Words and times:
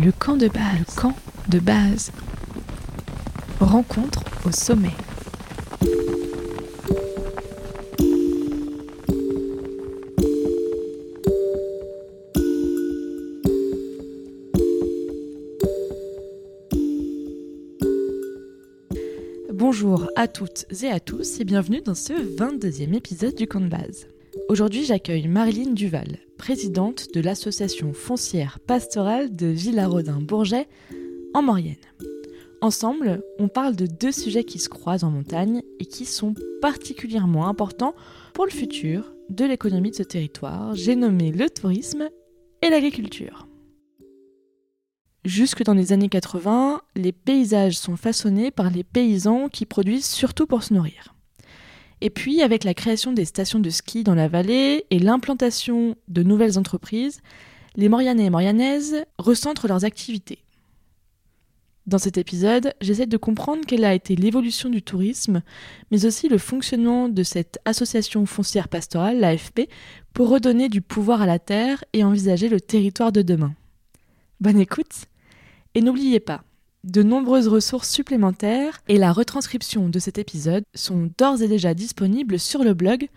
Le 0.00 0.12
camp 0.12 0.36
de 0.36 0.46
base. 0.46 0.78
Le 0.78 1.00
camp 1.00 1.14
de 1.48 1.58
base. 1.58 2.12
Rencontre 3.58 4.22
au 4.46 4.52
sommet. 4.52 4.92
Bonjour 19.52 20.08
à 20.14 20.28
toutes 20.28 20.66
et 20.84 20.90
à 20.90 21.00
tous 21.00 21.40
et 21.40 21.44
bienvenue 21.44 21.80
dans 21.80 21.96
ce 21.96 22.12
22e 22.12 22.94
épisode 22.94 23.34
du 23.34 23.48
camp 23.48 23.60
de 23.60 23.66
base. 23.66 24.06
Aujourd'hui 24.48 24.84
j'accueille 24.84 25.26
Marilyn 25.26 25.72
Duval, 25.72 26.18
présidente 26.38 27.12
de 27.12 27.20
l'association 27.20 27.92
foncière 27.92 28.58
pastorale 28.60 29.36
de 29.36 29.48
Villarodin-Bourget 29.48 30.66
en 31.34 31.42
Maurienne. 31.42 31.76
Ensemble, 32.62 33.22
on 33.38 33.48
parle 33.48 33.76
de 33.76 33.86
deux 33.86 34.12
sujets 34.12 34.44
qui 34.44 34.58
se 34.58 34.70
croisent 34.70 35.04
en 35.04 35.10
montagne 35.10 35.62
et 35.78 35.84
qui 35.84 36.06
sont 36.06 36.34
particulièrement 36.62 37.48
importants 37.48 37.94
pour 38.32 38.46
le 38.46 38.50
futur 38.50 39.12
de 39.28 39.44
l'économie 39.44 39.90
de 39.90 39.96
ce 39.96 40.02
territoire, 40.02 40.74
j'ai 40.74 40.96
nommé 40.96 41.30
le 41.30 41.50
tourisme 41.50 42.08
et 42.62 42.70
l'agriculture. 42.70 43.46
Jusque 45.24 45.62
dans 45.62 45.74
les 45.74 45.92
années 45.92 46.08
80, 46.08 46.80
les 46.96 47.12
paysages 47.12 47.76
sont 47.76 47.96
façonnés 47.96 48.50
par 48.50 48.70
les 48.70 48.84
paysans 48.84 49.48
qui 49.48 49.66
produisent 49.66 50.06
surtout 50.06 50.46
pour 50.46 50.62
se 50.62 50.72
nourrir. 50.72 51.14
Et 52.00 52.10
puis, 52.10 52.42
avec 52.42 52.64
la 52.64 52.74
création 52.74 53.12
des 53.12 53.24
stations 53.24 53.58
de 53.58 53.70
ski 53.70 54.04
dans 54.04 54.14
la 54.14 54.28
vallée 54.28 54.86
et 54.90 54.98
l'implantation 54.98 55.96
de 56.06 56.22
nouvelles 56.22 56.58
entreprises, 56.58 57.20
les 57.76 57.88
Morianais 57.88 58.26
et 58.26 58.30
Morianaises 58.30 59.04
recentrent 59.18 59.68
leurs 59.68 59.84
activités. 59.84 60.38
Dans 61.88 61.98
cet 61.98 62.18
épisode, 62.18 62.74
j'essaie 62.82 63.06
de 63.06 63.16
comprendre 63.16 63.64
quelle 63.66 63.84
a 63.84 63.94
été 63.94 64.14
l'évolution 64.14 64.68
du 64.68 64.82
tourisme, 64.82 65.42
mais 65.90 66.04
aussi 66.04 66.28
le 66.28 66.36
fonctionnement 66.36 67.08
de 67.08 67.22
cette 67.22 67.58
association 67.64 68.26
foncière 68.26 68.68
pastorale, 68.68 69.20
l'AFP, 69.20 69.70
pour 70.12 70.28
redonner 70.28 70.68
du 70.68 70.82
pouvoir 70.82 71.22
à 71.22 71.26
la 71.26 71.38
terre 71.38 71.82
et 71.94 72.04
envisager 72.04 72.50
le 72.50 72.60
territoire 72.60 73.10
de 73.10 73.22
demain. 73.22 73.54
Bonne 74.40 74.60
écoute 74.60 75.06
Et 75.74 75.80
n'oubliez 75.80 76.20
pas, 76.20 76.44
de 76.84 77.02
nombreuses 77.02 77.48
ressources 77.48 77.90
supplémentaires 77.90 78.80
et 78.88 78.98
la 78.98 79.12
retranscription 79.12 79.88
de 79.88 79.98
cet 79.98 80.18
épisode 80.18 80.62
sont 80.74 81.10
d'ores 81.18 81.42
et 81.42 81.48
déjà 81.48 81.74
disponibles 81.74 82.38
sur 82.38 82.62
le 82.64 82.74
blog 82.74 83.08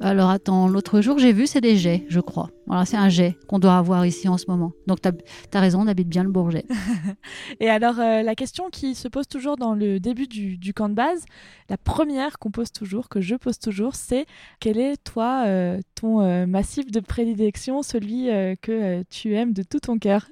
alors 0.00 0.30
attends, 0.30 0.66
l'autre 0.66 1.02
jour 1.02 1.18
j'ai 1.18 1.32
vu, 1.32 1.46
c'est 1.46 1.60
des 1.60 1.76
jets, 1.76 2.06
je 2.08 2.20
crois. 2.20 2.50
Voilà, 2.66 2.86
c'est 2.86 2.96
un 2.96 3.10
jet 3.10 3.36
qu'on 3.48 3.58
doit 3.58 3.76
avoir 3.76 4.06
ici 4.06 4.28
en 4.28 4.38
ce 4.38 4.46
moment. 4.48 4.72
Donc 4.86 5.00
tu 5.02 5.08
as, 5.08 5.60
raison, 5.60 5.82
on 5.82 5.86
habite 5.86 6.08
bien 6.08 6.24
le 6.24 6.30
Bourget. 6.30 6.64
Et 7.60 7.68
alors 7.68 8.00
euh, 8.00 8.22
la 8.22 8.34
question 8.34 8.70
qui 8.70 8.94
se 8.94 9.08
pose 9.08 9.28
toujours 9.28 9.56
dans 9.56 9.74
le 9.74 10.00
début 10.00 10.26
du, 10.26 10.72
camp 10.72 10.88
de 10.88 10.94
base, 10.94 11.26
la 11.68 11.76
première 11.76 12.38
qu'on 12.38 12.50
pose 12.50 12.72
toujours, 12.72 13.10
que 13.10 13.20
je 13.20 13.34
pose 13.34 13.58
toujours, 13.58 13.94
c'est 13.94 14.24
quel 14.58 14.78
est 14.78 14.96
toi 15.04 15.44
euh, 15.46 15.80
ton 15.94 16.22
euh, 16.22 16.46
massif 16.46 16.90
de 16.90 17.00
prédilection, 17.00 17.82
celui 17.82 18.28
que 18.62 19.02
tu 19.10 19.34
aimes 19.34 19.52
de 19.52 19.62
tout 19.62 19.80
ton 19.80 19.98
cœur? 19.98 20.26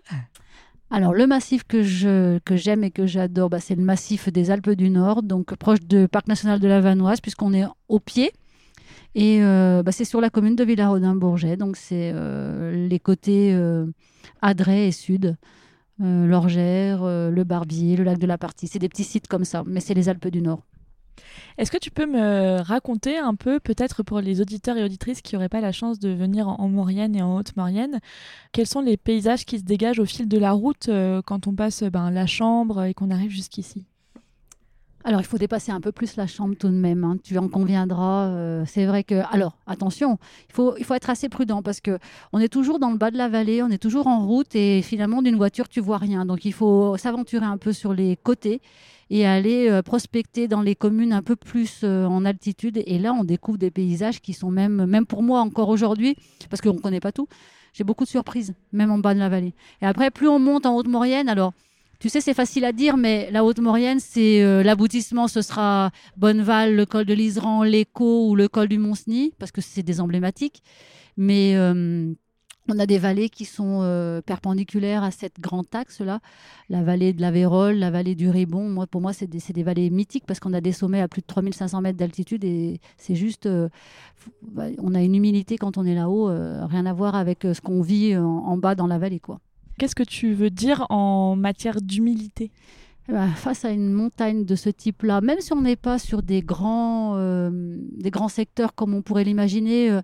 Alors 0.91 1.13
le 1.13 1.27
massif 1.27 1.65
que 1.65 1.83
je 1.83 2.39
que 2.39 2.57
j'aime 2.57 2.83
et 2.84 2.91
que 2.91 3.07
j'adore, 3.07 3.51
bah, 3.51 3.61
c'est 3.61 3.75
le 3.75 3.83
massif 3.83 4.31
des 4.31 4.51
Alpes 4.51 4.71
du 4.71 4.89
Nord, 4.89 5.23
donc 5.23 5.55
proche 5.57 5.81
du 5.81 6.09
Parc 6.09 6.27
national 6.27 6.59
de 6.59 6.69
la 6.69 6.81
Vanoise, 6.81 7.21
puisqu'on 7.21 7.53
est 7.53 7.67
au 7.89 8.01
pied. 8.01 8.33
Et 9.15 9.43
euh, 9.43 9.83
bah, 9.83 9.93
c'est 9.93 10.05
sur 10.05 10.21
la 10.21 10.31
commune 10.31 10.57
de 10.57 10.65
Villarodin-Bourget, 10.65 11.57
donc 11.57 11.77
c'est 11.77 12.13
euh, 12.15 12.89
les 12.89 12.99
côtés 12.99 13.53
euh, 13.55 13.87
Adret 14.43 14.89
et 14.89 14.93
Sud, 14.93 15.37
l'Orgère, 16.01 17.03
le 17.05 17.43
Barbier, 17.43 17.97
le 17.97 18.05
lac 18.05 18.19
de 18.19 18.27
la 18.29 18.39
Partie. 18.39 18.69
C'est 18.69 18.79
des 18.79 18.89
petits 18.89 19.03
sites 19.03 19.27
comme 19.27 19.45
ça, 19.45 19.65
mais 19.67 19.81
c'est 19.81 19.95
les 19.95 20.09
Alpes 20.09 20.29
du 20.29 20.41
Nord. 20.41 20.63
Est-ce 21.57 21.73
que 21.73 21.77
tu 21.77 21.91
peux 21.91 22.07
me 22.07 22.61
raconter 22.61 23.19
un 23.19 23.35
peu, 23.35 23.59
peut-être 23.59 24.05
pour 24.05 24.21
les 24.21 24.41
auditeurs 24.41 24.77
et 24.77 24.85
auditrices 24.85 25.23
qui 25.23 25.35
n'auraient 25.35 25.49
pas 25.49 25.61
la 25.61 25.73
chance 25.73 25.99
de 25.99 26.11
venir 26.11 26.47
en 26.47 26.69
Maurienne 26.69 27.17
et 27.17 27.23
en 27.23 27.37
Haute-Maurienne, 27.37 27.99
quels 28.53 28.69
sont 28.69 28.81
les 28.81 28.97
paysages 28.97 29.45
qui 29.45 29.59
se 29.59 29.65
dégagent 29.65 29.99
au 29.99 30.05
fil 30.05 30.29
de 30.29 30.39
la 30.39 30.53
route 30.53 30.89
quand 31.27 31.49
on 31.49 31.55
passe 31.55 31.83
ben, 31.83 32.13
la 32.13 32.27
chambre 32.27 32.85
et 32.85 32.95
qu'on 32.95 33.11
arrive 33.11 33.33
jusqu'ici? 33.33 33.88
Alors, 35.04 35.20
il 35.20 35.26
faut 35.26 35.38
dépasser 35.38 35.70
un 35.70 35.81
peu 35.81 35.92
plus 35.92 36.16
la 36.16 36.26
chambre 36.26 36.54
tout 36.56 36.69
de 36.69 36.75
même. 36.75 37.04
Hein. 37.04 37.16
Tu 37.22 37.38
en 37.38 37.48
conviendras. 37.48 38.26
Euh, 38.26 38.64
c'est 38.66 38.84
vrai 38.84 39.04
que. 39.04 39.22
Alors, 39.32 39.56
attention, 39.66 40.19
il 40.48 40.54
faut, 40.54 40.76
il 40.76 40.84
faut 40.84 40.94
être 40.94 41.09
assez 41.09 41.28
prudent 41.28 41.62
parce 41.62 41.81
que 41.81 41.98
on 42.32 42.41
est 42.41 42.48
toujours 42.48 42.78
dans 42.78 42.91
le 42.91 42.98
bas 42.98 43.10
de 43.10 43.16
la 43.16 43.28
vallée, 43.28 43.62
on 43.62 43.70
est 43.70 43.78
toujours 43.78 44.09
en 44.09 44.26
route 44.26 44.54
et 44.54 44.82
finalement, 44.82 45.22
d'une 45.22 45.36
voiture, 45.36 45.69
tu 45.69 45.81
vois 45.81 45.98
rien. 45.98 46.26
Donc, 46.26 46.44
il 46.44 46.53
faut 46.53 46.97
s'aventurer 46.97 47.47
un 47.47 47.59
peu 47.59 47.72
sur 47.72 47.94
les 47.94 48.16
côtés 48.16 48.60
et 49.10 49.25
aller 49.25 49.70
euh, 49.70 49.82
prospecter 49.82 50.48
dans 50.48 50.60
les 50.60 50.75
communes 50.75 51.12
un 51.12 51.22
peu 51.22 51.36
plus 51.36 51.80
euh, 51.84 52.04
en 52.04 52.25
altitude. 52.25 52.82
Et 52.84 52.98
là, 52.98 53.12
on 53.12 53.25
découvre 53.25 53.56
des 53.59 53.70
paysages 53.70 54.20
qui 54.20 54.32
sont 54.32 54.50
même, 54.50 54.84
même 54.84 55.06
pour 55.06 55.22
moi 55.22 55.41
encore 55.41 55.69
aujourd'hui, 55.69 56.16
parce 56.50 56.60
qu'on 56.60 56.75
ne 56.75 56.80
connaît 56.80 57.00
pas 57.00 57.12
tout. 57.12 57.28
J'ai 57.72 57.84
beaucoup 57.84 58.04
de 58.04 58.09
surprises, 58.09 58.54
même 58.72 58.91
en 58.91 58.98
bas 58.98 59.15
de 59.15 59.20
la 59.20 59.28
vallée. 59.28 59.54
Et 59.80 59.86
après, 59.86 60.10
plus 60.10 60.28
on 60.28 60.38
monte 60.38 60.66
en 60.66 60.75
Haute-Maurienne, 60.76 61.28
alors 61.28 61.53
tu 61.98 62.09
sais, 62.09 62.20
c'est 62.20 62.34
facile 62.34 62.64
à 62.64 62.72
dire, 62.72 62.97
mais 62.97 63.28
la 63.32 63.44
Haute-Maurienne, 63.44 63.98
c'est 63.98 64.41
euh, 64.42 64.62
l'aboutissement, 64.62 65.26
ce 65.26 65.42
sera 65.42 65.91
Bonneval, 66.16 66.76
le 66.76 66.86
col 66.86 67.04
de 67.04 67.12
l'Iseran, 67.12 67.64
l'Écho 67.64 68.28
ou 68.28 68.36
le 68.36 68.47
col 68.47 68.69
du 68.69 68.78
Mont-Cenis, 68.78 69.32
parce 69.38 69.50
que 69.50 69.60
c'est 69.60 69.82
des 69.82 70.00
emblématiques. 70.00 70.62
Mais 71.16 71.56
euh, 71.56 72.12
on 72.69 72.78
a 72.78 72.86
des 72.86 72.98
vallées 72.98 73.28
qui 73.28 73.44
sont 73.44 73.81
euh, 73.82 74.20
perpendiculaires 74.20 75.03
à 75.03 75.10
cette 75.10 75.41
grande 75.41 75.66
axe-là. 75.72 76.20
La 76.69 76.84
vallée 76.84 77.12
de 77.12 77.20
la 77.20 77.32
Vérole, 77.32 77.75
la 77.75 77.91
vallée 77.91 78.15
du 78.15 78.30
Ribon. 78.30 78.69
Moi, 78.69 78.86
pour 78.86 79.00
moi, 79.00 79.12
c'est 79.12 79.26
des, 79.26 79.62
vallées 79.65 79.91
mythiques 79.91 80.25
parce 80.25 80.38
qu'on 80.38 80.53
a 80.53 80.60
des 80.60 80.70
sommets 80.70 81.00
à 81.00 81.09
plus 81.09 81.22
de 81.22 81.26
3500 81.26 81.80
mètres 81.80 81.98
d'altitude 81.98 82.44
et 82.44 82.80
c'est 82.97 83.16
juste. 83.16 83.48
Bah, 84.42 84.66
on 84.78 84.94
a 84.94 85.03
une 85.03 85.16
humilité 85.16 85.59
quand 85.59 85.78
on 85.78 85.84
est 85.84 85.97
là-haut, 85.97 86.26
rien 86.26 86.86
à 86.86 86.92
voir 86.92 87.16
avec 87.16 87.42
ce 87.42 87.60
qu'on 87.60 87.82
vit 87.82 88.16
en, 88.16 88.25
en, 88.25 88.56
bas 88.56 88.76
dans 88.76 88.86
la 88.86 88.98
vallée, 88.98 89.19
quoi. 89.19 89.41
Qu'est-ce 89.78 89.94
que 89.94 90.03
tu 90.03 90.34
veux 90.34 90.50
dire 90.50 90.87
en 90.91 91.37
matière 91.37 91.81
d'humilité? 91.81 92.50
Eh 93.09 93.12
ben, 93.12 93.28
face 93.28 93.65
à 93.65 93.71
une 93.71 93.93
montagne 93.93 94.44
de 94.44 94.56
ce 94.56 94.69
type-là, 94.69 95.21
même 95.21 95.41
si 95.41 95.53
on 95.53 95.62
n'est 95.62 95.77
pas 95.77 95.99
sur 95.99 96.22
des 96.22 96.43
grands, 96.43 97.15
euh, 97.16 97.50
des 97.53 98.11
grands 98.11 98.28
secteurs 98.28 98.75
comme 98.75 98.93
on 98.93 99.03
pourrait 99.03 99.25
l'imaginer, 99.25 99.91
euh, 99.91 100.03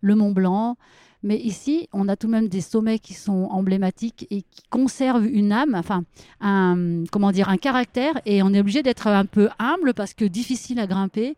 le 0.00 0.14
Mont 0.14 0.32
Blanc, 0.32 0.76
mais 1.22 1.36
ici, 1.36 1.86
on 1.92 2.08
a 2.08 2.16
tout 2.16 2.26
de 2.28 2.32
même 2.32 2.48
des 2.48 2.62
sommets 2.62 2.98
qui 2.98 3.12
sont 3.12 3.46
emblématiques 3.50 4.26
et 4.30 4.40
qui 4.40 4.62
conservent 4.70 5.26
une 5.26 5.52
âme, 5.52 5.74
enfin, 5.74 6.02
un, 6.40 7.04
comment 7.12 7.30
dire, 7.30 7.50
un 7.50 7.58
caractère, 7.58 8.14
et 8.24 8.42
on 8.42 8.54
est 8.54 8.60
obligé 8.60 8.82
d'être 8.82 9.06
un 9.06 9.26
peu 9.26 9.50
humble 9.58 9.92
parce 9.92 10.14
que 10.14 10.24
difficile 10.24 10.80
à 10.80 10.86
grimper, 10.86 11.36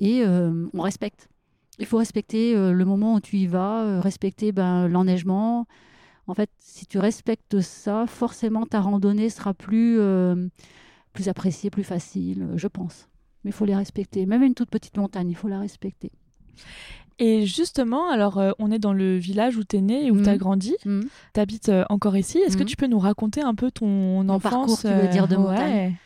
et 0.00 0.22
euh, 0.26 0.66
on 0.74 0.82
respecte. 0.82 1.28
Il 1.78 1.86
faut 1.86 1.98
respecter 1.98 2.54
le 2.54 2.84
moment 2.84 3.14
où 3.14 3.20
tu 3.20 3.38
y 3.38 3.46
vas, 3.46 4.00
respecter 4.02 4.52
ben, 4.52 4.88
l'enneigement, 4.88 5.66
en 6.26 6.34
fait, 6.34 6.50
si 6.58 6.86
tu 6.86 6.98
respectes 6.98 7.60
ça, 7.60 8.06
forcément 8.06 8.66
ta 8.66 8.80
randonnée 8.80 9.30
sera 9.30 9.54
plus, 9.54 9.98
euh, 9.98 10.48
plus 11.12 11.28
appréciée, 11.28 11.70
plus 11.70 11.84
facile, 11.84 12.48
je 12.56 12.68
pense. 12.68 13.08
Mais 13.44 13.50
il 13.50 13.54
faut 13.54 13.64
les 13.64 13.74
respecter. 13.74 14.26
Même 14.26 14.42
une 14.42 14.54
toute 14.54 14.70
petite 14.70 14.96
montagne, 14.96 15.30
il 15.30 15.36
faut 15.36 15.48
la 15.48 15.58
respecter. 15.58 16.12
Et 17.18 17.44
justement, 17.44 18.10
alors 18.10 18.38
euh, 18.38 18.52
on 18.58 18.70
est 18.70 18.78
dans 18.78 18.94
le 18.94 19.16
village 19.16 19.56
où 19.56 19.64
tu 19.64 19.76
es 19.76 19.80
né 19.82 20.06
et 20.06 20.10
où 20.10 20.22
tu 20.22 20.28
as 20.28 20.34
mmh. 20.34 20.38
grandi. 20.38 20.74
Mmh. 20.86 21.00
Tu 21.34 21.40
habites 21.40 21.68
euh, 21.68 21.84
encore 21.90 22.16
ici. 22.16 22.38
Est-ce 22.38 22.56
que 22.56 22.62
mmh. 22.62 22.66
tu 22.66 22.76
peux 22.76 22.86
nous 22.86 22.98
raconter 22.98 23.42
un 23.42 23.54
peu 23.54 23.70
ton 23.70 24.26
enfance 24.28 24.50
parcours, 24.50 24.78
tu 24.80 24.88
veux 24.88 25.08
dire, 25.08 25.28
de 25.28 25.36
montagne 25.36 25.96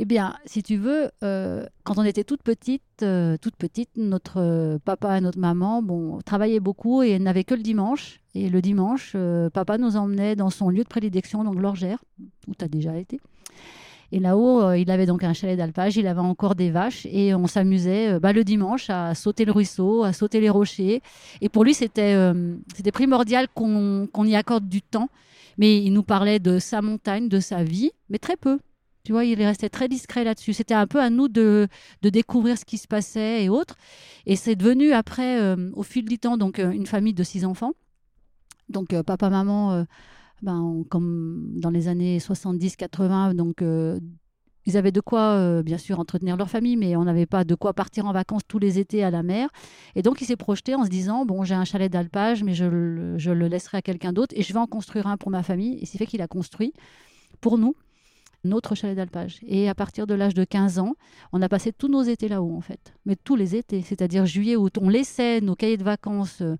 eh 0.00 0.04
bien, 0.06 0.34
si 0.44 0.62
tu 0.64 0.76
veux, 0.76 1.10
euh, 1.22 1.64
quand 1.84 1.98
on 1.98 2.02
était 2.02 2.24
toute 2.24 2.42
petite, 2.42 2.82
euh, 3.02 3.36
toute 3.40 3.54
petite, 3.54 3.90
notre 3.96 4.40
euh, 4.40 4.78
papa 4.84 5.18
et 5.18 5.20
notre 5.20 5.38
maman, 5.38 5.82
bon, 5.82 6.18
travaillaient 6.24 6.58
beaucoup 6.58 7.02
et 7.02 7.20
n'avaient 7.20 7.44
que 7.44 7.54
le 7.54 7.62
dimanche. 7.62 8.20
Et 8.34 8.48
le 8.48 8.60
dimanche, 8.60 9.16
papa 9.52 9.78
nous 9.78 9.96
emmenait 9.96 10.34
dans 10.34 10.50
son 10.50 10.68
lieu 10.68 10.82
de 10.82 10.88
prédilection, 10.88 11.44
donc 11.44 11.60
l'Orgère, 11.60 12.02
où 12.48 12.54
tu 12.58 12.64
as 12.64 12.68
déjà 12.68 12.96
été. 12.96 13.20
Et 14.10 14.18
là-haut, 14.18 14.72
il 14.72 14.90
avait 14.90 15.06
donc 15.06 15.22
un 15.22 15.32
chalet 15.32 15.56
d'alpage, 15.56 15.96
il 15.96 16.08
avait 16.08 16.18
encore 16.18 16.56
des 16.56 16.72
vaches 16.72 17.06
et 17.06 17.32
on 17.32 17.46
s'amusait 17.46 18.18
bah, 18.18 18.32
le 18.32 18.42
dimanche 18.42 18.90
à 18.90 19.14
sauter 19.14 19.44
le 19.44 19.52
ruisseau, 19.52 20.02
à 20.02 20.12
sauter 20.12 20.40
les 20.40 20.50
rochers. 20.50 21.00
Et 21.40 21.48
pour 21.48 21.62
lui, 21.62 21.74
c'était 21.74 22.16
c'était 22.74 22.90
primordial 22.90 23.46
qu'on 23.54 24.24
y 24.24 24.34
accorde 24.34 24.68
du 24.68 24.82
temps. 24.82 25.08
Mais 25.58 25.80
il 25.80 25.92
nous 25.92 26.02
parlait 26.02 26.40
de 26.40 26.58
sa 26.58 26.82
montagne, 26.82 27.28
de 27.28 27.38
sa 27.38 27.62
vie, 27.62 27.92
mais 28.10 28.18
très 28.18 28.36
peu 28.36 28.58
Tu 29.04 29.12
vois, 29.12 29.24
il 29.24 29.40
est 29.40 29.46
resté 29.46 29.68
très 29.68 29.88
discret 29.88 30.24
là-dessus. 30.24 30.54
C'était 30.54 30.74
un 30.74 30.86
peu 30.86 31.00
à 31.00 31.10
nous 31.10 31.28
de, 31.28 31.68
de, 32.02 32.08
découvrir 32.08 32.56
ce 32.58 32.64
qui 32.64 32.78
se 32.78 32.88
passait 32.88 33.44
et 33.44 33.48
autres. 33.48 33.76
Et 34.26 34.36
c'est 34.36 34.56
devenu 34.56 34.92
après, 34.92 35.40
euh, 35.40 35.70
au 35.74 35.82
fil 35.82 36.06
du 36.06 36.18
temps, 36.18 36.38
donc 36.38 36.58
euh, 36.58 36.70
une 36.70 36.86
famille 36.86 37.14
de 37.14 37.22
six 37.22 37.44
enfants. 37.44 37.72
Donc 38.70 38.98
papa, 39.02 39.28
maman, 39.28 39.84
ben, 40.40 40.84
comme 40.88 41.50
dans 41.56 41.68
les 41.68 41.88
années 41.88 42.18
70-80, 42.18 43.34
donc 43.34 43.62
ils 44.66 44.76
avaient 44.76 44.92
de 44.92 45.00
quoi, 45.00 45.34
euh, 45.34 45.62
bien 45.62 45.78
sûr, 45.78 46.00
entretenir 46.00 46.36
leur 46.36 46.48
famille, 46.48 46.76
mais 46.76 46.96
on 46.96 47.04
n'avait 47.04 47.26
pas 47.26 47.44
de 47.44 47.54
quoi 47.54 47.74
partir 47.74 48.06
en 48.06 48.12
vacances 48.12 48.42
tous 48.48 48.58
les 48.58 48.78
étés 48.78 49.04
à 49.04 49.10
la 49.10 49.22
mer. 49.22 49.50
Et 49.94 50.02
donc, 50.02 50.20
il 50.22 50.24
s'est 50.24 50.36
projeté 50.36 50.74
en 50.74 50.84
se 50.84 50.88
disant 50.90 51.26
Bon, 51.26 51.44
j'ai 51.44 51.54
un 51.54 51.64
chalet 51.64 51.92
d'alpage, 51.92 52.42
mais 52.42 52.54
je, 52.54 52.64
le 52.64 53.48
laisserai 53.48 53.78
à 53.78 53.82
quelqu'un 53.82 54.12
d'autre 54.12 54.34
et 54.36 54.42
je 54.42 54.52
vais 54.52 54.58
en 54.58 54.66
construire 54.66 55.06
un 55.06 55.16
pour 55.16 55.30
ma 55.30 55.42
famille. 55.42 55.78
Et 55.80 55.86
c'est 55.86 55.98
fait 55.98 56.06
qu'il 56.06 56.22
a 56.22 56.28
construit 56.28 56.72
pour 57.40 57.58
nous 57.58 57.74
notre 58.44 58.74
chalet 58.74 58.96
d'alpage. 58.96 59.38
Et 59.46 59.68
à 59.68 59.74
partir 59.74 60.06
de 60.06 60.14
l'âge 60.14 60.34
de 60.34 60.44
15 60.44 60.78
ans, 60.78 60.94
on 61.32 61.42
a 61.42 61.48
passé 61.48 61.72
tous 61.72 61.88
nos 61.88 62.02
étés 62.02 62.28
là-haut, 62.28 62.54
en 62.56 62.60
fait. 62.60 62.94
Mais 63.06 63.16
tous 63.16 63.36
les 63.36 63.56
étés, 63.56 63.82
c'est-à-dire 63.82 64.26
juillet, 64.26 64.56
août. 64.56 64.78
On 64.80 64.88
laissait 64.88 65.40
nos 65.40 65.54
cahiers 65.54 65.76
de 65.76 65.84
vacances. 65.84 66.40
Euh, 66.40 66.56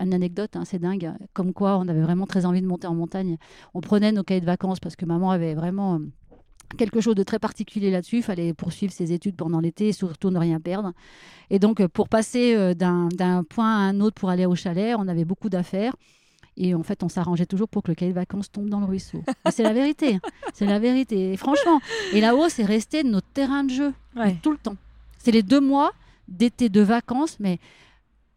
une 0.00 0.14
anecdote, 0.14 0.54
hein, 0.54 0.64
c'est 0.64 0.78
dingue, 0.78 1.12
comme 1.32 1.52
quoi 1.52 1.76
on 1.78 1.88
avait 1.88 2.02
vraiment 2.02 2.26
très 2.26 2.46
envie 2.46 2.62
de 2.62 2.66
monter 2.66 2.86
en 2.86 2.94
montagne. 2.94 3.36
On 3.74 3.80
prenait 3.80 4.12
nos 4.12 4.22
cahiers 4.22 4.40
de 4.40 4.46
vacances 4.46 4.78
parce 4.78 4.94
que 4.94 5.04
maman 5.04 5.32
avait 5.32 5.54
vraiment 5.54 5.96
euh, 5.96 5.98
quelque 6.76 7.00
chose 7.00 7.16
de 7.16 7.24
très 7.24 7.40
particulier 7.40 7.90
là-dessus. 7.90 8.18
Il 8.18 8.22
fallait 8.22 8.54
poursuivre 8.54 8.92
ses 8.92 9.12
études 9.12 9.34
pendant 9.34 9.58
l'été 9.58 9.88
et 9.88 9.92
surtout 9.92 10.30
ne 10.30 10.38
rien 10.38 10.60
perdre. 10.60 10.92
Et 11.50 11.58
donc, 11.58 11.80
euh, 11.80 11.88
pour 11.88 12.08
passer 12.08 12.76
d'un 12.76 13.08
point 13.48 13.74
à 13.74 13.80
un 13.88 13.98
autre 14.00 14.14
pour 14.14 14.30
aller 14.30 14.46
au 14.46 14.54
chalet, 14.54 14.94
on 14.96 15.08
avait 15.08 15.24
beaucoup 15.24 15.48
d'affaires. 15.48 15.96
Et 16.60 16.74
en 16.74 16.82
fait, 16.82 17.04
on 17.04 17.08
s'arrangeait 17.08 17.46
toujours 17.46 17.68
pour 17.68 17.84
que 17.84 17.90
le 17.90 17.94
cahier 17.94 18.10
de 18.10 18.16
vacances 18.16 18.50
tombe 18.50 18.68
dans 18.68 18.80
le 18.80 18.86
ruisseau. 18.86 19.22
c'est 19.50 19.62
la 19.62 19.72
vérité. 19.72 20.18
C'est 20.52 20.66
la 20.66 20.80
vérité. 20.80 21.36
franchement, 21.36 21.80
et 22.12 22.20
là-haut, 22.20 22.48
c'est 22.48 22.64
resté 22.64 23.04
notre 23.04 23.28
terrain 23.28 23.62
de 23.64 23.70
jeu 23.70 23.94
tout 24.42 24.50
le 24.50 24.58
temps. 24.58 24.76
C'est 25.18 25.30
les 25.30 25.44
deux 25.44 25.60
mois 25.60 25.92
d'été 26.26 26.68
de 26.68 26.80
vacances, 26.80 27.38
mais 27.38 27.58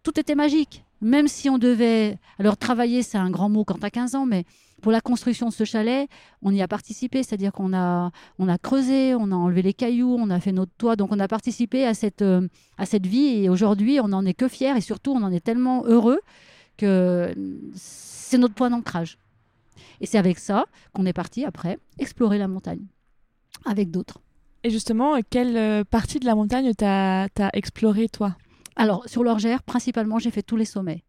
tout 0.03 0.19
était 0.19 0.35
magique. 0.35 0.85
Même 1.01 1.27
si 1.27 1.49
on 1.49 1.57
devait. 1.57 2.19
Alors, 2.37 2.57
travailler, 2.57 3.01
c'est 3.01 3.17
un 3.17 3.31
grand 3.31 3.49
mot 3.49 3.65
quand 3.65 3.79
tu 3.79 3.85
as 3.85 3.89
15 3.89 4.13
ans, 4.13 4.27
mais 4.27 4.45
pour 4.83 4.91
la 4.91 5.01
construction 5.01 5.47
de 5.47 5.53
ce 5.53 5.63
chalet, 5.63 6.07
on 6.43 6.51
y 6.53 6.61
a 6.61 6.67
participé, 6.67 7.23
c'est-à-dire 7.23 7.51
qu'on 7.51 7.73
a, 7.73 8.11
on 8.39 8.47
a 8.47 8.57
creusé, 8.57 9.15
on 9.15 9.31
a 9.31 9.35
enlevé 9.35 9.61
les 9.61 9.73
cailloux, 9.73 10.15
on 10.19 10.29
a 10.29 10.39
fait 10.39 10.51
notre 10.51 10.71
toit, 10.77 10.95
donc 10.95 11.11
on 11.11 11.19
a 11.19 11.27
participé 11.27 11.85
à 11.85 11.93
cette, 11.93 12.21
euh, 12.21 12.47
à 12.77 12.85
cette 12.85 13.05
vie 13.05 13.43
et 13.43 13.49
aujourd'hui 13.49 13.99
on 13.99 14.09
n'en 14.09 14.25
est 14.25 14.33
que 14.33 14.47
fiers 14.47 14.75
et 14.75 14.81
surtout 14.81 15.11
on 15.11 15.21
en 15.21 15.31
est 15.31 15.39
tellement 15.39 15.85
heureux 15.85 16.19
que 16.81 17.33
c'est 17.75 18.37
notre 18.37 18.53
point 18.53 18.69
d'ancrage. 18.69 19.17
Et 19.99 20.05
c'est 20.05 20.17
avec 20.17 20.39
ça 20.39 20.65
qu'on 20.93 21.05
est 21.05 21.13
parti 21.13 21.45
après 21.45 21.77
explorer 21.99 22.37
la 22.37 22.47
montagne 22.47 22.85
avec 23.65 23.91
d'autres. 23.91 24.19
Et 24.63 24.69
justement, 24.69 25.19
quelle 25.29 25.57
euh, 25.57 25.83
partie 25.83 26.19
de 26.19 26.25
la 26.25 26.35
montagne 26.35 26.71
t'as 26.73 27.25
as 27.25 27.49
exploré 27.53 28.09
toi? 28.09 28.35
Alors 28.75 29.07
sur 29.07 29.23
l'Orgère, 29.23 29.63
principalement 29.63 30.17
j'ai 30.19 30.31
fait 30.31 30.43
tous 30.43 30.57
les 30.57 30.65
sommets. 30.65 31.03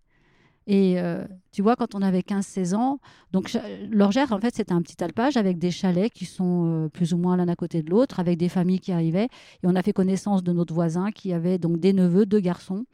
Et 0.67 1.01
euh, 1.01 1.25
tu 1.51 1.61
vois, 1.61 1.75
quand 1.75 1.95
on 1.95 2.03
avait 2.03 2.21
15-16 2.21 2.75
ans, 2.75 3.01
donc 3.33 3.51
l'Orgère, 3.91 4.33
en 4.33 4.39
fait, 4.39 4.55
c'était 4.55 4.73
un 4.73 4.81
petit 4.81 5.03
alpage 5.03 5.37
avec 5.37 5.59
des 5.59 5.73
chalets 5.73 6.13
qui 6.13 6.25
sont 6.25 6.85
euh, 6.85 6.89
plus 6.89 7.15
ou 7.15 7.19
moins 7.19 7.37
l'un 7.37 7.49
à 7.49 7.57
côté 7.57 7.83
de 7.83 7.91
l'autre, 7.91 8.21
avec 8.21 8.39
des 8.39 8.49
familles 8.49 8.79
qui 8.79 8.93
arrivaient. 8.93 9.29
Et 9.63 9.65
on 9.65 9.75
a 9.75 9.83
fait 9.83 9.93
connaissance 9.93 10.45
de 10.45 10.53
notre 10.53 10.73
voisin 10.73 11.11
qui 11.11 11.33
avait 11.33 11.59
donc 11.59 11.81
des 11.81 11.93
neveux, 11.93 12.27
deux 12.27 12.39
garçons, 12.39 12.85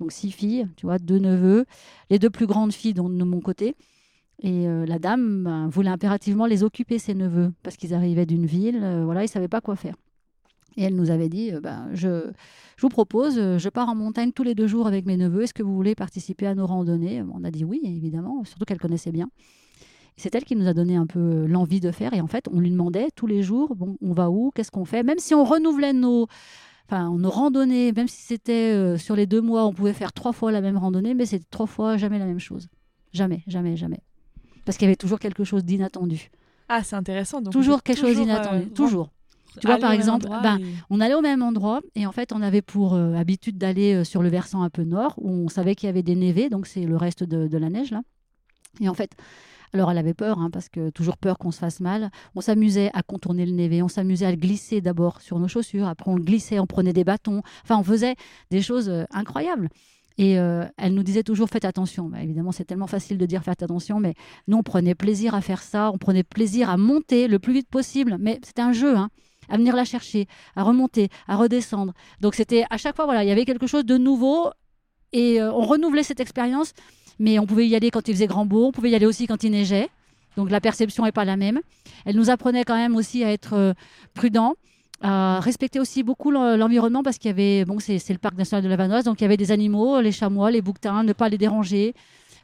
donc 0.00 0.12
six 0.12 0.30
filles, 0.30 0.68
tu 0.76 0.86
vois, 0.86 0.98
deux 0.98 1.18
neveux, 1.18 1.64
les 2.10 2.18
deux 2.18 2.30
plus 2.30 2.46
grandes 2.46 2.72
filles 2.72 2.94
de 2.94 3.02
mon 3.02 3.40
côté. 3.40 3.76
Et 4.42 4.68
euh, 4.68 4.84
la 4.84 4.98
dame 4.98 5.44
ben, 5.44 5.68
voulait 5.68 5.90
impérativement 5.90 6.46
les 6.46 6.62
occuper, 6.62 6.98
ses 6.98 7.14
neveux, 7.14 7.52
parce 7.62 7.76
qu'ils 7.76 7.94
arrivaient 7.94 8.26
d'une 8.26 8.46
ville, 8.46 8.80
voilà, 9.04 9.22
ils 9.22 9.26
ne 9.26 9.30
savaient 9.30 9.48
pas 9.48 9.60
quoi 9.60 9.76
faire. 9.76 9.96
Et 10.76 10.82
elle 10.82 10.94
nous 10.94 11.10
avait 11.10 11.30
dit, 11.30 11.52
ben, 11.62 11.88
je 11.94 12.32
je 12.76 12.82
vous 12.82 12.90
propose, 12.90 13.38
euh, 13.38 13.58
je 13.58 13.70
pars 13.70 13.88
en 13.88 13.94
montagne 13.94 14.32
tous 14.32 14.42
les 14.42 14.54
deux 14.54 14.66
jours 14.66 14.86
avec 14.86 15.06
mes 15.06 15.16
neveux, 15.16 15.42
est-ce 15.42 15.54
que 15.54 15.62
vous 15.62 15.74
voulez 15.74 15.94
participer 15.94 16.46
à 16.46 16.54
nos 16.54 16.66
randonnées? 16.66 17.24
On 17.32 17.42
a 17.42 17.50
dit 17.50 17.64
oui, 17.64 17.80
évidemment, 17.82 18.44
surtout 18.44 18.66
qu'elle 18.66 18.78
connaissait 18.78 19.12
bien. 19.12 19.30
C'est 20.18 20.34
elle 20.34 20.44
qui 20.44 20.56
nous 20.56 20.68
a 20.68 20.74
donné 20.74 20.96
un 20.96 21.06
peu 21.06 21.18
euh, 21.18 21.46
l'envie 21.46 21.80
de 21.80 21.90
faire. 21.90 22.12
Et 22.12 22.20
en 22.20 22.26
fait, 22.26 22.48
on 22.52 22.60
lui 22.60 22.70
demandait 22.70 23.08
tous 23.14 23.26
les 23.26 23.42
jours, 23.42 23.74
bon, 23.76 23.96
on 24.02 24.12
va 24.12 24.30
où? 24.30 24.50
Qu'est-ce 24.54 24.70
qu'on 24.70 24.84
fait? 24.84 25.02
Même 25.02 25.18
si 25.18 25.34
on 25.34 25.44
renouvelait 25.44 25.94
nos, 25.94 26.26
enfin, 26.88 27.10
nos 27.18 27.30
randonnées, 27.30 27.92
même 27.92 28.08
si 28.08 28.22
c'était 28.22 28.72
euh, 28.74 28.96
sur 28.96 29.16
les 29.16 29.26
deux 29.26 29.40
mois, 29.40 29.66
on 29.66 29.72
pouvait 29.72 29.92
faire 29.92 30.12
trois 30.12 30.32
fois 30.32 30.52
la 30.52 30.60
même 30.60 30.76
randonnée, 30.76 31.14
mais 31.14 31.26
c'était 31.26 31.46
trois 31.50 31.66
fois 31.66 31.96
jamais 31.96 32.18
la 32.18 32.26
même 32.26 32.40
chose. 32.40 32.68
Jamais, 33.12 33.42
jamais, 33.46 33.76
jamais. 33.76 34.00
Parce 34.64 34.76
qu'il 34.78 34.86
y 34.86 34.88
avait 34.88 34.96
toujours 34.96 35.18
quelque 35.18 35.44
chose 35.44 35.64
d'inattendu. 35.64 36.30
Ah, 36.68 36.82
c'est 36.82 36.96
intéressant. 36.96 37.40
Donc 37.40 37.52
toujours 37.52 37.82
quelque 37.82 38.00
chose 38.00 38.16
d'inattendu. 38.16 38.68
toujours. 38.70 39.10
Tu 39.60 39.66
vois, 39.66 39.78
par 39.78 39.92
exemple, 39.92 40.28
ben, 40.42 40.58
on 40.90 41.00
allait 41.00 41.14
au 41.14 41.22
même 41.22 41.42
endroit 41.42 41.80
et 41.94 42.06
en 42.06 42.12
fait, 42.12 42.32
on 42.32 42.42
avait 42.42 42.62
pour 42.62 42.94
euh, 42.94 43.14
habitude 43.14 43.58
d'aller 43.58 43.94
euh, 43.94 44.04
sur 44.04 44.22
le 44.22 44.28
versant 44.28 44.62
un 44.62 44.70
peu 44.70 44.82
nord 44.84 45.14
où 45.18 45.30
on 45.30 45.48
savait 45.48 45.74
qu'il 45.74 45.86
y 45.86 45.90
avait 45.90 46.02
des 46.02 46.14
névés, 46.14 46.50
donc 46.50 46.66
c'est 46.66 46.84
le 46.84 46.96
reste 46.96 47.24
de, 47.24 47.56
la 47.56 47.70
neige 47.70 47.90
là. 47.90 48.02
Et 48.80 48.88
en 48.88 48.94
fait, 48.94 49.12
alors 49.72 49.90
elle 49.90 49.98
avait 49.98 50.14
peur, 50.14 50.38
hein, 50.38 50.50
parce 50.50 50.68
que 50.68 50.90
toujours 50.90 51.16
peur 51.16 51.38
qu'on 51.38 51.50
se 51.50 51.58
fasse 51.58 51.80
mal. 51.80 52.10
On 52.34 52.40
s'amusait 52.40 52.90
à 52.94 53.02
contourner 53.02 53.46
le 53.46 53.52
névé, 53.52 53.82
on 53.82 53.88
s'amusait 53.88 54.26
à 54.26 54.30
le 54.30 54.36
glisser 54.36 54.80
d'abord 54.80 55.20
sur 55.20 55.38
nos 55.38 55.48
chaussures, 55.48 55.86
après 55.86 56.10
on 56.10 56.16
le 56.16 56.22
glissait, 56.22 56.58
on 56.58 56.66
prenait 56.66 56.92
des 56.92 57.04
bâtons. 57.04 57.42
Enfin, 57.64 57.78
on 57.78 57.84
faisait 57.84 58.16
des 58.50 58.62
choses 58.62 58.88
euh, 58.88 59.04
incroyables. 59.10 59.68
Et 60.18 60.32
elle 60.78 60.94
nous 60.94 61.02
disait 61.02 61.22
toujours 61.22 61.50
faites 61.50 61.66
attention. 61.66 62.08
Bah, 62.08 62.22
évidemment, 62.22 62.50
c'est 62.50 62.64
tellement 62.64 62.86
facile 62.86 63.18
de 63.18 63.26
dire 63.26 63.42
faites 63.42 63.62
attention, 63.62 64.00
mais 64.00 64.14
nous, 64.48 64.56
on 64.56 64.62
prenait 64.62 64.94
plaisir 64.94 65.34
à 65.34 65.42
faire 65.42 65.60
ça, 65.60 65.90
on 65.92 65.98
prenait 65.98 66.22
plaisir 66.22 66.70
à 66.70 66.78
monter 66.78 67.28
le 67.28 67.38
plus 67.38 67.52
vite 67.52 67.68
possible. 67.68 68.16
Mais 68.18 68.40
c'était 68.42 68.62
un 68.62 68.72
jeu. 68.72 68.96
Hein 68.96 69.10
à 69.48 69.56
venir 69.56 69.76
la 69.76 69.84
chercher, 69.84 70.26
à 70.54 70.62
remonter, 70.62 71.08
à 71.28 71.36
redescendre. 71.36 71.92
Donc 72.20 72.34
c'était 72.34 72.64
à 72.70 72.76
chaque 72.76 72.96
fois, 72.96 73.04
voilà, 73.04 73.24
il 73.24 73.28
y 73.28 73.32
avait 73.32 73.44
quelque 73.44 73.66
chose 73.66 73.84
de 73.84 73.96
nouveau 73.96 74.50
et 75.12 75.40
euh, 75.40 75.52
on 75.52 75.62
renouvelait 75.62 76.02
cette 76.02 76.20
expérience, 76.20 76.72
mais 77.18 77.38
on 77.38 77.46
pouvait 77.46 77.66
y 77.66 77.74
aller 77.76 77.90
quand 77.90 78.08
il 78.08 78.14
faisait 78.14 78.26
grand 78.26 78.46
beau, 78.46 78.66
on 78.66 78.72
pouvait 78.72 78.90
y 78.90 78.94
aller 78.94 79.06
aussi 79.06 79.26
quand 79.26 79.42
il 79.44 79.52
neigeait. 79.52 79.88
Donc 80.36 80.50
la 80.50 80.60
perception 80.60 81.04
n'est 81.04 81.12
pas 81.12 81.24
la 81.24 81.36
même. 81.36 81.60
Elle 82.04 82.16
nous 82.16 82.30
apprenait 82.30 82.64
quand 82.64 82.76
même 82.76 82.94
aussi 82.94 83.24
à 83.24 83.32
être 83.32 83.54
euh, 83.54 83.72
prudent, 84.14 84.54
à 85.00 85.40
respecter 85.40 85.80
aussi 85.80 86.02
beaucoup 86.02 86.30
l'environnement 86.30 87.02
parce 87.02 87.18
qu'il 87.18 87.30
y 87.30 87.32
avait, 87.32 87.64
bon, 87.64 87.78
c'est 87.80 88.08
le 88.10 88.18
parc 88.18 88.36
national 88.36 88.62
de 88.62 88.68
la 88.68 88.76
Vanoise, 88.76 89.04
donc 89.04 89.20
il 89.20 89.24
y 89.24 89.26
avait 89.26 89.36
des 89.36 89.52
animaux, 89.52 90.00
les 90.00 90.12
chamois, 90.12 90.50
les 90.50 90.62
bouquetins, 90.62 91.02
ne 91.02 91.12
pas 91.12 91.28
les 91.28 91.38
déranger, 91.38 91.94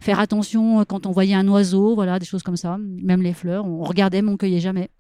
faire 0.01 0.21
attention 0.21 0.81
euh, 0.81 0.85
quand 0.85 1.07
on 1.07 1.11
voyait 1.11 1.35
un 1.35 1.49
oiseau, 1.49 1.95
voilà, 1.95 2.19
des 2.19 2.27
choses 2.27 2.43
comme 2.43 2.57
ça, 2.57 2.79
même 2.79 3.23
les 3.23 3.33
fleurs, 3.33 3.67
on 3.67 3.85
regardait 3.85 4.23
mais 4.23 4.31
on 4.31 4.37
cueillait 4.37 4.61
jamais 4.61 4.91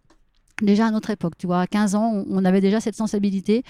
déjà 0.61 0.87
à 0.87 0.91
notre 0.91 1.11
époque, 1.11 1.35
tu 1.39 1.47
vois, 1.47 1.61
à 1.61 1.67
15 1.67 1.95
ans, 1.95 2.25
on 2.29 2.45
avait 2.45 2.61
déjà 2.61 2.81
cette 2.81 2.95
sensibilité. 2.95 3.63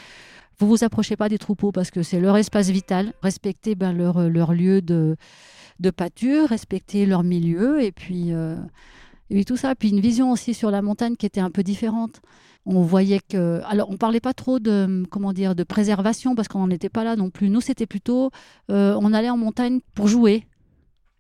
Vous 0.58 0.68
vous 0.68 0.84
approchez 0.84 1.16
pas 1.16 1.28
des 1.28 1.38
troupeaux 1.38 1.72
parce 1.72 1.90
que 1.90 2.02
c'est 2.02 2.20
leur 2.20 2.36
espace 2.36 2.68
vital. 2.68 3.14
Respectez 3.22 3.74
ben, 3.74 3.92
leur, 3.92 4.18
euh, 4.18 4.28
leur 4.28 4.52
lieu 4.52 4.82
de, 4.82 5.16
de 5.82 5.90
pâture, 5.90 6.48
respectez 6.48 7.04
leur 7.04 7.22
milieu 7.22 7.82
et 7.82 7.92
puis, 7.92 8.32
euh, 8.32 8.56
et 9.28 9.34
puis 9.34 9.44
tout 9.44 9.56
ça. 9.56 9.74
Puis 9.74 9.90
une 9.90 10.00
vision 10.00 10.30
aussi 10.30 10.54
sur 10.54 10.70
la 10.70 10.80
montagne 10.80 11.16
qui 11.16 11.26
était 11.26 11.40
un 11.40 11.50
peu 11.50 11.62
différente. 11.62 12.22
On 12.64 12.82
voyait 12.82 13.20
que, 13.20 13.60
alors 13.66 13.90
on 13.90 13.96
parlait 13.96 14.20
pas 14.20 14.34
trop 14.34 14.60
de 14.60 15.02
comment 15.10 15.32
dire 15.32 15.56
de 15.56 15.64
préservation 15.64 16.36
parce 16.36 16.46
qu'on 16.46 16.60
n'en 16.60 16.70
était 16.70 16.88
pas 16.88 17.02
là 17.02 17.16
non 17.16 17.28
plus. 17.28 17.50
Nous 17.50 17.60
c'était 17.60 17.86
plutôt, 17.86 18.30
euh, 18.70 18.96
on 19.00 19.12
allait 19.12 19.30
en 19.30 19.36
montagne 19.36 19.80
pour 19.94 20.06
jouer, 20.06 20.46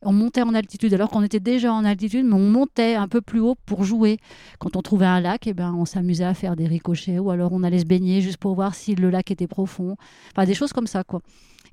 on 0.02 0.12
montait 0.12 0.42
en 0.42 0.54
altitude 0.54 0.92
alors 0.94 1.10
qu'on 1.10 1.22
était 1.22 1.40
déjà 1.40 1.72
en 1.72 1.84
altitude, 1.84 2.26
mais 2.26 2.34
on 2.34 2.50
montait 2.50 2.94
un 2.94 3.08
peu 3.08 3.20
plus 3.20 3.40
haut 3.40 3.56
pour 3.66 3.84
jouer. 3.84 4.18
Quand 4.58 4.76
on 4.76 4.82
trouvait 4.82 5.06
un 5.06 5.20
lac, 5.20 5.46
eh 5.46 5.54
ben, 5.54 5.74
on 5.74 5.84
s'amusait 5.84 6.24
à 6.24 6.34
faire 6.34 6.56
des 6.56 6.66
ricochets 6.66 7.18
ou 7.18 7.30
alors 7.30 7.52
on 7.52 7.62
allait 7.62 7.80
se 7.80 7.84
baigner 7.84 8.20
juste 8.20 8.38
pour 8.38 8.54
voir 8.54 8.74
si 8.74 8.94
le 8.94 9.10
lac 9.10 9.30
était 9.30 9.46
profond. 9.46 9.96
Enfin, 10.32 10.44
des 10.44 10.54
choses 10.54 10.72
comme 10.72 10.86
ça, 10.86 11.04
quoi. 11.04 11.20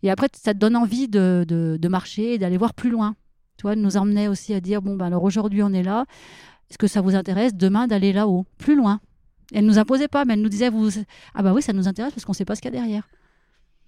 Et 0.04 0.12
après, 0.12 0.28
ça 0.34 0.54
te 0.54 0.60
donne 0.60 0.76
envie 0.76 1.08
de, 1.08 1.46
de, 1.48 1.88
marcher 1.88 2.36
et 2.36 2.38
d'aller 2.38 2.58
voir 2.58 2.74
plus 2.74 2.90
loin. 2.90 3.16
Tu 3.58 3.64
vois, 3.64 3.76
nous 3.76 3.98
emmenait 3.98 4.28
aussi 4.28 4.54
à 4.54 4.62
dire, 4.62 4.82
bon, 4.82 4.96
ben 4.96 5.08
alors 5.08 5.24
aujourd'hui 5.24 5.62
on 5.64 5.74
est 5.74 5.84
là, 5.84 6.06
est-ce 6.70 6.78
que 6.78 6.88
ça 6.88 7.02
vous 7.02 7.16
intéresse 7.16 7.54
demain 7.54 7.88
d'aller 7.88 8.14
là-haut, 8.14 8.46
plus 8.58 8.76
loin? 8.76 9.02
Elle 9.54 9.66
nous 9.66 9.80
imposait 9.80 10.08
pas, 10.08 10.24
mais 10.24 10.36
elle 10.36 10.42
nous 10.42 10.50
disait, 10.50 10.70
vous... 10.70 10.90
ah 11.34 11.44
bah 11.44 11.52
oui, 11.54 11.62
ça 11.62 11.74
nous 11.74 11.88
intéresse 11.88 12.14
parce 12.14 12.24
qu'on 12.24 12.32
ne 12.32 12.38
sait 12.38 12.46
pas 12.46 12.56
ce 12.56 12.62
qu'il 12.62 12.74
y 12.74 12.78
a 12.78 12.80
derrière. 12.80 13.10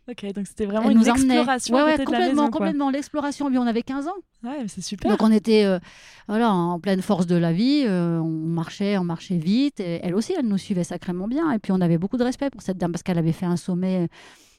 Ok, 0.09 0.25
donc 0.33 0.47
c'était 0.47 0.65
vraiment 0.65 0.89
une 0.89 1.07
exploration. 1.07 1.75
Ouais, 1.75 1.83
ouais, 1.83 2.03
complètement, 2.03 2.49
complètement. 2.49 2.89
L'exploration, 2.89 3.45
on 3.45 3.67
avait 3.67 3.83
15 3.83 4.07
ans. 4.07 4.15
Ouais, 4.43 4.65
c'est 4.67 4.81
super. 4.81 5.11
Donc 5.11 5.21
on 5.21 5.31
était 5.31 5.63
euh, 5.63 5.79
voilà, 6.27 6.51
en 6.51 6.79
pleine 6.79 7.01
force 7.01 7.27
de 7.27 7.35
la 7.35 7.53
vie, 7.53 7.83
euh, 7.85 8.19
on 8.19 8.47
marchait, 8.47 8.97
on 8.97 9.03
marchait 9.03 9.37
vite. 9.37 9.79
Et 9.79 9.99
elle 10.01 10.15
aussi, 10.15 10.33
elle 10.37 10.47
nous 10.47 10.57
suivait 10.57 10.83
sacrément 10.83 11.27
bien. 11.27 11.51
Et 11.51 11.59
puis 11.59 11.71
on 11.71 11.81
avait 11.81 11.99
beaucoup 11.99 12.17
de 12.17 12.23
respect 12.23 12.49
pour 12.49 12.63
cette 12.63 12.77
dame 12.77 12.91
parce 12.91 13.03
qu'elle 13.03 13.19
avait 13.19 13.31
fait 13.31 13.45
un 13.45 13.57
sommet 13.57 14.09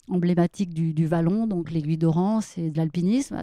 emblématique 0.09 0.75
du, 0.75 0.93
du 0.93 1.07
Vallon, 1.07 1.47
donc 1.47 1.71
l'aiguille 1.71 1.97
d'Orance 1.97 2.59
et 2.59 2.71
de 2.71 2.77
l'alpinisme. 2.77 3.41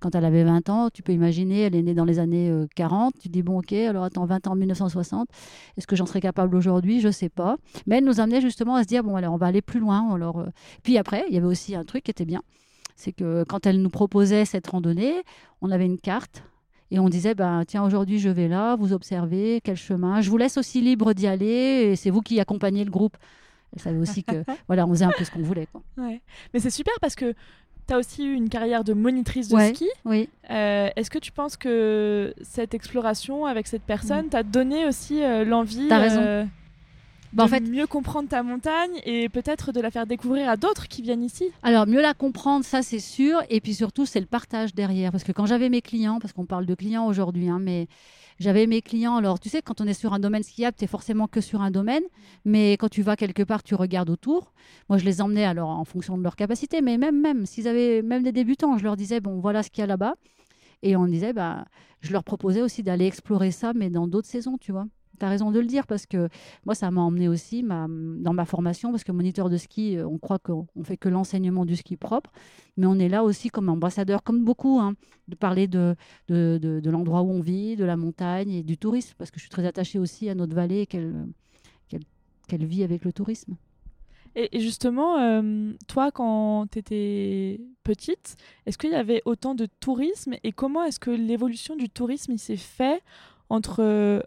Quand 0.00 0.14
elle 0.14 0.24
avait 0.24 0.44
20 0.44 0.68
ans, 0.68 0.88
tu 0.92 1.02
peux 1.02 1.12
imaginer, 1.12 1.62
elle 1.62 1.74
est 1.74 1.82
née 1.82 1.94
dans 1.94 2.04
les 2.04 2.18
années 2.18 2.52
40. 2.76 3.14
Euh, 3.14 3.18
tu 3.20 3.28
dis, 3.28 3.42
bon, 3.42 3.58
ok, 3.58 3.72
alors 3.72 4.04
attends, 4.04 4.24
20 4.24 4.46
ans 4.46 4.52
en 4.52 4.56
1960, 4.56 5.28
est-ce 5.76 5.86
que 5.86 5.96
j'en 5.96 6.06
serais 6.06 6.20
capable 6.20 6.56
aujourd'hui? 6.56 7.00
Je 7.00 7.08
ne 7.08 7.12
sais 7.12 7.28
pas. 7.28 7.56
Mais 7.86 7.98
elle 7.98 8.04
nous 8.04 8.20
amenait 8.20 8.40
justement 8.40 8.76
à 8.76 8.82
se 8.82 8.88
dire, 8.88 9.02
bon, 9.02 9.16
alors 9.16 9.34
on 9.34 9.38
va 9.38 9.46
aller 9.46 9.62
plus 9.62 9.80
loin. 9.80 10.12
Alors, 10.14 10.40
euh. 10.40 10.46
Puis 10.82 10.98
après, 10.98 11.24
il 11.28 11.34
y 11.34 11.38
avait 11.38 11.46
aussi 11.46 11.74
un 11.74 11.84
truc 11.84 12.04
qui 12.04 12.10
était 12.10 12.24
bien. 12.26 12.42
C'est 12.96 13.12
que 13.12 13.44
quand 13.48 13.66
elle 13.66 13.80
nous 13.80 13.90
proposait 13.90 14.44
cette 14.44 14.66
randonnée, 14.66 15.22
on 15.60 15.70
avait 15.70 15.86
une 15.86 15.98
carte 15.98 16.44
Et 16.90 16.98
on 16.98 17.08
disait, 17.08 17.34
bah, 17.34 17.62
tiens, 17.66 17.84
aujourd'hui, 17.84 18.18
je 18.18 18.28
vais 18.28 18.48
là, 18.48 18.76
vous 18.76 18.92
observez, 18.92 19.60
quel 19.64 19.76
chemin. 19.76 20.20
Je 20.20 20.28
vous 20.28 20.36
laisse 20.36 20.58
aussi 20.58 20.82
libre 20.82 21.14
d'y 21.14 21.26
aller, 21.26 21.90
et 21.90 21.96
c'est 21.96 22.10
vous 22.10 22.20
qui 22.20 22.38
accompagnez 22.38 22.84
le 22.84 22.90
groupe. 22.90 23.16
Elle 23.74 23.80
savait 23.82 23.98
aussi 23.98 24.22
que, 24.24 24.44
voilà, 24.66 24.86
on 24.86 24.90
faisait 24.90 25.04
un 25.04 25.12
peu 25.16 25.24
ce 25.24 25.30
qu'on 25.30 25.42
voulait. 25.42 25.66
Quoi. 25.72 25.82
Ouais. 25.98 26.20
Mais 26.52 26.60
c'est 26.60 26.70
super 26.70 26.94
parce 27.00 27.14
que 27.14 27.34
tu 27.88 27.94
as 27.94 27.98
aussi 27.98 28.24
eu 28.24 28.34
une 28.34 28.48
carrière 28.48 28.84
de 28.84 28.92
monitrice 28.92 29.48
de 29.48 29.56
Ouais, 29.56 29.74
ski. 29.74 29.88
Oui. 30.04 30.28
Euh, 30.50 30.88
Est-ce 30.94 31.10
que 31.10 31.18
tu 31.18 31.32
penses 31.32 31.56
que 31.56 32.32
cette 32.42 32.74
exploration 32.74 33.44
avec 33.46 33.66
cette 33.66 33.82
personne 33.82 34.28
t'a 34.28 34.42
donné 34.42 34.86
aussi 34.86 35.22
euh, 35.22 35.44
l'envie 35.44 35.88
Mm. 35.88 35.92
Euh, 35.92 36.44
Bah, 37.32 37.44
en 37.44 37.46
de 37.46 37.50
fait, 37.50 37.60
mieux 37.60 37.86
comprendre 37.86 38.28
ta 38.28 38.42
montagne 38.42 38.90
et 39.06 39.28
peut-être 39.30 39.72
de 39.72 39.80
la 39.80 39.90
faire 39.90 40.06
découvrir 40.06 40.50
à 40.50 40.58
d'autres 40.58 40.86
qui 40.86 41.00
viennent 41.00 41.22
ici? 41.24 41.46
Alors, 41.62 41.86
mieux 41.86 42.02
la 42.02 42.12
comprendre, 42.12 42.62
ça 42.64 42.82
c'est 42.82 42.98
sûr. 42.98 43.40
Et 43.48 43.60
puis 43.62 43.72
surtout, 43.74 44.04
c'est 44.04 44.20
le 44.20 44.26
partage 44.26 44.74
derrière. 44.74 45.10
Parce 45.12 45.24
que 45.24 45.32
quand 45.32 45.46
j'avais 45.46 45.70
mes 45.70 45.80
clients, 45.80 46.18
parce 46.20 46.34
qu'on 46.34 46.44
parle 46.44 46.66
de 46.66 46.74
clients 46.74 47.06
aujourd'hui, 47.06 47.48
hein, 47.48 47.58
mais 47.58 47.88
j'avais 48.42 48.66
mes 48.66 48.82
clients. 48.82 49.16
Alors, 49.16 49.40
tu 49.40 49.48
sais, 49.48 49.62
quand 49.62 49.80
on 49.80 49.86
est 49.86 49.94
sur 49.94 50.12
un 50.12 50.18
domaine 50.18 50.42
skiable, 50.42 50.76
tu 50.76 50.84
es 50.84 50.88
forcément 50.88 51.28
que 51.28 51.40
sur 51.40 51.62
un 51.62 51.70
domaine. 51.70 52.02
Mais 52.44 52.72
quand 52.72 52.88
tu 52.88 53.02
vas 53.02 53.16
quelque 53.16 53.42
part, 53.42 53.62
tu 53.62 53.74
regardes 53.74 54.10
autour. 54.10 54.52
Moi, 54.88 54.98
je 54.98 55.04
les 55.04 55.22
emmenais 55.22 55.44
alors 55.44 55.70
en 55.70 55.84
fonction 55.84 56.18
de 56.18 56.22
leur 56.22 56.36
capacité. 56.36 56.82
Mais 56.82 56.98
même, 56.98 57.20
même, 57.20 57.46
s'ils 57.46 57.68
avaient 57.68 58.02
même 58.02 58.22
des 58.22 58.32
débutants, 58.32 58.76
je 58.76 58.84
leur 58.84 58.96
disais, 58.96 59.20
bon, 59.20 59.40
voilà 59.40 59.62
ce 59.62 59.70
qu'il 59.70 59.80
y 59.80 59.84
a 59.84 59.86
là-bas. 59.86 60.14
Et 60.82 60.96
on 60.96 61.06
disait, 61.06 61.32
bah, 61.32 61.64
je 62.00 62.12
leur 62.12 62.24
proposais 62.24 62.60
aussi 62.60 62.82
d'aller 62.82 63.06
explorer 63.06 63.52
ça, 63.52 63.72
mais 63.74 63.88
dans 63.88 64.08
d'autres 64.08 64.28
saisons, 64.28 64.58
tu 64.58 64.72
vois. 64.72 64.86
Tu 65.22 65.28
raison 65.28 65.52
de 65.52 65.60
le 65.60 65.66
dire 65.66 65.86
parce 65.86 66.04
que 66.06 66.28
moi, 66.66 66.74
ça 66.74 66.90
m'a 66.90 67.00
emmené 67.00 67.28
aussi 67.28 67.62
ma- 67.62 67.86
dans 67.88 68.32
ma 68.32 68.44
formation 68.44 68.90
parce 68.90 69.04
que 69.04 69.12
moniteur 69.12 69.48
de 69.50 69.56
ski, 69.56 69.96
euh, 69.96 70.04
on 70.04 70.18
croit 70.18 70.40
qu'on 70.40 70.66
on 70.74 70.82
fait 70.82 70.96
que 70.96 71.08
l'enseignement 71.08 71.64
du 71.64 71.76
ski 71.76 71.96
propre, 71.96 72.32
mais 72.76 72.86
on 72.86 72.98
est 72.98 73.08
là 73.08 73.22
aussi 73.22 73.48
comme 73.48 73.68
ambassadeur, 73.68 74.24
comme 74.24 74.44
beaucoup, 74.44 74.80
hein, 74.80 74.94
de 75.28 75.36
parler 75.36 75.68
de, 75.68 75.94
de, 76.28 76.90
l'endroit 76.90 77.22
où 77.22 77.30
on 77.30 77.40
vit, 77.40 77.76
de 77.76 77.84
la 77.84 77.96
montagne 77.96 78.50
et 78.50 78.62
du 78.64 78.76
tourisme 78.76 79.14
parce 79.16 79.30
que 79.30 79.38
je 79.38 79.42
suis 79.42 79.50
très 79.50 79.64
attachée 79.64 80.00
aussi 80.00 80.28
à 80.28 80.34
notre 80.34 80.54
vallée 80.56 80.86
qu'elle 80.86 81.26
qu'elle- 81.88 82.02
qu'elle 82.48 82.64
vit 82.64 82.82
avec 82.82 83.04
le 83.04 83.12
tourisme. 83.12 83.54
Et, 84.34 84.56
et 84.56 84.60
justement, 84.60 85.18
euh, 85.20 85.72
toi, 85.86 86.10
quand 86.10 86.66
tu 86.72 86.78
étais 86.80 87.60
petite, 87.84 88.34
est-ce 88.66 88.76
qu'il 88.76 88.90
y 88.90 88.94
avait 88.96 89.22
autant 89.24 89.54
de 89.54 89.66
tourisme 89.78 90.34
et 90.42 90.50
comment 90.50 90.82
est-ce 90.82 90.98
que 90.98 91.10
l'évolution 91.12 91.76
du 91.76 91.88
tourisme 91.88 92.32
il 92.32 92.38
s'est 92.40 92.56
fait 92.56 93.02
entre 93.50 93.80
euh, 93.82 94.20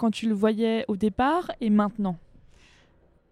quand 0.00 0.10
tu 0.10 0.26
le 0.26 0.34
voyais 0.34 0.86
au 0.88 0.96
départ 0.96 1.52
et 1.60 1.68
maintenant 1.68 2.16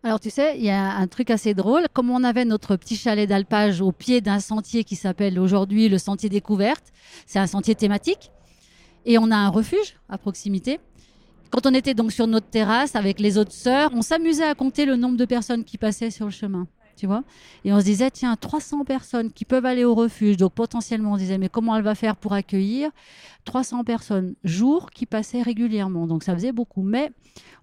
Alors 0.02 0.20
tu 0.20 0.28
sais, 0.28 0.58
il 0.58 0.64
y 0.64 0.70
a 0.70 0.96
un 0.96 1.06
truc 1.06 1.30
assez 1.30 1.54
drôle. 1.54 1.86
Comme 1.94 2.10
on 2.10 2.22
avait 2.22 2.44
notre 2.44 2.76
petit 2.76 2.94
chalet 2.94 3.26
d'alpage 3.26 3.80
au 3.80 3.90
pied 3.90 4.20
d'un 4.20 4.38
sentier 4.38 4.84
qui 4.84 4.94
s'appelle 4.94 5.38
aujourd'hui 5.40 5.88
le 5.88 5.96
sentier 5.96 6.28
découverte, 6.28 6.92
c'est 7.26 7.38
un 7.38 7.46
sentier 7.46 7.74
thématique, 7.74 8.30
et 9.06 9.16
on 9.16 9.30
a 9.30 9.36
un 9.36 9.48
refuge 9.48 9.96
à 10.10 10.18
proximité. 10.18 10.78
Quand 11.50 11.64
on 11.64 11.72
était 11.72 11.94
donc 11.94 12.12
sur 12.12 12.26
notre 12.26 12.48
terrasse 12.48 12.94
avec 12.96 13.18
les 13.18 13.38
autres 13.38 13.52
sœurs, 13.52 13.90
on 13.94 14.02
s'amusait 14.02 14.44
à 14.44 14.54
compter 14.54 14.84
le 14.84 14.96
nombre 14.96 15.16
de 15.16 15.24
personnes 15.24 15.64
qui 15.64 15.78
passaient 15.78 16.10
sur 16.10 16.26
le 16.26 16.30
chemin. 16.32 16.66
Et 17.64 17.72
on 17.72 17.80
se 17.80 17.84
disait, 17.84 18.10
tiens, 18.10 18.36
300 18.36 18.84
personnes 18.84 19.32
qui 19.32 19.44
peuvent 19.44 19.66
aller 19.66 19.84
au 19.84 19.94
refuge. 19.94 20.36
Donc 20.36 20.52
potentiellement, 20.52 21.12
on 21.12 21.16
disait, 21.16 21.38
mais 21.38 21.48
comment 21.48 21.76
elle 21.76 21.82
va 21.82 21.94
faire 21.94 22.16
pour 22.16 22.32
accueillir 22.32 22.90
300 23.44 23.84
personnes 23.84 24.34
jour 24.44 24.90
qui 24.90 25.06
passaient 25.06 25.42
régulièrement? 25.42 26.06
Donc 26.06 26.22
ça 26.22 26.34
faisait 26.34 26.52
beaucoup. 26.52 26.82
Mais 26.82 27.10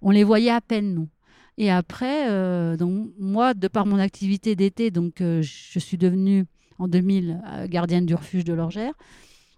on 0.01 0.11
les 0.11 0.23
voyait 0.23 0.51
à 0.51 0.61
peine, 0.61 0.93
nous. 0.93 1.09
Et 1.57 1.71
après, 1.71 2.29
euh, 2.29 2.75
donc, 2.75 3.11
moi, 3.17 3.53
de 3.53 3.67
par 3.67 3.85
mon 3.85 3.97
activité 3.97 4.55
d'été, 4.55 4.91
donc 4.91 5.21
euh, 5.21 5.41
je 5.41 5.79
suis 5.79 5.97
devenue 5.97 6.45
en 6.79 6.87
2000 6.87 7.41
euh, 7.45 7.67
gardienne 7.67 8.05
du 8.05 8.13
refuge 8.13 8.43
de 8.43 8.53
l'Orgère. 8.53 8.93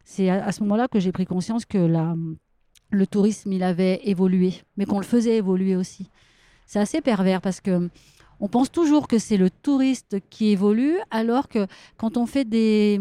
C'est 0.06 0.30
à, 0.30 0.46
à 0.46 0.52
ce 0.52 0.62
moment-là 0.62 0.88
que 0.88 1.00
j'ai 1.00 1.12
pris 1.12 1.26
conscience 1.26 1.66
que 1.66 1.80
la, 1.80 2.16
le 2.92 3.08
tourisme, 3.08 3.52
il 3.52 3.64
avait 3.64 4.00
évolué, 4.04 4.54
mais 4.78 4.86
qu'on 4.86 5.00
le 5.00 5.06
faisait 5.06 5.38
évoluer 5.38 5.76
aussi. 5.76 6.10
C'est 6.66 6.80
assez 6.80 7.02
pervers 7.02 7.42
parce 7.42 7.62
que 7.62 7.90
on 8.40 8.48
pense 8.48 8.72
toujours 8.72 9.08
que 9.08 9.18
c'est 9.18 9.38
le 9.38 9.50
touriste 9.50 10.18
qui 10.30 10.50
évolue, 10.50 10.98
alors 11.10 11.48
que 11.48 11.66
quand 11.98 12.18
on 12.18 12.26
fait 12.26 12.46
des, 12.46 13.00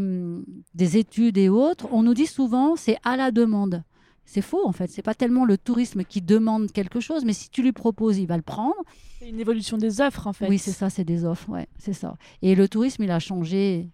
des 0.74 0.96
études 0.96 1.36
et 1.38 1.48
autres, 1.48 1.88
on 1.92 2.02
nous 2.02 2.14
dit 2.14 2.26
souvent 2.26 2.76
c'est 2.76 2.98
à 3.04 3.16
la 3.16 3.30
demande. 3.30 3.82
C'est 4.24 4.42
faux 4.42 4.66
en 4.66 4.72
fait. 4.72 4.90
C'est 4.90 5.02
pas 5.02 5.14
tellement 5.14 5.44
le 5.44 5.56
tourisme 5.56 6.02
qui 6.04 6.20
demande 6.20 6.72
quelque 6.72 7.00
chose, 7.00 7.24
mais 7.24 7.32
si 7.32 7.48
tu 7.48 7.62
lui 7.62 7.72
proposes, 7.72 8.18
il 8.18 8.26
va 8.26 8.36
le 8.36 8.42
prendre. 8.42 8.74
C'est 9.18 9.28
une 9.28 9.38
évolution 9.38 9.76
des 9.78 10.00
offres 10.00 10.26
en 10.26 10.32
fait. 10.32 10.48
Oui, 10.48 10.58
c'est 10.58 10.72
ça, 10.72 10.90
c'est 10.90 11.04
des 11.04 11.24
offres, 11.24 11.48
ouais, 11.48 11.68
c'est 11.78 11.92
ça. 11.92 12.16
Et 12.42 12.54
le 12.54 12.68
tourisme, 12.68 13.04
il 13.04 13.10
a 13.10 13.20
changé. 13.20 13.88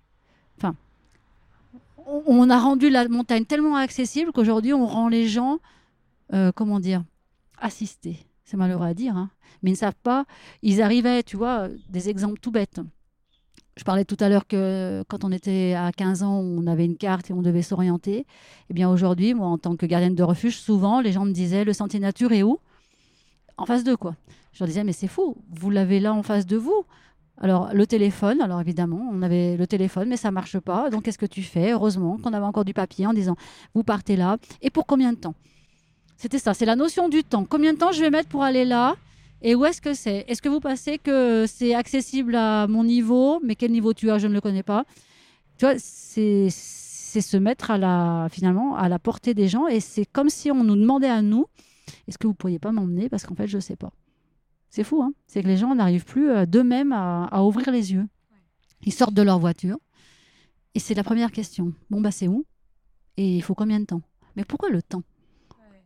Enfin, 0.57 0.75
on, 2.07 2.23
on 2.27 2.51
a 2.51 2.59
rendu 2.59 2.89
la 2.89 3.07
montagne 3.09 3.45
tellement 3.45 3.77
accessible 3.77 4.33
qu'aujourd'hui, 4.33 4.73
on 4.73 4.87
rend 4.87 5.09
les 5.09 5.29
gens, 5.29 5.59
euh, 6.33 6.51
comment 6.55 6.81
dire, 6.81 7.05
assistés. 7.59 8.19
C'est 8.53 8.59
malheureux 8.59 8.85
à 8.85 8.93
dire, 8.93 9.17
hein, 9.17 9.31
mais 9.63 9.71
ils 9.71 9.73
ne 9.73 9.79
savent 9.79 9.95
pas. 10.03 10.27
Ils 10.61 10.83
arrivaient, 10.83 11.23
tu 11.23 11.39
vois, 11.39 11.69
des 11.89 12.11
exemples 12.11 12.39
tout 12.39 12.51
bêtes. 12.51 12.83
Je 13.79 13.83
parlais 13.83 14.05
tout 14.05 14.19
à 14.21 14.29
l'heure 14.29 14.47
que 14.47 15.03
quand 15.09 15.25
on 15.25 15.33
était 15.33 15.73
à 15.73 15.91
15 15.91 16.23
ans, 16.23 16.39
on 16.39 16.67
avait 16.67 16.85
une 16.85 16.99
carte 16.99 17.31
et 17.31 17.33
on 17.33 17.41
devait 17.41 17.63
s'orienter. 17.63 18.27
Eh 18.69 18.75
bien, 18.75 18.91
aujourd'hui, 18.91 19.33
moi, 19.33 19.47
en 19.47 19.57
tant 19.57 19.75
que 19.75 19.87
gardienne 19.87 20.15
de 20.15 20.23
refuge, 20.23 20.59
souvent, 20.59 21.01
les 21.01 21.13
gens 21.13 21.25
me 21.25 21.33
disaient 21.33 21.65
le 21.65 21.73
sentier 21.73 21.99
nature 21.99 22.31
est 22.33 22.43
où? 22.43 22.59
En 23.57 23.65
face 23.65 23.85
d'eux, 23.85 23.97
quoi. 23.97 24.17
Je 24.53 24.59
leur 24.59 24.69
disais, 24.69 24.85
mais 24.85 24.93
c'est 24.93 25.09
faux, 25.09 25.39
vous 25.49 25.71
l'avez 25.71 25.99
là 25.99 26.13
en 26.13 26.23
face 26.23 26.45
de 26.45 26.59
vous. 26.59 26.85
Alors, 27.39 27.73
le 27.73 27.87
téléphone, 27.87 28.43
alors 28.43 28.61
évidemment, 28.61 29.09
on 29.11 29.23
avait 29.23 29.57
le 29.57 29.67
téléphone, 29.67 30.11
mais 30.11 30.19
ça 30.19 30.31
marche 30.31 30.59
pas. 30.59 30.91
Donc, 30.91 31.05
qu'est-ce 31.05 31.17
que 31.17 31.25
tu 31.25 31.43
fais? 31.43 31.73
Heureusement 31.73 32.19
qu'on 32.19 32.35
avait 32.35 32.45
encore 32.45 32.67
du 32.67 32.75
papier 32.75 33.07
en 33.07 33.15
disant, 33.15 33.37
vous 33.73 33.83
partez 33.83 34.15
là. 34.15 34.37
Et 34.61 34.69
pour 34.69 34.85
combien 34.85 35.15
de 35.15 35.19
temps? 35.19 35.35
C'était 36.23 36.39
ça, 36.39 36.55
c'est 36.55 36.67
la 36.67 36.77
notion 36.77 37.09
du 37.09 37.25
temps. 37.25 37.45
Combien 37.45 37.73
de 37.73 37.79
temps 37.79 37.91
je 37.91 38.01
vais 38.01 38.09
mettre 38.09 38.29
pour 38.29 38.45
aller 38.45 38.65
là 38.65 38.95
Et 39.43 39.57
où 39.57 39.65
est-ce 39.65 39.81
que 39.81 39.93
c'est? 39.93 40.25
Est-ce 40.29 40.41
que 40.41 40.49
vous 40.49 40.61
pensez 40.61 40.99
que 40.99 41.47
c'est 41.49 41.75
accessible 41.75 42.37
à 42.37 42.69
mon 42.69 42.85
niveau? 42.85 43.41
Mais 43.43 43.57
quel 43.57 43.73
niveau 43.73 43.93
tu 43.93 44.09
as? 44.09 44.19
Je 44.19 44.29
ne 44.29 44.33
le 44.33 44.41
connais 44.41 44.63
pas. 44.63 44.85
Tu 45.59 45.65
vois, 45.65 45.75
c'est 45.79 46.49
se 46.49 47.37
mettre 47.37 47.73
à 47.73 47.77
la, 47.77 48.29
finalement 48.31 48.77
à 48.77 48.89
la 48.89 49.01
portée 49.01 49.35
des 49.35 49.49
gens. 49.49 49.67
Et 49.67 49.81
c'est 49.81 50.07
comme 50.07 50.29
si 50.29 50.53
on 50.53 50.63
nous 50.63 50.77
demandait 50.77 51.09
à 51.09 51.23
nous, 51.23 51.47
est-ce 52.07 52.19
que 52.19 52.29
vous 52.29 52.35
pourriez 52.35 52.61
pas 52.61 52.71
m'emmener? 52.71 53.09
Parce 53.09 53.27
qu'en 53.27 53.35
fait, 53.35 53.49
je 53.49 53.57
ne 53.57 53.61
sais 53.61 53.75
pas. 53.75 53.91
C'est 54.71 54.85
fou, 54.85 55.03
hein 55.03 55.15
c'est 55.27 55.43
que 55.43 55.49
les 55.49 55.57
gens 55.57 55.75
n'arrivent 55.75 56.05
plus 56.05 56.31
euh, 56.31 56.47
d'eux-mêmes 56.47 56.93
à, 56.93 57.25
à 57.33 57.43
ouvrir 57.43 57.73
les 57.73 57.95
yeux. 57.95 58.07
Ils 58.87 58.93
sortent 58.93 59.13
de 59.15 59.23
leur 59.23 59.41
voiture 59.41 59.79
et 60.77 60.79
c'est 60.79 60.95
la 60.95 61.03
première 61.03 61.33
question. 61.33 61.75
Bon, 61.91 62.01
bah 62.01 62.13
c'est 62.13 62.29
où? 62.29 62.47
Et 63.17 63.39
il 63.39 63.43
faut 63.43 63.57
combien 63.57 63.81
de 63.81 63.87
temps? 63.87 64.03
Mais 64.37 64.45
pourquoi 64.45 64.71
le 64.71 64.83
temps? 64.83 65.03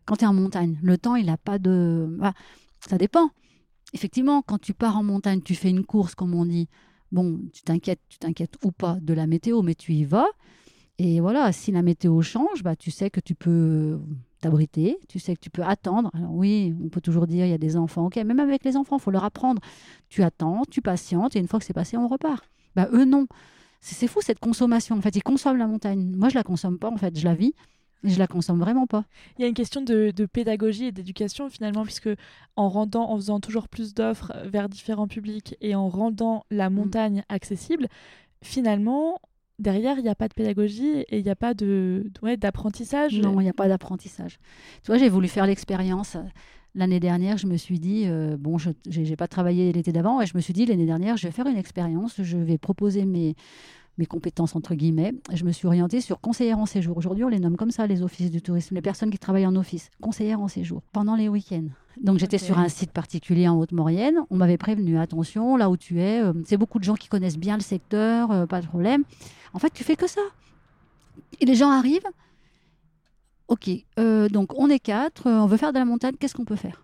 Quand 0.07 0.17
tu 0.17 0.25
es 0.25 0.27
en 0.27 0.35
montagne, 0.35 0.79
le 0.83 0.97
temps, 0.97 1.17
il 1.17 1.27
n'a 1.27 1.37
pas 1.37 1.59
de... 1.59 2.19
ça 2.81 2.97
dépend. 2.97 3.31
Effectivement, 3.93 4.43
quand 4.43 4.59
tu 4.59 4.73
pars 4.73 4.97
en 4.97 5.03
montagne, 5.03 5.41
tu 5.43 5.55
fais 5.55 5.71
une 5.71 5.85
course, 5.85 6.15
comme 6.15 6.35
on 6.35 6.47
dit. 6.47 6.69
Bon, 7.13 7.41
tu 7.53 7.63
t'inquiètes, 7.63 8.01
tu 8.09 8.19
t'inquiètes 8.19 8.57
ou 8.65 8.73
pas 8.73 8.99
de 9.01 9.15
la 9.15 9.27
météo, 9.27 9.63
mais 9.63 9.75
tu 9.75 9.93
y 9.93 10.05
vas. 10.05 10.27
Et 10.99 11.21
voilà, 11.21 11.53
si 11.53 11.73
la 11.73 11.83
météo 11.83 12.23
change, 12.23 12.63
bah, 12.63 12.75
tu 12.75 12.91
sais 12.91 13.11
que 13.11 13.21
tu 13.21 13.35
peux 13.35 14.01
t'abriter, 14.41 14.99
tu 15.09 15.19
sais 15.19 15.35
que 15.35 15.41
tu 15.41 15.51
peux 15.51 15.63
attendre. 15.63 16.11
Alors 16.15 16.35
oui, 16.35 16.75
on 16.83 16.89
peut 16.89 17.01
toujours 17.01 17.27
dire 17.27 17.45
il 17.45 17.51
y 17.51 17.55
a 17.55 17.59
des 17.59 17.77
enfants, 17.77 18.07
ok, 18.07 18.17
même 18.17 18.41
avec 18.41 18.65
les 18.65 18.77
enfants, 18.77 18.97
il 18.97 19.03
faut 19.03 19.11
leur 19.11 19.25
apprendre. 19.25 19.61
Tu 20.09 20.23
attends, 20.23 20.63
tu 20.71 20.81
patientes, 20.81 21.37
et 21.37 21.39
une 21.39 21.49
fois 21.49 21.59
que 21.59 21.67
c'est 21.67 21.75
passé, 21.75 21.97
on 21.97 22.09
repart. 22.09 22.45
Bah 22.75 22.89
eux 22.93 23.05
non. 23.05 23.27
C'est 23.81 24.09
fou 24.09 24.21
cette 24.21 24.41
consommation. 24.41 24.97
En 24.97 25.01
fait, 25.01 25.15
ils 25.15 25.23
consomment 25.23 25.59
la 25.59 25.67
montagne. 25.67 26.13
Moi, 26.17 26.29
je 26.29 26.35
la 26.35 26.43
consomme 26.43 26.79
pas. 26.79 26.91
En 26.91 26.97
fait, 26.97 27.17
je 27.17 27.25
la 27.25 27.35
vis. 27.35 27.55
Je 28.05 28.19
la 28.19 28.27
consomme 28.27 28.61
vraiment 28.61 28.87
pas. 28.87 29.05
Il 29.39 29.43
y 29.43 29.45
a 29.45 29.49
une 29.49 29.55
question 29.55 29.81
de, 29.81 30.13
de 30.15 30.27
pédagogie 30.27 30.85
et 30.87 30.93
d'éducation 30.93 31.49
finalement, 31.51 31.83
puisque 31.85 32.11
en 32.55 32.69
rendant, 32.69 33.11
en 33.11 33.17
faisant 33.17 33.41
toujours 33.41 33.69
plus 33.69 33.95
d'offres 33.95 34.33
vers 34.45 34.69
différents 34.69 35.09
publics 35.09 35.57
et 35.61 35.75
en 35.75 35.89
rendant 35.89 36.45
Mm. 36.51 36.57
la 36.57 36.71
montagne 36.71 37.23
accessible, 37.29 37.89
finalement, 38.43 39.19
derrière, 39.59 39.99
il 39.99 40.03
n'y 40.03 40.09
a 40.09 40.15
pas 40.15 40.29
de 40.29 40.35
pédagogie 40.35 41.01
et 41.09 41.19
il 41.19 41.25
n'y 41.25 41.31
a 41.31 41.37
pas 41.37 41.55
de, 41.55 42.05
de- 42.05 42.21
ouais, 42.23 42.37
d'apprentissage. 42.37 43.19
Non, 43.21 43.41
il 43.41 43.45
n'y 43.45 43.51
a 43.51 43.55
pas 43.55 43.69
d'apprentissage. 43.69 44.39
Tu 44.83 44.87
vois, 44.89 44.99
j'ai 44.99 45.09
voulu 45.09 45.29
faire 45.29 45.47
l'expérience. 45.47 46.17
L'année 46.75 47.01
dernière, 47.01 47.39
je 47.39 47.47
me 47.47 47.57
suis 47.57 47.79
dit, 47.81 48.03
euh, 48.07 48.37
bon, 48.39 48.59
je 48.59 48.69
n'ai 48.87 49.17
pas 49.17 49.29
travaillé 49.29 49.73
l'été 49.73 49.93
d'avant, 49.93 50.21
et 50.21 50.27
je 50.27 50.37
me 50.37 50.43
suis 50.43 50.53
dit, 50.53 50.67
l'année 50.67 50.85
dernière, 50.85 51.17
je 51.17 51.27
vais 51.27 51.33
faire 51.33 51.47
une 51.47 51.57
expérience, 51.57 52.17
je 52.23 52.37
vais 52.37 52.59
proposer 52.59 53.07
mes, 53.07 53.35
mes 53.99 54.07
compétences, 54.07 54.55
entre 54.57 54.75
guillemets. 54.75 55.15
Et 55.33 55.37
je 55.37 55.45
me 55.45 55.53
suis 55.53 55.67
orientée 55.67 56.01
sur 56.01 56.21
conseillère 56.21 56.59
en 56.59 56.67
séjour. 56.67 56.97
Aujourd'hui, 56.97 57.25
on 57.25 57.29
les 57.29 57.39
nomme 57.39 57.57
comme 57.57 57.71
ça, 57.71 57.87
les 57.87 58.03
offices 58.03 58.31
du 58.31 58.43
tourisme, 58.43 58.75
les 58.75 58.83
personnes 58.83 59.11
qui 59.11 59.19
travaillent 59.19 59.47
en 59.47 59.57
office, 59.57 59.91
conseillère 60.01 60.41
en 60.41 60.49
séjour, 60.49 60.83
pendant 60.93 61.17
les 61.17 61.29
week-ends. 61.29 61.69
Donc, 62.03 62.19
j'étais 62.19 62.39
sur 62.39 62.59
un 62.59 62.69
site 62.69 62.91
particulier 62.91 63.49
en 63.49 63.59
Haute-Maurienne. 63.59 64.19
On 64.31 64.37
m'avait 64.37 64.59
prévenu, 64.59 64.99
attention, 64.99 65.57
là 65.57 65.71
où 65.71 65.77
tu 65.77 66.01
es, 66.01 66.23
euh, 66.23 66.33
c'est 66.45 66.59
beaucoup 66.59 66.79
de 66.79 66.85
gens 66.85 66.95
qui 66.95 67.09
connaissent 67.09 67.39
bien 67.39 67.57
le 67.57 67.63
secteur, 67.63 68.31
euh, 68.31 68.47
pas 68.47 68.61
de 68.61 68.67
problème. 68.67 69.05
En 69.55 69.59
fait, 69.59 69.71
tu 69.73 69.83
fais 69.83 69.97
que 69.97 70.07
ça. 70.07 70.21
Et 71.41 71.47
les 71.47 71.55
gens 71.55 71.71
arrivent, 71.71 72.07
Ok, 73.49 73.71
euh, 73.99 74.29
donc 74.29 74.59
on 74.59 74.69
est 74.69 74.81
quatre, 74.81 75.31
on 75.31 75.47
veut 75.47 75.57
faire 75.57 75.73
de 75.73 75.79
la 75.79 75.85
montagne, 75.85 76.15
qu'est-ce 76.19 76.35
qu'on 76.35 76.45
peut 76.45 76.57
faire? 76.57 76.83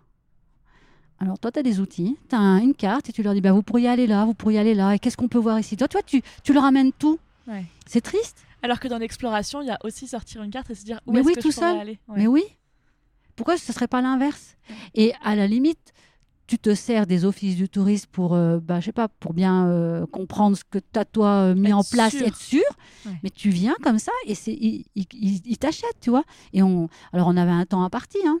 Alors 1.23 1.39
toi, 1.39 1.53
tu 1.53 1.59
as 1.59 1.63
des 1.63 1.79
outils, 1.79 2.17
tu 2.29 2.35
as 2.35 2.59
une 2.61 2.73
carte 2.73 3.07
et 3.07 3.13
tu 3.13 3.23
leur 3.23 3.33
dis, 3.33 3.39
bah, 3.39 3.53
vous 3.53 3.63
pourriez 3.63 3.87
aller 3.87 4.07
là, 4.07 4.25
vous 4.25 4.33
pourriez 4.33 4.59
aller 4.59 4.73
là, 4.73 4.93
et 4.93 4.99
qu'est-ce 4.99 5.15
qu'on 5.15 5.29
peut 5.29 5.37
voir 5.39 5.57
ici? 5.57 5.77
Toi, 5.77 5.87
toi 5.87 6.01
tu, 6.05 6.21
tu 6.43 6.51
leur 6.51 6.65
amènes 6.65 6.91
tout. 6.91 7.17
Ouais. 7.47 7.63
C'est 7.85 8.01
triste. 8.01 8.39
Alors 8.61 8.81
que 8.81 8.89
dans 8.89 8.97
l'exploration, 8.97 9.61
il 9.61 9.69
y 9.69 9.71
a 9.71 9.79
aussi 9.85 10.05
sortir 10.05 10.43
une 10.43 10.51
carte 10.51 10.69
et 10.69 10.75
se 10.75 10.83
dire 10.83 10.99
où 11.05 11.15
est-ce 11.17 11.25
oui, 11.25 11.33
que 11.33 11.39
tout 11.39 11.51
je 11.51 11.55
pourrais 11.55 11.71
seul. 11.71 11.79
aller? 11.79 11.99
Ouais. 12.09 12.15
Mais 12.17 12.27
oui. 12.27 12.43
Pourquoi 13.37 13.55
ce 13.57 13.71
ne 13.71 13.73
serait 13.73 13.87
pas 13.87 14.01
l'inverse? 14.01 14.57
Et 14.95 15.13
à 15.23 15.35
la 15.35 15.47
limite, 15.47 15.93
tu 16.45 16.59
te 16.59 16.75
sers 16.75 17.07
des 17.07 17.23
offices 17.23 17.55
du 17.55 17.69
tourisme 17.69 18.09
pour, 18.11 18.33
euh, 18.33 18.59
bah, 18.59 18.81
je 18.81 18.87
sais 18.87 18.91
pas, 18.91 19.07
pour 19.07 19.33
bien 19.33 19.65
euh, 19.69 20.05
comprendre 20.07 20.57
ce 20.57 20.63
que 20.69 20.79
tu 20.79 20.99
as 20.99 21.05
toi 21.05 21.27
euh, 21.29 21.55
mis 21.55 21.69
Être 21.69 21.77
en 21.77 21.83
place, 21.83 22.11
sûr. 22.17 22.27
être 22.27 22.35
sûr. 22.35 22.63
Ouais. 23.05 23.13
Mais 23.23 23.29
tu 23.29 23.49
viens 23.49 23.75
comme 23.81 23.97
ça 23.97 24.11
et 24.27 24.35
c'est, 24.35 24.51
ils 24.53 24.85
il, 24.93 25.57
t'achètent, 25.57 26.01
tu 26.01 26.09
vois. 26.09 26.25
Et 26.51 26.61
on, 26.61 26.89
alors 27.13 27.29
on 27.29 27.37
avait 27.37 27.49
un 27.51 27.65
temps 27.65 27.81
imparti, 27.85 28.17
hein. 28.25 28.39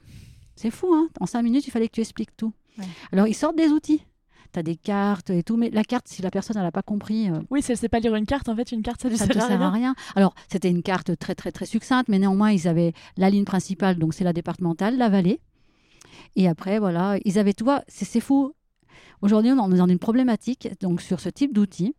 C'est 0.55 0.69
fou, 0.69 0.93
hein. 0.93 1.07
En 1.21 1.25
cinq 1.25 1.43
minutes, 1.43 1.65
il 1.65 1.71
fallait 1.71 1.87
que 1.87 1.93
tu 1.93 2.01
expliques 2.01 2.35
tout. 2.37 2.53
Ouais. 2.77 2.85
Alors 3.11 3.27
ils 3.27 3.33
sortent 3.33 3.57
des 3.57 3.69
outils. 3.69 4.03
Tu 4.51 4.59
as 4.59 4.63
des 4.63 4.75
cartes 4.75 5.31
et 5.31 5.41
tout, 5.41 5.57
mais 5.57 5.71
la 5.71 5.83
carte, 5.83 6.07
si 6.07 6.21
la 6.21 6.29
personne 6.29 6.57
n'a 6.57 6.71
pas 6.71 6.83
compris, 6.83 7.27
euh, 7.27 7.39
Oui, 7.49 7.63
si 7.63 7.71
elle 7.71 7.77
sait 7.77 7.89
pas 7.89 7.99
lire 7.99 8.13
une 8.13 8.27
carte, 8.27 8.49
en 8.49 8.55
fait, 8.55 8.71
une 8.71 8.83
carte, 8.83 9.01
ça 9.01 9.09
ne 9.09 9.15
sert 9.15 9.27
à 9.31 9.33
sert 9.33 9.61
à 9.63 9.71
rien. 9.71 9.71
rien. 9.71 9.95
Alors, 10.15 10.35
c'était 10.47 10.69
une 10.69 10.83
carte 10.83 11.17
très, 11.17 11.33
très, 11.33 11.51
très 11.51 11.65
succincte, 11.65 12.07
mais 12.07 12.19
néanmoins, 12.19 12.51
ils 12.51 12.67
avaient 12.67 12.93
la 13.17 13.31
ligne 13.31 13.45
principale, 13.45 13.97
donc 13.97 14.13
c'est 14.13 14.23
la 14.23 14.31
départementale, 14.31 14.95
la 14.95 15.09
vallée. 15.09 15.39
Et 16.35 16.47
après, 16.47 16.77
voilà, 16.77 17.17
ils 17.25 17.39
avaient, 17.39 17.53
tu 17.53 17.63
vois, 17.63 17.81
c'est 17.87 18.05
c'est 18.05 18.19
fou. 18.19 18.53
Aujourd'hui, 19.23 19.51
on 19.51 19.71
est 19.71 19.77
dans 19.77 19.87
une 19.87 19.97
problématique, 19.97 20.69
donc 20.81 21.01
sur 21.01 21.19
ce 21.19 21.29
type 21.29 21.51
d'outils. 21.51 21.95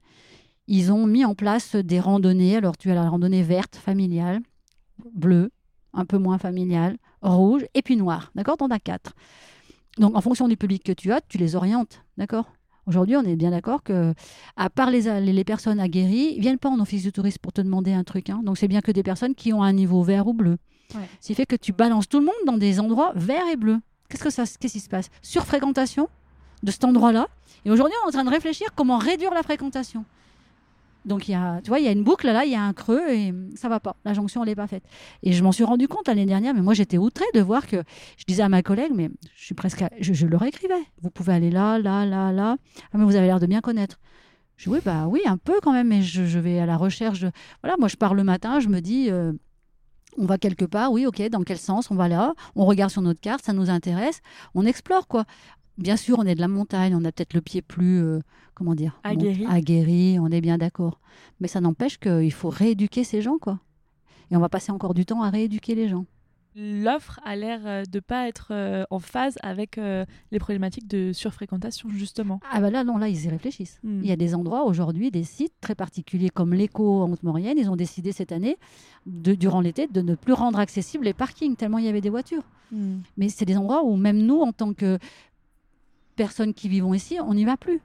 Ils 0.69 0.93
ont 0.93 1.07
mis 1.07 1.25
en 1.25 1.35
place 1.35 1.75
des 1.75 1.99
randonnées. 1.99 2.57
Alors, 2.57 2.76
tu 2.76 2.88
as 2.88 2.95
la 2.95 3.09
randonnée 3.09 3.43
verte, 3.43 3.75
familiale, 3.75 4.40
bleue, 5.12 5.50
un 5.93 6.04
peu 6.04 6.19
moins 6.19 6.38
familiale, 6.38 6.99
rouge, 7.21 7.66
et 7.75 7.83
puis 7.83 7.97
noire. 7.97 8.31
D'accord? 8.37 8.59
T'en 8.59 8.69
as 8.69 8.78
quatre. 8.78 9.14
Donc, 9.99 10.17
en 10.17 10.21
fonction 10.21 10.49
du 10.49 10.57
public 10.57 10.83
que 10.83 10.93
tu 10.93 11.13
as, 11.13 11.21
tu 11.21 11.39
les 11.39 11.57
orientes. 11.57 12.03
D'accord? 12.17 12.47
Aujourd'hui, 12.87 13.17
on 13.17 13.23
est 13.23 13.37
bien 13.37 13.51
d'accord 13.51 13.83
que, 13.83 14.13
à 14.57 14.69
part 14.69 14.91
les, 14.91 15.21
les, 15.21 15.45
personnes 15.45 15.81
aguerries, 15.81 16.35
ils 16.37 16.41
viennent 16.41 16.59
pas 16.59 16.69
en 16.69 16.79
office 16.81 17.05
de 17.05 17.11
tourisme 17.11 17.39
pour 17.41 17.53
te 17.53 17.61
demander 17.61 17.93
un 17.93 18.05
truc. 18.05 18.29
hein. 18.29 18.43
Donc, 18.45 18.59
c'est 18.59 18.69
bien 18.69 18.83
que 18.83 18.93
des 18.93 19.03
personnes 19.03 19.35
qui 19.35 19.53
ont 19.53 19.63
un 19.63 19.73
niveau 19.73 20.03
vert 20.03 20.27
ou 20.27 20.35
bleu. 20.35 20.59
Ouais. 20.95 21.09
Ce 21.21 21.29
qui 21.29 21.35
fait 21.35 21.47
que 21.47 21.57
tu 21.57 21.73
balances 21.73 22.09
tout 22.09 22.19
le 22.19 22.27
monde 22.27 22.35
dans 22.47 22.59
des 22.59 22.81
endroits 22.81 23.13
verts 23.15 23.49
et 23.51 23.57
bleus. 23.57 23.81
Qu'est-ce 24.09 24.23
que 24.23 24.31
ça, 24.31 24.45
qu'est-ce 24.61 24.75
qui 24.75 24.81
se 24.81 24.89
passe? 24.89 25.09
Surfréquentation 25.23 26.09
de 26.63 26.71
cet 26.71 26.85
endroit-là. 26.85 27.29
Et 27.65 27.71
aujourd'hui, 27.71 27.97
on 28.03 28.07
est 28.07 28.09
en 28.09 28.13
train 28.13 28.25
de 28.25 28.31
réfléchir 28.31 28.69
comment 28.75 28.99
réduire 28.99 29.33
la 29.33 29.43
fréquentation. 29.43 30.05
Donc, 31.05 31.29
il 31.29 31.33
y 31.33 31.35
a, 31.35 31.61
tu 31.63 31.69
vois, 31.69 31.81
il 31.81 31.85
y 31.85 31.89
a 31.89 31.93
une 31.93 32.03
boucle 32.03 32.27
là, 32.27 32.45
il 32.45 32.53
y 32.53 32.55
a 32.55 32.63
un 32.63 32.73
creux 32.73 33.11
et 33.11 33.35
ça 33.57 33.69
va 33.69 33.79
pas. 33.81 33.97
La 34.05 34.15
jonction, 34.15 34.45
n'est 34.45 34.55
pas 34.55 34.67
faite. 34.67 34.85
Et 35.23 35.33
je 35.33 35.43
m'en 35.43 35.53
suis 35.53 35.65
rendu 35.65 35.87
compte 35.87 36.09
l'année 36.09 36.27
dernière, 36.27 36.55
mais 36.55 36.63
moi, 36.63 36.75
j'étais 36.75 36.99
outrée 36.99 37.27
de 37.35 37.41
voir 37.41 37.67
que 37.67 37.83
je 38.17 38.25
disais 38.27 38.43
à 38.43 38.49
ma 38.49 38.63
collègue, 38.63 38.93
mais 38.95 39.11
je 39.37 39.45
suis 39.45 39.55
presque, 39.55 39.83
à- 39.83 39.91
je, 40.01 40.27
leur 40.27 40.43
écrivais. 40.45 40.83
Vous 41.03 41.11
pouvez 41.11 41.35
aller 41.35 41.51
là, 41.51 41.79
là, 41.79 42.07
là, 42.07 42.33
là. 42.33 42.57
Ah, 42.93 42.99
mais 42.99 43.05
vous 43.05 43.17
avez 43.17 43.27
l'air 43.27 43.41
de 43.41 43.47
bien 43.47 43.61
connaître. 43.61 44.01
Je 44.57 44.65
dis, 44.65 44.71
oui, 44.71 44.81
bah 44.85 45.07
oui, 45.09 45.21
un 45.27 45.37
peu 45.37 45.61
quand 45.63 45.73
même, 45.73 45.89
mais 45.89 46.03
je, 46.03 46.39
vais 46.39 46.59
à 46.59 46.67
la 46.67 46.77
recherche. 46.77 47.25
Voilà, 47.63 47.77
moi, 47.79 47.89
je 47.89 47.97
pars 47.97 48.15
le 48.15 48.25
matin, 48.25 48.61
je 48.61 48.69
me 48.69 48.81
dis, 48.81 49.11
euh, 49.11 49.33
on 50.17 50.27
va 50.27 50.39
quelque 50.39 50.65
part, 50.65 50.93
oui, 50.93 51.07
ok, 51.07 51.23
dans 51.29 51.43
quel 51.43 51.59
sens 51.59 51.91
On 51.91 51.97
va 51.97 52.09
là, 52.09 52.35
on 52.55 52.65
regarde 52.65 52.91
sur 52.91 53.03
notre 53.03 53.21
carte, 53.21 53.45
ça 53.45 53.53
nous 53.53 53.69
intéresse, 53.69 54.21
on 54.55 54.65
explore, 54.65 55.09
quoi. 55.09 55.25
Bien 55.78 55.97
sûr, 55.97 56.19
on 56.19 56.25
est 56.25 56.35
de 56.35 56.40
la 56.40 56.49
montagne, 56.49 56.95
on 56.95 57.04
a 57.04 57.12
peut-être 57.12 57.35
le 57.35 57.40
pied 57.40 57.62
plus, 57.62 58.02
euh, 58.02 58.21
comment 58.54 58.75
dire, 58.75 59.00
Aguerri. 59.02 59.47
aguerri, 59.47 60.19
on 60.21 60.28
est 60.28 60.40
bien 60.40 60.59
d'accord. 60.59 61.00
Mais 61.40 61.49
ça 61.49 61.61
n'empêche 61.61 61.99
qu'il 61.99 62.33
faut 62.33 62.50
rééduquer 62.50 63.04
ces 63.04 63.23
gens, 63.23 63.38
quoi. 63.38 63.59
Et 64.31 64.37
on 64.37 64.40
va 64.40 64.49
passer 64.49 64.73
encore 64.73 64.95
du 64.95 65.04
temps 65.04 65.23
à 65.23 65.31
rééduquer 65.31 65.75
les 65.75 65.88
gens. 65.88 66.07
L'offre 66.57 67.19
a 67.25 67.35
l'air 67.35 67.61
euh, 67.64 67.83
de 67.85 67.99
pas 67.99 68.28
être 68.28 68.49
euh, 68.52 68.85
en 68.90 69.00
phase 69.00 69.38
avec 69.43 69.76
euh, 69.76 70.04
les 70.31 70.38
problématiques 70.38 70.87
de 70.87 71.12
surfréquentation, 71.12 71.88
justement. 71.88 72.38
Ah 72.52 72.61
bah 72.61 72.71
là, 72.71 72.85
non, 72.85 72.97
là, 72.97 73.09
ils 73.09 73.25
y 73.25 73.28
réfléchissent. 73.28 73.81
Hmm. 73.83 74.00
Il 74.02 74.09
y 74.09 74.12
a 74.12 74.16
des 74.16 74.37
endroits 74.37 74.64
aujourd'hui, 74.64 75.11
des 75.11 75.25
sites 75.25 75.54
très 75.61 75.75
particuliers 75.75 76.31
comme 76.31 76.54
l'écho 76.54 77.02
en 77.02 77.11
Haute-Maurienne, 77.11 77.59
ils 77.59 77.71
ont 77.71 77.76
décidé 77.76 78.12
cette 78.12 78.31
année, 78.31 78.57
de, 79.07 79.35
durant 79.35 79.61
l'été, 79.61 79.88
de 79.88 80.00
ne 80.00 80.14
plus 80.14 80.33
rendre 80.33 80.61
accessibles 80.61 81.07
les 81.07 81.12
parkings, 81.12 81.57
tellement 81.57 81.78
il 81.78 81.87
y 81.87 81.88
avait 81.88 82.00
des 82.00 82.11
voitures. 82.11 82.45
Hmm. 82.71 82.99
Mais 83.16 83.28
c'est 83.28 83.47
des 83.47 83.57
endroits 83.57 83.85
où 83.85 83.97
même 83.97 84.19
nous, 84.19 84.40
en 84.40 84.52
tant 84.52 84.75
que 84.75 84.99
personnes 86.14 86.54
qui 86.54 86.68
vivons 86.68 86.94
ici, 86.94 87.18
on 87.21 87.35
n'y 87.35 87.44
va 87.44 87.56
plus. 87.56 87.80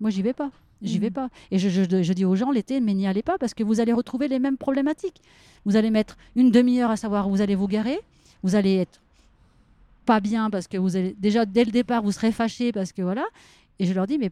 Moi, 0.00 0.10
j'y 0.10 0.22
vais 0.22 0.32
pas. 0.32 0.50
J'y 0.82 0.98
vais 0.98 1.10
pas. 1.10 1.28
Et 1.50 1.58
je, 1.58 1.68
je- 1.68 2.02
je 2.02 2.12
dis 2.14 2.24
aux 2.24 2.36
gens 2.36 2.50
l'été, 2.50 2.80
mais 2.80 2.94
n'y 2.94 3.06
allez 3.06 3.22
pas 3.22 3.36
parce 3.36 3.52
que 3.52 3.62
vous 3.62 3.80
allez 3.80 3.92
retrouver 3.92 4.28
les 4.28 4.38
mêmes 4.38 4.56
problématiques. 4.56 5.20
Vous 5.66 5.76
allez 5.76 5.90
mettre 5.90 6.16
une 6.36 6.50
demi-heure 6.50 6.90
à 6.90 6.96
savoir 6.96 7.28
où 7.28 7.30
vous 7.32 7.42
allez 7.42 7.54
vous 7.54 7.68
garer. 7.68 8.00
Vous 8.42 8.54
allez 8.54 8.76
être 8.76 9.00
pas 10.06 10.20
bien 10.20 10.48
parce 10.48 10.66
que 10.68 10.78
vous 10.78 10.96
allez 10.96 11.14
déjà 11.18 11.44
dès 11.44 11.64
le 11.66 11.70
départ 11.70 12.02
vous 12.02 12.12
serez 12.12 12.32
fâché 12.32 12.72
parce 12.72 12.92
que 12.92 13.02
voilà. 13.02 13.24
Et 13.78 13.84
je 13.84 13.92
leur 13.92 14.06
dis 14.06 14.16
mais 14.16 14.30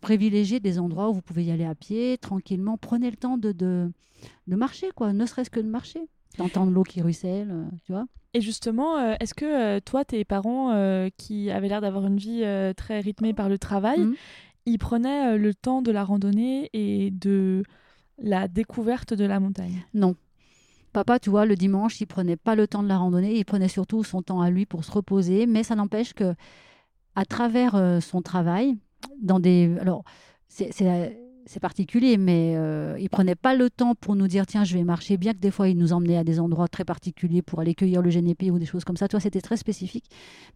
privilégiez 0.00 0.58
des 0.58 0.80
endroits 0.80 1.08
où 1.08 1.14
vous 1.14 1.22
pouvez 1.22 1.44
y 1.44 1.50
aller 1.52 1.64
à 1.64 1.76
pied 1.76 2.18
tranquillement. 2.18 2.76
Prenez 2.76 3.08
le 3.10 3.16
temps 3.16 3.38
de 3.38 3.52
de, 3.52 3.88
de 4.48 4.56
marcher 4.56 4.88
quoi, 4.94 5.12
ne 5.12 5.24
serait-ce 5.24 5.50
que 5.50 5.60
de 5.60 5.68
marcher, 5.68 6.00
d'entendre 6.38 6.70
l'eau 6.72 6.82
qui 6.82 7.00
ruisselle, 7.02 7.50
euh, 7.50 7.64
tu 7.84 7.92
vois. 7.92 8.06
Et 8.32 8.40
justement, 8.40 8.98
euh, 8.98 9.14
est-ce 9.20 9.34
que 9.34 9.44
euh, 9.44 9.80
toi, 9.80 10.04
tes 10.04 10.24
parents, 10.24 10.70
qui 11.16 11.50
avaient 11.50 11.68
l'air 11.68 11.80
d'avoir 11.80 12.06
une 12.06 12.16
vie 12.16 12.44
très 12.76 13.00
rythmée 13.00 13.32
par 13.32 13.48
le 13.48 13.58
travail, 13.58 14.00
Mhm. 14.00 14.14
ils 14.66 14.78
prenaient 14.78 15.38
le 15.38 15.54
temps 15.54 15.82
de 15.82 15.92
la 15.92 16.04
randonnée 16.04 16.70
et 16.72 17.10
de 17.10 17.62
la 18.18 18.48
découverte 18.48 19.14
de 19.14 19.24
la 19.24 19.40
montagne? 19.40 19.84
Non. 19.94 20.16
Papa, 20.92 21.18
tu 21.18 21.28
vois, 21.30 21.44
le 21.44 21.56
dimanche, 21.56 22.00
il 22.00 22.06
prenait 22.06 22.36
pas 22.36 22.54
le 22.54 22.68
temps 22.68 22.82
de 22.82 22.88
la 22.88 22.96
randonnée, 22.98 23.36
il 23.36 23.44
prenait 23.44 23.68
surtout 23.68 24.04
son 24.04 24.22
temps 24.22 24.40
à 24.40 24.50
lui 24.50 24.64
pour 24.64 24.84
se 24.84 24.92
reposer, 24.92 25.46
mais 25.46 25.62
ça 25.64 25.74
n'empêche 25.74 26.12
que 26.12 26.34
à 27.16 27.24
travers 27.24 28.00
son 28.00 28.22
travail, 28.22 28.76
dans 29.20 29.38
des 29.40 29.76
alors 29.80 30.04
c'est 30.48 30.72
c'est- 31.46 31.60
particulier, 31.60 32.16
mais 32.18 32.54
euh, 32.56 32.96
il 33.00 33.08
prenait 33.08 33.34
pas 33.34 33.54
le 33.54 33.70
temps 33.70 33.94
pour 33.94 34.16
nous 34.16 34.28
dire 34.28 34.46
tiens, 34.46 34.64
je 34.64 34.74
vais 34.76 34.84
marcher, 34.84 35.16
bien 35.16 35.32
que 35.32 35.38
des 35.38 35.50
fois 35.50 35.68
il 35.68 35.76
nous 35.78 35.92
emmenait 35.92 36.16
à 36.18 36.24
des 36.24 36.40
endroits 36.40 36.68
très 36.68 36.84
particuliers 36.84 37.42
pour 37.42 37.60
aller 37.60 37.74
cueillir 37.74 38.02
le 38.02 38.10
génépi 38.10 38.50
ou 38.50 38.58
des 38.58 38.66
choses 38.66 38.84
comme 38.84 38.96
ça. 38.96 39.08
Toi, 39.08 39.20
c'était 39.20 39.40
très 39.40 39.56
spécifique. 39.56 40.04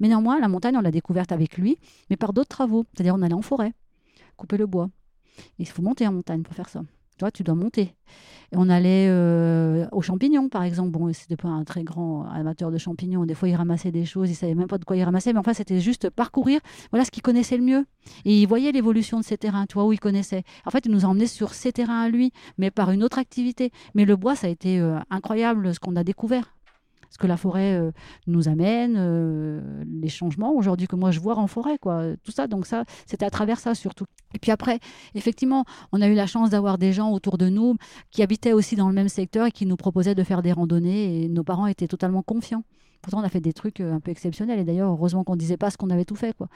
Mais 0.01 0.09
néanmoins, 0.09 0.39
la 0.41 0.49
montagne, 0.49 0.77
on 0.77 0.81
l'a 0.81 0.91
découverte 0.91 1.33
avec 1.33 1.57
lui, 1.59 1.79
mais 2.11 2.17
par 2.17 2.33
d'autres 2.33 2.49
travaux. 2.49 2.85
C'est-à-dire, 2.95 3.15
on 3.15 3.23
allait 3.23 3.35
en 3.35 3.43
forêt, 3.43 3.73
couper 4.37 4.57
le 4.57 4.67
bois. 4.67 4.91
Il 5.59 5.69
faut 5.69 5.83
monter 5.83 6.07
en 6.07 6.13
montagne 6.13 6.43
pour 6.43 6.55
faire 6.55 6.69
ça. 6.69 6.83
Toi, 7.19 7.31
tu 7.31 7.43
dois 7.43 7.55
monter. 7.55 7.95
Et 8.51 8.57
on 8.57 8.69
allait 8.71 9.09
euh, 9.11 9.87
aux 9.93 10.01
champignons, 10.01 10.49
par 10.49 10.63
exemple. 10.63 10.91
Bon, 10.91 11.13
c'était 11.13 11.37
pas 11.37 11.49
un 11.49 11.65
très 11.65 11.85
grand 11.85 12.25
amateur 12.31 12.71
de 12.71 12.79
champignons. 12.79 13.27
Des 13.27 13.35
fois, 13.35 13.49
il 13.49 13.55
ramassait 13.55 13.91
des 13.91 14.07
choses, 14.07 14.31
il 14.31 14.35
savait 14.35 14.55
même 14.55 14.69
pas 14.69 14.79
de 14.79 14.85
quoi 14.85 14.97
il 14.97 15.03
ramassait. 15.03 15.33
Mais 15.33 15.39
enfin, 15.39 15.53
c'était 15.53 15.81
juste 15.81 16.09
parcourir. 16.09 16.61
Voilà 16.91 17.05
ce 17.05 17.11
qu'il 17.11 17.23
connaissait 17.23 17.59
le 17.59 17.65
mieux. 17.65 17.87
Et 18.25 18.41
il 18.41 18.47
voyait 18.47 18.73
l'évolution 18.73 19.21
de 19.21 19.25
ces 19.25 19.37
terrains, 19.37 19.67
toi, 19.67 19.85
où 19.85 19.93
il 19.93 20.01
connaissait. 20.01 20.45
En 20.65 20.71
fait, 20.71 20.87
il 20.87 20.93
nous 20.93 21.05
a 21.05 21.09
emmenés 21.09 21.27
sur 21.27 21.53
ces 21.53 21.73
terrains 21.73 22.03
à 22.03 22.09
lui, 22.09 22.33
mais 22.57 22.71
par 22.71 22.91
une 22.91 23.05
autre 23.05 23.19
activité. 23.19 23.71
Mais 23.95 24.05
le 24.05 24.17
bois, 24.17 24.35
ça 24.35 24.47
a 24.47 24.51
été 24.51 24.79
euh, 24.81 24.99
incroyable 25.11 25.75
ce 25.75 25.81
qu'on 25.81 25.97
a 25.97 26.05
découvert. 26.05 26.55
Ce 27.11 27.19
que 27.19 27.27
la 27.27 27.37
forêt 27.37 27.75
euh, 27.75 27.91
nous 28.27 28.49
amène, 28.49 28.95
euh, 28.97 29.85
les 29.87 30.09
changements 30.09 30.53
aujourd'hui 30.53 30.87
que 30.87 30.97
moi 30.97 31.11
je 31.11 31.21
vois 31.21 31.39
en 31.39 31.47
forêt, 31.47 31.79
quoi. 31.79 32.17
Tout 32.23 32.33
ça, 32.33 32.47
donc 32.47 32.67
ça, 32.67 32.85
c'était 33.07 33.25
à 33.25 33.31
travers 33.31 33.59
ça 33.59 33.75
surtout. 33.75 34.05
Et 34.35 34.39
puis 34.39 34.51
après, 34.51 34.79
effectivement, 35.15 35.65
on 35.93 36.03
a 36.03 36.09
eu 36.09 36.15
la 36.15 36.27
chance 36.27 36.51
d'avoir 36.51 36.79
des 36.79 36.93
gens 36.93 37.11
autour 37.13 37.39
de 37.39 37.49
nous 37.49 37.77
qui 38.11 38.23
habitaient 38.23 38.53
aussi 38.53 38.77
dans 38.77 38.89
le 38.89 38.95
même 38.95 39.09
secteur 39.09 39.47
et 39.47 39.53
qui 39.53 39.67
nous 39.67 39.77
proposaient 39.77 40.15
de 40.15 40.23
faire 40.23 40.43
des 40.43 40.53
randonnées. 40.53 41.25
Et 41.25 41.29
nos 41.29 41.45
parents 41.45 41.67
étaient 41.67 41.89
totalement 41.89 42.23
confiants. 42.23 42.63
Pourtant, 43.01 43.21
on 43.21 43.25
a 43.25 43.29
fait 43.29 43.41
des 43.41 43.53
trucs 43.53 43.81
euh, 43.81 43.95
un 43.95 44.01
peu 44.01 44.11
exceptionnels. 44.11 44.59
Et 44.59 44.65
d'ailleurs, 44.65 44.91
heureusement 44.91 45.25
qu'on 45.25 45.35
ne 45.35 45.39
disait 45.39 45.57
pas 45.57 45.71
ce 45.71 45.77
qu'on 45.77 45.91
avait 45.91 46.05
tout 46.05 46.17
fait, 46.17 46.37
quoi. 46.37 46.49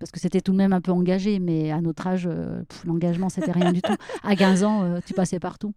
Parce 0.00 0.10
que 0.10 0.18
c'était 0.18 0.40
tout 0.40 0.50
de 0.52 0.56
même 0.56 0.72
un 0.72 0.80
peu 0.80 0.90
engagé, 0.92 1.38
mais 1.38 1.70
à 1.70 1.80
notre 1.80 2.06
âge, 2.06 2.26
euh, 2.26 2.62
l'engagement, 2.84 3.28
c'était 3.28 3.52
rien 3.52 3.70
du 3.70 3.82
tout. 3.82 3.94
À 4.24 4.34
15 4.34 4.64
ans, 4.64 4.82
euh, 4.82 4.98
tu 5.06 5.12
passais 5.14 5.38
partout. 5.38 5.72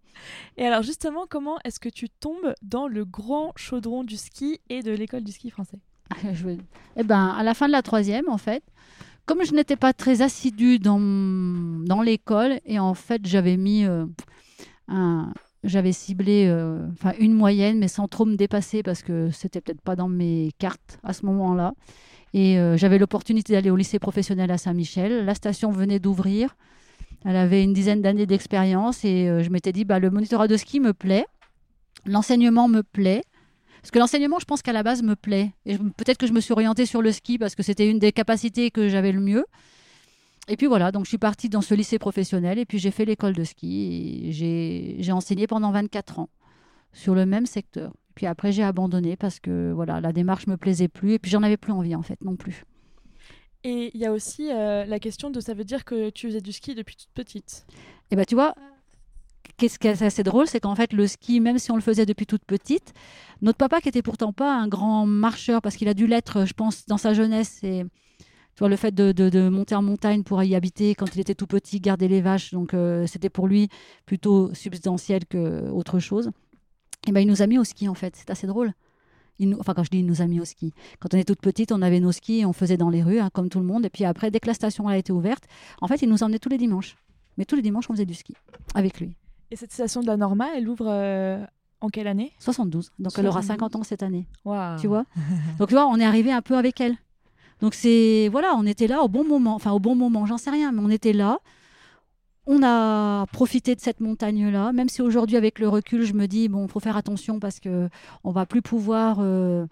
Et 0.57 0.65
alors 0.65 0.81
justement, 0.81 1.25
comment 1.29 1.57
est-ce 1.65 1.79
que 1.79 1.89
tu 1.89 2.09
tombes 2.09 2.53
dans 2.61 2.87
le 2.87 3.03
grand 3.05 3.51
chaudron 3.57 4.03
du 4.03 4.17
ski 4.17 4.59
et 4.69 4.81
de 4.81 4.91
l'école 4.91 5.23
du 5.23 5.31
ski 5.33 5.49
français? 5.51 5.77
Je 6.33 6.43
veux- 6.43 6.57
Eh 6.97 7.03
ben, 7.03 7.27
à 7.37 7.43
la 7.43 7.53
fin 7.53 7.67
de 7.67 7.71
la 7.73 7.81
troisième, 7.81 8.29
en 8.29 8.37
fait, 8.37 8.63
comme 9.25 9.43
je 9.45 9.53
n'étais 9.53 9.75
pas 9.75 9.93
très 9.93 10.21
assidue 10.21 10.79
dans, 10.79 10.99
dans 10.99 12.01
l'école, 12.01 12.59
et 12.65 12.79
en 12.79 12.93
fait, 12.93 13.25
j'avais 13.25 13.57
mis 13.57 13.85
euh, 13.85 14.05
un. 14.87 15.33
J'avais 15.65 15.93
ciblé 15.93 16.45
euh, 16.49 16.85
une 17.19 17.33
moyenne, 17.33 17.79
mais 17.79 17.87
sans 17.87 18.09
trop 18.09 18.25
me 18.25 18.35
dépasser 18.35 18.83
parce 18.83 19.01
que 19.01 19.29
c'était 19.31 19.61
peut-être 19.61 19.79
pas 19.81 19.95
dans 19.95 20.09
mes 20.09 20.51
cartes 20.59 20.99
à 21.03 21.13
ce 21.13 21.25
moment-là. 21.25 21.73
Et 22.33 22.57
euh, 22.57 22.77
j'avais 22.77 22.97
l'opportunité 22.97 23.53
d'aller 23.53 23.69
au 23.69 23.75
lycée 23.75 23.99
professionnel 23.99 24.49
à 24.51 24.57
Saint-Michel. 24.57 25.25
La 25.25 25.35
station 25.35 25.71
venait 25.71 25.99
d'ouvrir. 25.99 26.55
Elle 27.25 27.35
avait 27.35 27.63
une 27.63 27.73
dizaine 27.73 28.01
d'années 28.01 28.25
d'expérience 28.25 29.05
et 29.05 29.29
euh, 29.29 29.43
je 29.43 29.49
m'étais 29.49 29.71
dit, 29.71 29.85
bah, 29.85 29.99
le 29.99 30.09
monitorat 30.09 30.47
de 30.47 30.57
ski 30.57 30.79
me 30.79 30.93
plaît, 30.93 31.25
l'enseignement 32.05 32.67
me 32.67 32.81
plaît. 32.81 33.23
Parce 33.81 33.91
que 33.91 33.99
l'enseignement, 33.99 34.39
je 34.39 34.45
pense 34.45 34.61
qu'à 34.61 34.73
la 34.73 34.81
base, 34.81 35.03
me 35.03 35.15
plaît. 35.15 35.53
Et 35.65 35.77
peut-être 35.77 36.17
que 36.17 36.27
je 36.27 36.33
me 36.33 36.39
suis 36.39 36.53
orientée 36.53 36.85
sur 36.85 37.01
le 37.01 37.11
ski 37.11 37.37
parce 37.37 37.53
que 37.53 37.63
c'était 37.63 37.89
une 37.89 37.99
des 37.99 38.11
capacités 38.11 38.71
que 38.71 38.89
j'avais 38.89 39.11
le 39.11 39.19
mieux. 39.19 39.45
Et 40.47 40.57
puis 40.57 40.67
voilà, 40.67 40.91
donc 40.91 41.05
je 41.05 41.09
suis 41.09 41.17
partie 41.17 41.49
dans 41.49 41.61
ce 41.61 41.73
lycée 41.73 41.99
professionnel 41.99 42.59
et 42.59 42.65
puis 42.65 42.79
j'ai 42.79 42.91
fait 42.91 43.05
l'école 43.05 43.33
de 43.33 43.43
ski. 43.43 44.31
J'ai 44.31 45.11
enseigné 45.11 45.47
pendant 45.47 45.71
24 45.71 46.19
ans 46.19 46.29
sur 46.91 47.15
le 47.15 47.25
même 47.25 47.45
secteur. 47.45 47.93
Puis 48.15 48.25
après, 48.25 48.51
j'ai 48.51 48.63
abandonné 48.63 49.15
parce 49.15 49.39
que 49.39 49.71
voilà, 49.73 50.01
la 50.01 50.13
démarche 50.13 50.47
me 50.47 50.57
plaisait 50.57 50.87
plus 50.87 51.13
et 51.13 51.19
puis 51.19 51.31
j'en 51.31 51.43
avais 51.43 51.57
plus 51.57 51.71
envie 51.71 51.95
en 51.95 52.01
fait 52.03 52.23
non 52.23 52.35
plus. 52.35 52.63
Et 53.63 53.91
il 53.93 53.99
y 54.01 54.05
a 54.05 54.11
aussi 54.11 54.51
euh, 54.51 54.85
la 54.85 54.99
question 54.99 55.29
de 55.29 55.39
ça 55.39 55.53
veut 55.53 55.63
dire 55.63 55.85
que 55.85 56.09
tu 56.09 56.27
faisais 56.27 56.41
du 56.41 56.51
ski 56.51 56.75
depuis 56.75 56.95
toute 56.95 57.11
petite. 57.13 57.65
Et 58.11 58.15
ben 58.15 58.25
tu 58.25 58.35
vois, 58.35 58.55
qu'est-ce 59.57 59.79
qui 59.79 59.87
est 59.87 60.01
assez 60.01 60.23
drôle, 60.23 60.47
c'est 60.47 60.59
qu'en 60.59 60.75
fait, 60.75 60.91
le 60.93 61.07
ski, 61.07 61.39
même 61.39 61.57
si 61.57 61.71
on 61.71 61.75
le 61.75 61.81
faisait 61.81 62.05
depuis 62.05 62.25
toute 62.25 62.43
petite, 62.43 62.93
notre 63.41 63.57
papa, 63.57 63.79
qui 63.79 63.87
était 63.89 64.01
pourtant 64.01 64.33
pas 64.33 64.53
un 64.53 64.67
grand 64.67 65.05
marcheur, 65.05 65.61
parce 65.61 65.75
qu'il 65.77 65.87
a 65.87 65.93
dû 65.93 66.07
l'être, 66.07 66.45
je 66.45 66.53
pense, 66.53 66.85
dans 66.87 66.97
sa 66.97 67.13
jeunesse, 67.13 67.63
et 67.63 67.85
tu 68.55 68.59
vois, 68.59 68.69
le 68.69 68.75
fait 68.75 68.93
de, 68.93 69.11
de- 69.13 69.29
de 69.29 69.47
monter 69.49 69.75
en 69.75 69.81
montagne 69.81 70.23
pour 70.23 70.43
y 70.43 70.55
habiter 70.55 70.93
quand 70.93 71.15
il 71.15 71.21
était 71.21 71.33
tout 71.35 71.47
petit, 71.47 71.79
garder 71.79 72.07
les 72.09 72.21
vaches, 72.21 72.51
donc 72.51 72.73
euh, 72.73 73.07
c'était 73.07 73.29
pour 73.29 73.47
lui 73.47 73.69
plutôt 74.05 74.53
substantiel 74.53 75.25
qu'autre 75.25 75.99
chose. 75.99 76.31
Et 77.07 77.11
ben, 77.11 77.19
il 77.21 77.27
nous 77.27 77.41
a 77.41 77.47
mis 77.47 77.57
au 77.57 77.63
ski, 77.63 77.87
en 77.89 77.93
fait. 77.93 78.15
C'est 78.15 78.29
assez 78.29 78.47
drôle. 78.47 78.73
Il 79.39 79.49
nous- 79.49 79.57
enfin, 79.59 79.73
quand 79.73 79.83
je 79.83 79.89
dis 79.89 79.99
il 79.99 80.05
nous 80.05 80.21
a 80.21 80.27
mis 80.27 80.39
au 80.39 80.45
ski, 80.45 80.73
quand 80.99 81.13
on 81.13 81.17
était 81.17 81.25
toute 81.33 81.41
petite, 81.41 81.71
on 81.71 81.81
avait 81.81 81.99
nos 81.99 82.11
skis 82.11 82.39
et 82.41 82.45
on 82.45 82.53
faisait 82.53 82.77
dans 82.77 82.89
les 82.89 83.01
rues, 83.01 83.19
hein, 83.19 83.29
comme 83.33 83.49
tout 83.49 83.59
le 83.59 83.65
monde. 83.65 83.85
Et 83.85 83.89
puis 83.89 84.05
après, 84.05 84.29
dès 84.31 84.39
que 84.39 84.47
la 84.47 84.53
station 84.53 84.87
a 84.87 84.97
été 84.97 85.11
ouverte, 85.11 85.45
en 85.81 85.87
fait, 85.87 86.01
il 86.03 86.09
nous 86.09 86.21
emmenait 86.23 86.39
tous 86.39 86.49
les 86.49 86.57
dimanches. 86.59 86.95
Mais 87.37 87.45
tous 87.45 87.55
les 87.55 87.63
dimanches, 87.63 87.89
on 87.89 87.93
faisait 87.93 88.05
du 88.05 88.13
ski 88.13 88.35
avec 88.75 88.99
lui. 88.99 89.15
Et 89.49 89.55
cette 89.55 89.71
station 89.73 90.01
de 90.01 90.07
la 90.07 90.17
Norma, 90.17 90.49
elle 90.55 90.69
ouvre 90.69 90.85
euh, 90.87 91.43
en 91.81 91.89
quelle 91.89 92.07
année? 92.07 92.31
72. 92.39 92.91
Donc 92.99 93.11
elle 93.17 93.25
aura 93.25 93.41
72. 93.41 93.47
50 93.47 93.75
ans 93.75 93.83
cette 93.83 94.03
année. 94.03 94.27
Waouh. 94.45 94.79
Tu 94.79 94.87
vois? 94.87 95.05
Donc 95.57 95.69
tu 95.69 95.73
vois, 95.73 95.87
on 95.87 95.97
est 95.97 96.05
arrivé 96.05 96.31
un 96.31 96.41
peu 96.43 96.55
avec 96.55 96.79
elle. 96.79 96.95
Donc 97.59 97.73
c'est 97.73 98.29
voilà, 98.31 98.53
on 98.55 98.65
était 98.67 98.87
là 98.87 99.01
au 99.01 99.07
bon 99.07 99.23
moment. 99.27 99.55
Enfin 99.55 99.71
au 99.71 99.79
bon 99.79 99.95
moment, 99.95 100.25
j'en 100.27 100.37
sais 100.37 100.51
rien, 100.51 100.71
mais 100.71 100.81
on 100.83 100.89
était 100.89 101.13
là. 101.13 101.39
On 102.45 102.61
a 102.61 103.25
profité 103.27 103.73
de 103.73 103.79
cette 103.79 104.01
montagne-là, 104.01 104.73
même 104.73 104.89
si 104.89 105.01
aujourd'hui 105.01 105.37
avec 105.37 105.59
le 105.59 105.69
recul, 105.69 106.03
je 106.03 106.13
me 106.13 106.27
dis 106.27 106.49
bon, 106.49 106.67
faut 106.67 106.81
faire 106.81 106.97
attention 106.97 107.39
parce 107.39 107.61
que 107.61 107.87
on 108.25 108.31
va 108.31 108.45
plus 108.45 108.61
pouvoir 108.61 109.19
euh, 109.21 109.65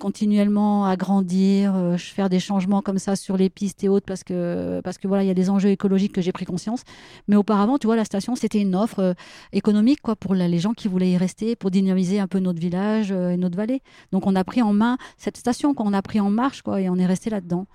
continuellement 0.00 0.86
agrandir, 0.86 1.76
euh, 1.76 1.96
faire 1.96 2.28
des 2.28 2.40
changements 2.40 2.82
comme 2.82 2.98
ça 2.98 3.14
sur 3.14 3.36
les 3.36 3.48
pistes 3.48 3.84
et 3.84 3.88
autres 3.88 4.06
parce 4.06 4.24
que 4.24 4.80
parce 4.82 4.98
que 4.98 5.06
voilà, 5.06 5.22
il 5.22 5.28
y 5.28 5.30
a 5.30 5.34
des 5.34 5.50
enjeux 5.50 5.68
écologiques 5.70 6.12
que 6.12 6.20
j'ai 6.20 6.32
pris 6.32 6.46
conscience. 6.46 6.82
Mais 7.28 7.36
auparavant, 7.36 7.78
tu 7.78 7.86
vois, 7.86 7.94
la 7.94 8.04
station 8.04 8.34
c'était 8.34 8.60
une 8.60 8.74
offre 8.74 8.98
euh, 8.98 9.14
économique 9.52 10.00
quoi 10.02 10.16
pour 10.16 10.34
la- 10.34 10.48
les 10.48 10.58
gens 10.58 10.72
qui 10.74 10.88
voulaient 10.88 11.12
y 11.12 11.16
rester, 11.16 11.54
pour 11.54 11.70
dynamiser 11.70 12.18
un 12.18 12.26
peu 12.26 12.40
notre 12.40 12.58
village 12.58 13.12
euh, 13.12 13.30
et 13.30 13.36
notre 13.36 13.56
vallée. 13.56 13.82
Donc 14.10 14.26
on 14.26 14.34
a 14.34 14.42
pris 14.42 14.62
en 14.62 14.72
main 14.72 14.98
cette 15.16 15.36
station, 15.36 15.74
quoi. 15.74 15.86
on 15.86 15.92
a 15.92 16.02
pris 16.02 16.18
en 16.18 16.30
marche 16.30 16.62
quoi, 16.62 16.80
et 16.80 16.90
on 16.90 16.96
est 16.96 17.06
resté 17.06 17.30
là-dedans. 17.30 17.66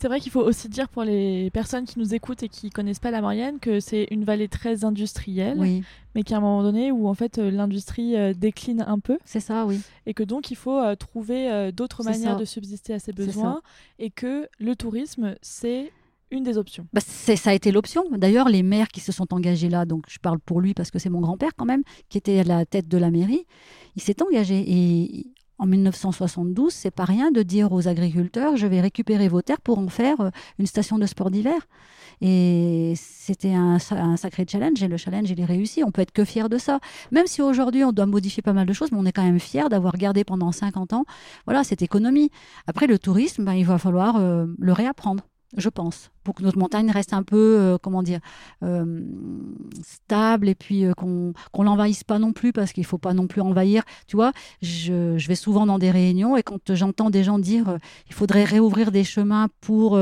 C'est 0.00 0.08
vrai 0.08 0.18
qu'il 0.18 0.32
faut 0.32 0.40
aussi 0.40 0.70
dire 0.70 0.88
pour 0.88 1.04
les 1.04 1.50
personnes 1.50 1.84
qui 1.84 1.98
nous 1.98 2.14
écoutent 2.14 2.42
et 2.42 2.48
qui 2.48 2.70
connaissent 2.70 3.00
pas 3.00 3.10
la 3.10 3.20
Maurienne 3.20 3.58
que 3.58 3.80
c'est 3.80 4.08
une 4.10 4.24
vallée 4.24 4.48
très 4.48 4.82
industrielle, 4.86 5.58
Oui, 5.58 5.82
mais 6.14 6.22
qu'à 6.22 6.38
un 6.38 6.40
moment 6.40 6.62
donné 6.62 6.90
où 6.90 7.06
en 7.06 7.12
fait 7.12 7.36
euh, 7.38 7.50
l'industrie 7.50 8.16
euh, 8.16 8.32
décline 8.32 8.82
un 8.88 8.98
peu 8.98 9.18
c'est 9.26 9.40
ça, 9.40 9.66
oui. 9.66 9.78
et 10.06 10.14
que 10.14 10.22
donc 10.22 10.50
il 10.50 10.56
faut 10.56 10.78
euh, 10.78 10.94
trouver 10.94 11.50
euh, 11.50 11.70
d'autres 11.70 12.02
manières 12.02 12.32
ça. 12.32 12.40
de 12.40 12.46
subsister 12.46 12.94
à 12.94 12.98
ses 12.98 13.12
besoins 13.12 13.60
et 13.98 14.08
que 14.08 14.48
le 14.58 14.74
tourisme 14.74 15.34
c'est 15.42 15.92
une 16.30 16.44
des 16.44 16.56
options. 16.56 16.86
Bah, 16.94 17.02
ça 17.04 17.50
a 17.50 17.54
été 17.54 17.72
l'option. 17.72 18.04
D'ailleurs, 18.12 18.48
les 18.48 18.62
maires 18.62 18.88
qui 18.88 19.00
se 19.00 19.10
sont 19.10 19.34
engagés 19.34 19.68
là, 19.68 19.84
donc 19.84 20.04
je 20.08 20.18
parle 20.18 20.38
pour 20.38 20.60
lui 20.60 20.74
parce 20.74 20.90
que 20.90 20.98
c'est 20.98 21.10
mon 21.10 21.20
grand-père 21.20 21.50
quand 21.56 21.64
même, 21.64 21.82
qui 22.08 22.18
était 22.18 22.38
à 22.38 22.44
la 22.44 22.64
tête 22.64 22.88
de 22.88 22.98
la 22.98 23.10
mairie, 23.10 23.44
il 23.96 24.02
s'est 24.02 24.22
engagé. 24.22 24.64
Et 24.66 25.26
en 25.60 25.66
1972, 25.66 26.72
c'est 26.72 26.90
pas 26.90 27.04
rien 27.04 27.30
de 27.30 27.42
dire 27.42 27.70
aux 27.72 27.86
agriculteurs 27.86 28.56
je 28.56 28.66
vais 28.66 28.80
récupérer 28.80 29.28
vos 29.28 29.42
terres 29.42 29.60
pour 29.60 29.78
en 29.78 29.88
faire 29.88 30.20
euh, 30.20 30.30
une 30.58 30.66
station 30.66 30.98
de 30.98 31.06
sport 31.06 31.30
d'hiver. 31.30 31.60
Et 32.22 32.94
c'était 32.96 33.54
un, 33.54 33.78
sa- 33.78 34.02
un 34.02 34.16
sacré 34.16 34.44
challenge 34.48 34.82
et 34.82 34.88
le 34.88 34.96
challenge 34.96 35.30
il 35.30 35.40
est 35.40 35.44
réussi. 35.44 35.82
On 35.84 35.90
peut 35.90 36.02
être 36.02 36.12
que 36.12 36.24
fier 36.24 36.48
de 36.48 36.58
ça. 36.58 36.80
Même 37.12 37.26
si 37.26 37.40
aujourd'hui 37.42 37.84
on 37.84 37.92
doit 37.92 38.06
modifier 38.06 38.42
pas 38.42 38.52
mal 38.52 38.66
de 38.66 38.72
choses, 38.72 38.90
mais 38.92 38.98
on 38.98 39.06
est 39.06 39.12
quand 39.12 39.22
même 39.24 39.38
fier 39.40 39.68
d'avoir 39.68 39.96
gardé 39.96 40.24
pendant 40.24 40.52
50 40.52 40.92
ans 40.92 41.04
voilà, 41.46 41.64
cette 41.64 41.82
économie. 41.82 42.30
Après 42.66 42.86
le 42.86 42.98
tourisme, 42.98 43.44
ben, 43.44 43.54
il 43.54 43.64
va 43.64 43.78
falloir 43.78 44.16
euh, 44.16 44.46
le 44.58 44.72
réapprendre 44.72 45.24
je 45.56 45.68
pense, 45.68 46.10
pour 46.22 46.34
que 46.34 46.42
notre 46.42 46.58
montagne 46.58 46.90
reste 46.90 47.12
un 47.12 47.22
peu, 47.22 47.56
euh, 47.58 47.78
comment 47.78 48.02
dire, 48.02 48.20
euh, 48.62 49.02
stable 49.82 50.48
et 50.48 50.54
puis 50.54 50.84
euh, 50.84 50.92
qu'on 50.94 51.32
qu'on 51.52 51.64
l'envahisse 51.64 52.04
pas 52.04 52.18
non 52.18 52.32
plus 52.32 52.52
parce 52.52 52.72
qu'il 52.72 52.84
faut 52.84 52.98
pas 52.98 53.14
non 53.14 53.26
plus 53.26 53.40
envahir. 53.40 53.82
Tu 54.06 54.16
vois, 54.16 54.32
je, 54.62 55.18
je 55.18 55.28
vais 55.28 55.34
souvent 55.34 55.66
dans 55.66 55.78
des 55.78 55.90
réunions 55.90 56.36
et 56.36 56.42
quand 56.42 56.74
j'entends 56.74 57.10
des 57.10 57.24
gens 57.24 57.38
dire 57.38 57.78
il 58.06 58.14
faudrait 58.14 58.44
réouvrir 58.44 58.92
des 58.92 59.04
chemins 59.04 59.48
pour 59.60 59.98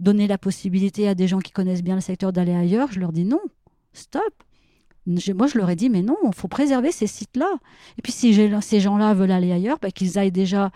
donner 0.00 0.26
la 0.26 0.38
possibilité 0.38 1.08
à 1.08 1.14
des 1.14 1.28
gens 1.28 1.38
qui 1.38 1.52
connaissent 1.52 1.82
bien 1.82 1.94
le 1.94 2.00
secteur 2.00 2.32
d'aller 2.32 2.54
ailleurs, 2.54 2.92
je 2.92 3.00
leur 3.00 3.12
dis 3.12 3.24
non, 3.24 3.40
stop. 3.92 4.22
Moi, 5.06 5.46
je 5.46 5.58
leur 5.58 5.70
ai 5.70 5.76
dit, 5.76 5.88
mais 5.88 6.02
non, 6.02 6.16
il 6.24 6.34
faut 6.34 6.46
préserver 6.46 6.92
ces 6.92 7.06
sites-là. 7.06 7.50
Et 7.98 8.02
puis, 8.02 8.12
si 8.12 8.34
ces 8.60 8.80
gens-là 8.80 9.14
veulent 9.14 9.30
aller 9.30 9.50
ailleurs, 9.50 9.78
bah, 9.80 9.90
qu'ils 9.90 10.18
aillent 10.18 10.30
déjà 10.30 10.70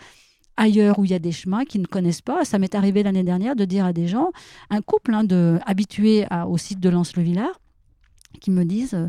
ailleurs 0.56 0.98
où 0.98 1.04
il 1.04 1.10
y 1.10 1.14
a 1.14 1.18
des 1.18 1.32
chemins 1.32 1.64
qu'ils 1.64 1.82
ne 1.82 1.86
connaissent 1.86 2.22
pas. 2.22 2.44
Ça 2.44 2.58
m'est 2.58 2.74
arrivé 2.74 3.02
l'année 3.02 3.22
dernière 3.22 3.56
de 3.56 3.64
dire 3.64 3.84
à 3.84 3.92
des 3.92 4.06
gens, 4.06 4.30
un 4.70 4.80
couple 4.80 5.14
hein, 5.14 5.24
de, 5.24 5.58
habitué 5.66 6.26
au 6.48 6.58
site 6.58 6.80
de 6.80 6.88
Lens-le-Villard, 6.88 7.60
qui 8.40 8.50
me 8.50 8.64
disent 8.64 8.94
euh, 8.94 9.08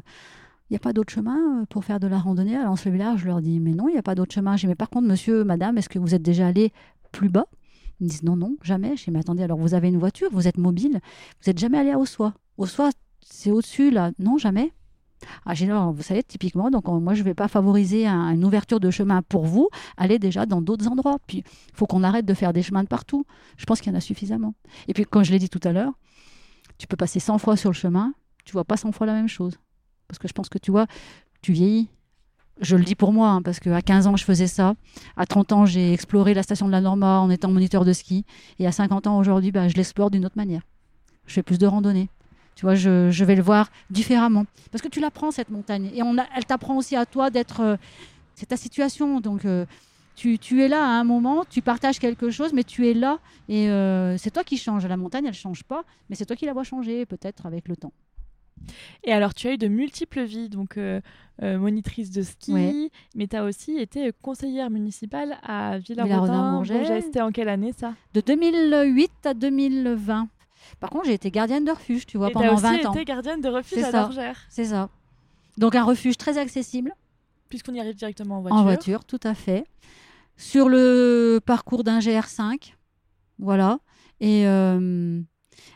il 0.70 0.74
n'y 0.74 0.78
a 0.78 0.80
pas 0.80 0.94
d'autre 0.94 1.14
chemin 1.14 1.62
euh, 1.62 1.66
pour 1.70 1.86
faire 1.86 2.00
de 2.00 2.08
la 2.08 2.18
randonnée 2.18 2.56
à 2.56 2.64
Lens-le-Villard? 2.64 3.18
Je 3.18 3.28
leur 3.28 3.42
dis 3.42 3.60
mais 3.60 3.74
non, 3.74 3.88
il 3.88 3.94
n'y 3.94 3.98
a 3.98 4.04
pas 4.04 4.16
d'autre 4.16 4.34
chemin. 4.34 4.58
J'ai 4.58 4.68
mais 4.68 4.76
par 4.76 4.90
contre, 4.90 5.08
monsieur, 5.08 5.44
madame, 5.44 5.78
est-ce 5.78 5.90
que 5.90 6.00
vous 6.00 6.16
êtes 6.16 6.24
déjà 6.24 6.48
allé 6.48 6.72
plus 7.12 7.30
bas? 7.30 7.46
Ils 8.00 8.06
me 8.06 8.10
disent 8.10 8.24
non, 8.24 8.36
non, 8.36 8.58
jamais. 8.62 8.96
Je 8.98 9.06
dis 9.06 9.12
mais 9.12 9.20
attendez, 9.20 9.44
alors 9.44 9.58
vous 9.58 9.74
avez 9.74 9.90
une 9.90 10.00
voiture, 10.00 10.30
vous 10.32 10.48
êtes 10.48 10.58
mobile, 10.58 11.00
vous 11.42 11.50
n'êtes 11.50 11.60
jamais 11.60 11.78
allé 11.78 11.92
à 11.92 12.00
Ossois. 12.00 12.34
Ossois, 12.58 12.90
c'est 13.22 13.52
au-dessus 13.52 13.92
là. 13.92 14.12
Non, 14.20 14.38
jamais. 14.38 14.72
Ah, 15.46 15.54
alors, 15.60 15.92
vous 15.94 16.04
savez, 16.04 16.24
typiquement, 16.24 16.70
donc 16.72 16.88
moi 16.88 17.14
je 17.14 17.20
ne 17.20 17.26
vais 17.26 17.34
pas 17.34 17.48
favoriser 17.48 18.08
un- 18.08 18.32
une 18.32 18.44
ouverture 18.46 18.80
de 18.80 18.90
chemin 18.92 19.22
pour 19.22 19.46
vous, 19.46 19.70
allez 19.98 20.20
déjà 20.20 20.46
dans 20.46 20.62
d'autres 20.62 20.88
endroits. 20.88 21.18
Puis 21.28 21.40
il 21.40 21.76
faut 21.76 21.86
qu'on 21.86 22.04
arrête 22.04 22.26
de 22.26 22.34
faire 22.34 22.54
des 22.54 22.62
chemins 22.64 22.84
de 22.84 22.88
partout. 22.88 23.26
Je 23.58 23.66
pense 23.66 23.82
qu'il 23.82 23.92
y 23.92 23.96
en 23.96 23.98
a 23.98 24.02
suffisamment. 24.02 24.54
Et 24.88 24.94
puis, 24.94 25.06
comme 25.06 25.24
je 25.24 25.32
l'ai 25.32 25.40
dit 25.40 25.50
tout 25.50 25.62
à 25.64 25.72
l'heure, 25.72 25.94
tu 26.78 26.88
peux 26.88 26.98
passer 26.98 27.20
100 27.20 27.38
fois 27.38 27.56
sur 27.58 27.70
le 27.70 27.76
chemin, 27.76 28.14
tu 28.44 28.52
vois 28.54 28.66
pas 28.66 28.78
100 28.78 28.92
fois 28.92 29.08
la 29.08 29.14
même 29.14 29.28
chose. 29.30 29.54
Parce 30.08 30.20
que 30.20 30.28
je 30.28 30.34
pense 30.34 30.50
que 30.50 30.58
tu 30.58 30.72
vois, 30.72 30.86
tu 31.42 31.52
vieillis. 31.54 31.90
Je 32.62 32.78
le 32.78 32.84
dis 32.86 32.96
pour 32.96 33.12
moi, 33.12 33.30
hein, 33.30 33.42
parce 33.42 33.60
qu'à 33.60 33.82
15 33.82 34.08
ans, 34.08 34.16
je 34.16 34.24
faisais 34.24 34.48
ça. 34.48 34.76
À 35.18 35.26
30 35.26 35.52
ans, 35.52 35.66
j'ai 35.66 35.92
exploré 35.92 36.34
la 36.34 36.42
station 36.44 36.68
de 36.68 36.72
la 36.72 36.80
Norma 36.80 37.20
en 37.20 37.30
étant 37.30 37.52
moniteur 37.52 37.84
de 37.84 37.92
ski. 37.92 38.24
Et 38.60 38.68
à 38.68 38.72
50 38.72 39.08
ans 39.08 39.18
aujourd'hui, 39.18 39.52
bah, 39.52 39.68
je 39.68 39.76
l'explore 39.76 40.10
d'une 40.10 40.26
autre 40.26 40.38
manière. 40.38 40.62
Je 41.28 41.34
fais 41.34 41.44
plus 41.44 41.58
de 41.58 41.66
randonnée. 41.68 42.10
Tu 42.56 42.66
vois, 42.66 42.76
je, 42.76 43.10
je 43.12 43.26
vais 43.26 43.36
le 43.36 43.42
voir 43.42 43.70
différemment. 43.90 44.46
Parce 44.72 44.82
que 44.82 44.88
tu 44.88 45.00
l'apprends, 45.00 45.32
cette 45.32 45.50
montagne. 45.50 45.92
Et 45.94 46.02
on 46.04 46.18
a, 46.18 46.26
elle 46.36 46.46
t'apprend 46.46 46.78
aussi 46.78 46.96
à 46.96 47.06
toi 47.06 47.30
d'être... 47.30 47.60
euh, 47.62 47.78
c'est 48.36 48.48
ta 48.48 48.58
situation. 48.58 49.20
Donc, 49.20 49.46
euh, 49.46 49.66
tu, 50.16 50.40
tu 50.40 50.62
es 50.64 50.68
là 50.70 50.82
à 50.82 50.88
un 51.00 51.04
moment, 51.04 51.44
tu 51.50 51.62
partages 51.62 52.00
quelque 52.00 52.30
chose, 52.30 52.54
mais 52.54 52.64
tu 52.64 52.88
es 52.90 52.94
là. 52.94 53.20
Et 53.50 53.70
euh, 53.70 54.18
c'est 54.18 54.32
toi 54.32 54.44
qui 54.46 54.58
changes. 54.58 54.86
La 54.86 54.96
montagne, 54.98 55.26
elle 55.26 55.34
change 55.34 55.64
pas. 55.64 55.84
Mais 56.10 56.16
c'est 56.16 56.26
toi 56.26 56.36
qui 56.38 56.46
la 56.46 56.54
vois 56.54 56.64
changer, 56.64 57.06
peut-être, 57.06 57.46
avec 57.46 57.68
le 57.68 57.76
temps. 57.76 57.92
Et 59.04 59.12
alors 59.12 59.34
tu 59.34 59.48
as 59.48 59.54
eu 59.54 59.58
de 59.58 59.68
multiples 59.68 60.24
vies, 60.24 60.48
donc 60.48 60.78
euh, 60.78 61.02
euh, 61.44 61.58
monitrice 61.60 62.10
de 62.10 62.22
ski, 62.22 62.54
Ouais. 62.54 62.90
mais 63.14 63.28
tu 63.28 63.36
as 63.36 63.44
aussi 63.44 63.78
été 63.78 64.12
conseillère 64.22 64.70
municipale 64.70 65.38
à 65.44 65.78
Villarodin, 65.78 66.22
Villarodin. 66.24 66.52
Bourget. 66.54 67.02
C'était 67.02 67.22
en 67.22 67.32
quelle 67.32 67.50
année 67.50 67.74
ça? 67.78 67.94
De 68.14 68.22
2008 68.22 69.12
à 69.26 69.34
2020. 69.34 70.30
Par 70.80 70.90
contre, 70.90 71.06
j'ai 71.06 71.14
été 71.14 71.32
gardienne 71.32 71.66
de 71.66 71.72
refuge, 71.72 72.06
tu 72.06 72.18
vois, 72.18 72.30
Et 72.30 72.34
pendant 72.34 72.54
aussi 72.54 72.64
20 72.64 72.86
ans. 72.86 72.94
été 72.94 73.06
gardienne 73.06 73.42
de 73.42 73.50
refuge 73.50 73.80
C'est 73.80 73.86
à 73.86 73.92
ça. 73.92 74.02
Lorgère, 74.02 74.40
C'est 74.50 74.66
ça. 74.66 74.90
Donc, 75.58 75.76
un 75.76 75.84
refuge 75.84 76.18
très 76.18 76.38
accessible. 76.38 76.94
puisqu'on 77.50 77.74
y 77.74 77.80
arrive 77.80 77.96
directement 77.96 78.38
en 78.38 78.42
voiture. 78.42 78.58
En 78.60 78.64
voiture, 78.64 79.06
tout 79.06 79.20
à 79.24 79.34
fait. 79.34 79.66
Sur 80.38 80.68
le 80.68 81.40
parcours 81.46 81.84
d'un 81.84 82.00
GR5. 82.00 82.74
Voilà. 83.40 83.80
Et 84.20 84.46
euh, 84.48 85.22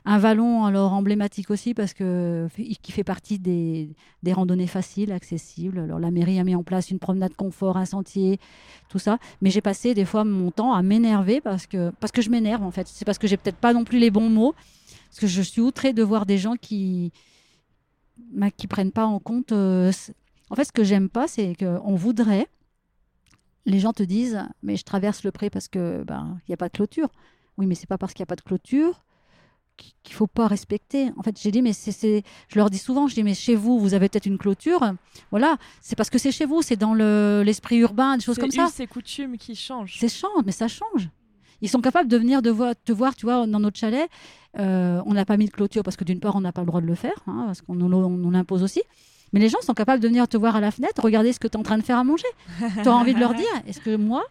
un 0.06 0.18
vallon, 0.18 0.66
alors 0.66 0.94
emblématique 0.94 1.50
aussi, 1.52 1.74
parce 1.74 1.94
que 1.94 2.48
qui 2.82 2.92
fait 2.92 3.04
partie 3.04 3.40
des, 3.40 3.96
des 4.24 4.34
randonnées 4.34 4.68
faciles, 4.68 5.12
accessibles. 5.12 5.80
Alors, 5.80 6.00
la 6.00 6.12
mairie 6.12 6.40
a 6.40 6.44
mis 6.44 6.56
en 6.56 6.64
place 6.64 6.90
une 6.92 7.00
promenade 7.00 7.36
confort, 7.36 7.78
un 7.78 7.86
sentier, 7.86 8.40
tout 8.90 9.00
ça. 9.00 9.18
Mais 9.42 9.50
j'ai 9.50 9.62
passé 9.62 9.94
des 9.94 10.06
fois 10.06 10.26
mon 10.26 10.52
temps 10.52 10.74
à 10.74 10.82
m'énerver 10.82 11.40
parce 11.40 11.68
que, 11.68 11.92
parce 12.00 12.12
que 12.12 12.22
je 12.22 12.30
m'énerve, 12.30 12.64
en 12.64 12.72
fait. 12.72 12.88
C'est 12.88 13.06
parce 13.06 13.18
que 13.18 13.28
j'ai 13.28 13.38
peut-être 13.38 13.58
pas 13.58 13.72
non 13.74 13.84
plus 13.86 14.00
les 14.00 14.12
bons 14.12 14.30
mots. 14.30 14.54
Parce 15.10 15.20
que 15.20 15.28
je 15.28 15.42
suis 15.42 15.62
outrée 15.62 15.94
de 15.94 16.04
voir 16.04 16.26
des 16.26 16.38
gens 16.38 16.56
qui 16.56 17.12
bah, 18.32 18.52
qui 18.52 18.68
prennent 18.68 18.92
pas 18.92 19.06
en 19.06 19.20
compte. 19.20 19.52
euh, 19.52 19.92
en 20.50 20.56
fait, 20.56 20.66
ce 20.66 20.72
que 20.72 20.84
j'aime 20.84 21.10
pas, 21.10 21.28
c'est 21.28 21.56
qu'on 21.56 21.96
voudrait. 21.96 22.48
Les 23.66 23.80
gens 23.80 23.94
te 23.94 24.04
disent, 24.04 24.40
mais 24.64 24.78
je 24.78 24.84
traverse 24.84 25.24
le 25.24 25.32
pré 25.32 25.50
parce 25.50 25.68
que 25.68 26.04
ben 26.04 26.40
il 26.48 26.52
y 26.52 26.54
a 26.54 26.58
pas 26.58 26.70
de 26.70 26.74
clôture. 26.74 27.10
Oui, 27.58 27.66
mais 27.66 27.76
c'est 27.76 27.88
pas 27.88 27.98
parce 27.98 28.14
qu'il 28.14 28.22
n'y 28.22 28.28
a 28.28 28.32
pas 28.34 28.36
de 28.38 28.42
clôture 28.42 29.04
qu- 29.78 29.92
qu'il 30.04 30.16
faut 30.16 30.28
pas 30.28 30.48
respecter. 30.48 31.12
En 31.18 31.24
fait, 31.24 31.38
j'ai 31.40 31.52
dit, 31.52 31.62
mais 31.62 31.74
c'est, 31.74 31.92
c'est- 31.92 32.24
je 32.48 32.58
leur 32.58 32.70
dis 32.70 32.78
souvent, 32.78 33.08
je 33.08 33.16
dis, 33.16 33.24
mais 33.24 33.34
chez 33.36 33.56
vous, 33.56 33.80
vous 33.80 33.94
avez 33.94 34.08
peut-être 34.10 34.26
une 34.28 34.38
clôture. 34.38 34.82
Voilà, 35.30 35.58
c'est 35.82 35.96
parce 35.98 36.10
que 36.10 36.18
c'est 36.18 36.32
chez 36.32 36.46
vous, 36.46 36.62
c'est 36.62 36.78
dans 36.78 36.94
le, 36.94 37.44
l'esprit 37.46 37.78
urbain, 37.78 38.16
des 38.18 38.24
choses 38.24 38.36
C'est 38.36 38.42
comme 38.42 38.52
ça. 38.52 38.84
et 38.84 38.88
coutumes 38.88 39.38
qui 39.38 39.56
changent. 39.56 39.98
C'est 40.00 40.08
change, 40.10 40.44
mais 40.46 40.52
ça 40.54 40.68
change. 40.70 41.10
Ils 41.62 41.70
sont 41.70 41.82
capables 41.82 42.10
de 42.10 42.18
venir 42.18 42.42
de 42.42 42.54
te 42.86 42.92
voir, 42.92 43.16
tu 43.16 43.26
vois, 43.26 43.46
dans 43.48 43.60
notre 43.60 43.78
chalet. 43.78 44.10
euh, 44.58 45.02
on 45.06 45.14
n'a 45.14 45.26
pas 45.26 45.38
mis 45.38 45.46
de 45.46 45.52
clôture 45.52 45.84
parce 45.84 45.96
que 45.98 46.04
d'une 46.04 46.20
part, 46.20 46.36
on 46.36 46.42
n'a 46.42 46.52
pas 46.52 46.62
le 46.62 46.68
droit 46.68 46.82
de 46.82 46.88
le 46.88 46.96
faire, 46.96 47.24
hein, 47.28 47.44
parce 47.48 47.62
qu'on 47.62 47.80
on 47.80 48.10
nous 48.10 48.32
l'impose 48.32 48.64
aussi. 48.64 48.82
Mais 49.32 49.40
les 49.40 49.50
gens 49.50 49.62
sont 49.62 49.74
capables 49.76 50.02
de 50.02 50.08
venir 50.08 50.28
te 50.28 50.38
voir 50.38 50.56
à 50.56 50.60
la 50.62 50.72
fenêtre, 50.72 51.02
regarder 51.04 51.34
ce 51.34 51.40
que 51.40 51.48
tu 51.48 51.54
es 51.54 51.58
en 51.60 51.64
train 51.64 51.78
de 51.78 51.84
faire 51.84 51.98
à 51.98 52.04
manger. 52.04 52.26
tu 52.82 52.88
as 52.88 52.94
envie 52.94 53.14
de 53.14 53.20
leur 53.20 53.34
dire, 53.36 53.46
est-ce 53.68 53.80
que 53.80 53.96
moi, 53.96 54.24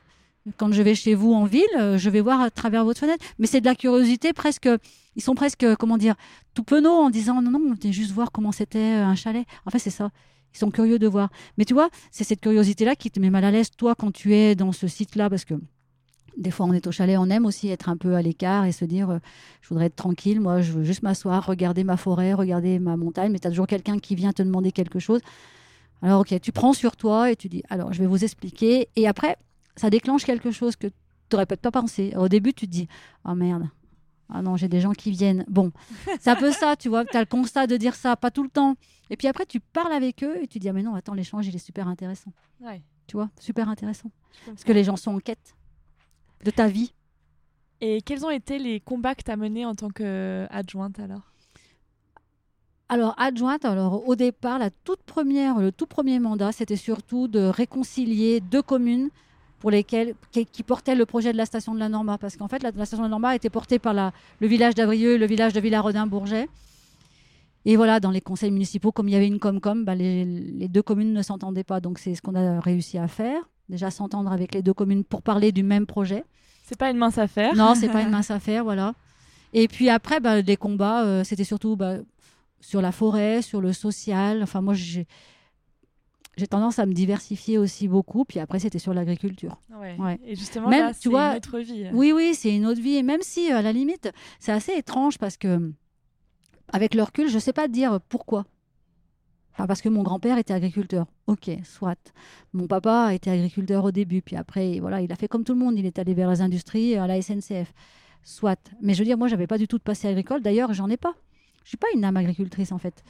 quand 0.56 0.72
je 0.72 0.82
vais 0.82 0.94
chez 0.94 1.14
vous 1.14 1.32
en 1.34 1.44
ville, 1.44 1.62
euh, 1.78 1.98
je 1.98 2.10
vais 2.10 2.20
voir 2.20 2.40
à 2.40 2.50
travers 2.50 2.84
votre 2.84 2.98
fenêtre? 3.00 3.24
Mais 3.38 3.46
c'est 3.46 3.60
de 3.60 3.66
la 3.66 3.74
curiosité 3.76 4.32
presque. 4.32 4.68
Ils 5.14 5.22
sont 5.22 5.34
presque, 5.34 5.64
comment 5.76 5.98
dire, 5.98 6.14
tout 6.54 6.64
penauds 6.64 6.90
en 6.90 7.10
disant 7.10 7.40
non, 7.42 7.50
non, 7.52 7.60
on 7.70 7.74
venait 7.74 7.92
juste 7.92 8.10
voir 8.12 8.32
comment 8.32 8.50
c'était 8.52 8.78
euh, 8.78 9.04
un 9.04 9.14
chalet. 9.14 9.46
En 9.66 9.70
fait, 9.70 9.78
c'est 9.78 9.90
ça. 9.90 10.10
Ils 10.54 10.58
sont 10.58 10.70
curieux 10.70 10.98
de 10.98 11.06
voir. 11.06 11.28
Mais 11.58 11.64
tu 11.64 11.74
vois, 11.74 11.90
c'est 12.10 12.24
cette 12.24 12.40
curiosité-là 12.40 12.96
qui 12.96 13.10
te 13.10 13.20
met 13.20 13.30
mal 13.30 13.44
à 13.44 13.50
l'aise, 13.50 13.70
toi, 13.76 13.94
quand 13.94 14.10
tu 14.10 14.34
es 14.34 14.54
dans 14.56 14.72
ce 14.72 14.88
site-là, 14.88 15.28
parce 15.30 15.44
que 15.44 15.54
des 16.38 16.52
fois, 16.52 16.66
on 16.66 16.72
est 16.72 16.86
au 16.86 16.92
chalet, 16.92 17.18
on 17.18 17.28
aime 17.30 17.44
aussi 17.44 17.68
être 17.68 17.88
un 17.88 17.96
peu 17.96 18.14
à 18.14 18.22
l'écart 18.22 18.64
et 18.64 18.72
se 18.72 18.84
dire, 18.84 19.10
euh, 19.10 19.18
je 19.60 19.68
voudrais 19.68 19.86
être 19.86 19.96
tranquille, 19.96 20.40
moi, 20.40 20.62
je 20.62 20.72
veux 20.72 20.84
juste 20.84 21.02
m'asseoir, 21.02 21.44
regarder 21.44 21.82
ma 21.84 21.96
forêt, 21.96 22.32
regarder 22.32 22.78
ma 22.78 22.96
montagne, 22.96 23.32
mais 23.32 23.40
tu 23.40 23.48
as 23.48 23.50
toujours 23.50 23.66
quelqu'un 23.66 23.98
qui 23.98 24.14
vient 24.14 24.32
te 24.32 24.42
demander 24.42 24.70
quelque 24.70 25.00
chose. 25.00 25.20
Alors, 26.00 26.20
ok, 26.20 26.40
tu 26.40 26.52
prends 26.52 26.72
sur 26.72 26.96
toi 26.96 27.32
et 27.32 27.36
tu 27.36 27.48
dis, 27.48 27.64
alors, 27.68 27.92
je 27.92 27.98
vais 27.98 28.06
vous 28.06 28.22
expliquer. 28.22 28.88
Et 28.94 29.08
après, 29.08 29.36
ça 29.74 29.90
déclenche 29.90 30.24
quelque 30.24 30.52
chose 30.52 30.76
que 30.76 30.86
tu 30.86 30.94
n'aurais 31.32 31.44
peut-être 31.44 31.60
pas 31.60 31.72
pensé. 31.72 32.14
Au 32.16 32.28
début, 32.28 32.54
tu 32.54 32.66
te 32.66 32.70
dis, 32.70 32.86
oh 33.24 33.34
merde, 33.34 33.68
ah 34.30 34.40
non, 34.40 34.56
j'ai 34.56 34.68
des 34.68 34.80
gens 34.80 34.92
qui 34.92 35.10
viennent. 35.10 35.44
Bon, 35.48 35.72
c'est 36.20 36.30
un 36.30 36.36
peu 36.36 36.52
ça, 36.52 36.76
tu 36.76 36.88
vois, 36.88 37.04
tu 37.04 37.16
as 37.16 37.20
le 37.20 37.26
constat 37.26 37.66
de 37.66 37.76
dire 37.76 37.96
ça, 37.96 38.14
pas 38.14 38.30
tout 38.30 38.44
le 38.44 38.48
temps. 38.48 38.76
Et 39.10 39.16
puis 39.16 39.26
après, 39.26 39.44
tu 39.44 39.58
parles 39.58 39.92
avec 39.92 40.22
eux 40.22 40.40
et 40.40 40.46
tu 40.46 40.60
dis, 40.60 40.68
ah 40.68 40.72
mais 40.72 40.84
non, 40.84 40.94
attends, 40.94 41.14
l'échange, 41.14 41.48
il 41.48 41.56
est 41.56 41.58
super 41.58 41.88
intéressant. 41.88 42.32
Tu 43.08 43.16
vois, 43.16 43.30
super 43.40 43.68
intéressant. 43.68 44.12
Parce 44.46 44.62
que 44.62 44.72
les 44.72 44.84
gens 44.84 44.96
sont 44.96 45.14
en 45.14 45.18
quête 45.18 45.56
de 46.44 46.50
ta 46.50 46.68
vie. 46.68 46.92
Et 47.80 48.02
quels 48.02 48.24
ont 48.24 48.30
été 48.30 48.58
les 48.58 48.80
combats 48.80 49.14
que 49.14 49.22
tu 49.22 49.30
as 49.30 49.36
menés 49.36 49.64
en 49.64 49.74
tant 49.74 49.88
qu'adjointe 49.88 50.98
alors? 50.98 51.32
Alors, 52.90 53.14
adjointe, 53.18 53.64
alors 53.66 54.08
au 54.08 54.16
départ, 54.16 54.58
la 54.58 54.70
toute 54.70 55.02
première, 55.02 55.58
le 55.58 55.72
tout 55.72 55.86
premier 55.86 56.18
mandat, 56.18 56.52
c'était 56.52 56.76
surtout 56.76 57.28
de 57.28 57.40
réconcilier 57.40 58.40
deux 58.40 58.62
communes 58.62 59.10
pour 59.58 59.70
lesquelles, 59.70 60.14
qui, 60.30 60.62
portaient 60.62 60.94
le 60.94 61.04
projet 61.04 61.32
de 61.32 61.36
la 61.36 61.44
station 61.44 61.74
de 61.74 61.80
la 61.80 61.88
Norma. 61.88 62.16
Parce 62.16 62.36
qu'en 62.36 62.48
fait, 62.48 62.62
la, 62.62 62.70
station 62.72 62.98
de 62.98 63.02
la 63.02 63.08
Norma 63.08 63.34
était 63.34 63.50
portée 63.50 63.78
par 63.78 63.92
la, 63.92 64.12
le 64.40 64.46
village 64.46 64.74
d'Avrieux 64.74 65.14
et 65.14 65.18
le 65.18 65.26
village 65.26 65.52
de 65.52 65.60
Villarodin-Bourget. 65.60 66.48
Et 67.64 67.76
voilà, 67.76 68.00
dans 68.00 68.10
les 68.10 68.20
conseils 68.20 68.52
municipaux, 68.52 68.92
comme 68.92 69.08
il 69.08 69.12
y 69.12 69.16
avait 69.16 69.26
une 69.26 69.40
com-com, 69.40 69.84
bah, 69.84 69.94
les, 69.94 70.24
les, 70.24 70.68
deux 70.68 70.82
communes 70.82 71.12
ne 71.12 71.22
s'entendaient 71.22 71.64
pas. 71.64 71.80
Donc, 71.80 71.98
c'est 71.98 72.14
ce 72.14 72.22
qu'on 72.22 72.36
a 72.36 72.60
réussi 72.60 72.96
à 72.98 73.08
faire. 73.08 73.48
Déjà, 73.68 73.90
s'entendre 73.90 74.32
avec 74.32 74.54
les 74.54 74.62
deux 74.62 74.72
communes 74.72 75.04
pour 75.04 75.22
parler 75.22 75.52
du 75.52 75.62
même 75.62 75.86
projet. 75.86 76.24
C'est 76.64 76.78
pas 76.78 76.90
une 76.90 76.96
mince 76.96 77.18
affaire. 77.18 77.54
Non, 77.54 77.74
c'est 77.74 77.88
pas 77.88 78.02
une 78.04 78.10
mince 78.10 78.30
affaire, 78.30 78.64
voilà. 78.64 78.94
Et 79.52 79.68
puis 79.68 79.88
après, 79.88 80.20
bah, 80.20 80.42
des 80.42 80.56
combats, 80.56 81.04
euh, 81.04 81.24
c'était 81.24 81.44
surtout 81.44 81.76
bah, 81.76 81.96
sur 82.60 82.82
la 82.82 82.92
forêt, 82.92 83.42
sur 83.42 83.60
le 83.60 83.72
social. 83.72 84.42
Enfin, 84.42 84.60
moi, 84.60 84.74
j'ai 84.74 85.06
j'ai 86.38 86.46
tendance 86.46 86.78
à 86.78 86.86
me 86.86 86.92
diversifier 86.92 87.58
aussi 87.58 87.88
beaucoup. 87.88 88.24
Puis 88.24 88.38
après, 88.38 88.60
c'était 88.60 88.78
sur 88.78 88.94
l'agriculture. 88.94 89.60
Ouais. 89.80 90.18
Et 90.24 90.36
justement, 90.36 90.68
même, 90.68 90.92
tu 90.98 91.08
vois, 91.08 91.32
une 91.32 91.36
autre 91.38 91.58
vie. 91.58 91.86
Oui, 91.92 92.12
oui, 92.12 92.34
c'est 92.34 92.54
une 92.54 92.64
autre 92.64 92.80
vie. 92.80 92.96
Et 92.96 93.02
même 93.02 93.22
si, 93.22 93.50
à 93.50 93.60
la 93.60 93.72
limite, 93.72 94.10
c'est 94.38 94.52
assez 94.52 94.72
étrange 94.72 95.18
parce 95.18 95.36
que, 95.36 95.72
avec 96.72 96.94
le 96.94 97.02
recul, 97.02 97.28
je 97.28 97.34
ne 97.34 97.40
sais 97.40 97.52
pas 97.52 97.66
dire 97.66 97.98
pourquoi. 98.08 98.44
Parce 99.66 99.82
que 99.82 99.88
mon 99.88 100.02
grand-père 100.02 100.38
était 100.38 100.54
agriculteur. 100.54 101.06
Ok, 101.26 101.50
soit. 101.64 102.12
Mon 102.52 102.66
papa 102.66 103.14
était 103.14 103.30
agriculteur 103.30 103.84
au 103.84 103.90
début, 103.90 104.22
puis 104.22 104.36
après, 104.36 104.78
voilà, 104.80 105.00
il 105.00 105.10
a 105.12 105.16
fait 105.16 105.28
comme 105.28 105.44
tout 105.44 105.52
le 105.52 105.58
monde. 105.58 105.78
Il 105.78 105.86
est 105.86 105.98
allé 105.98 106.14
vers 106.14 106.30
les 106.30 106.40
industries, 106.40 106.96
à 106.96 107.06
la 107.06 107.20
SNCF. 107.20 107.72
Soit. 108.22 108.60
Mais 108.82 108.94
je 108.94 109.00
veux 109.00 109.04
dire, 109.04 109.18
moi, 109.18 109.28
j'avais 109.28 109.46
pas 109.46 109.58
du 109.58 109.66
tout 109.66 109.78
de 109.78 109.82
passé 109.82 110.08
agricole. 110.08 110.42
D'ailleurs, 110.42 110.72
j'en 110.74 110.88
ai 110.88 110.96
pas. 110.96 111.14
Je 111.64 111.70
suis 111.70 111.76
pas 111.76 111.88
une 111.94 112.04
âme 112.04 112.16
agricultrice 112.16 112.72
en 112.72 112.78
fait. 112.78 113.04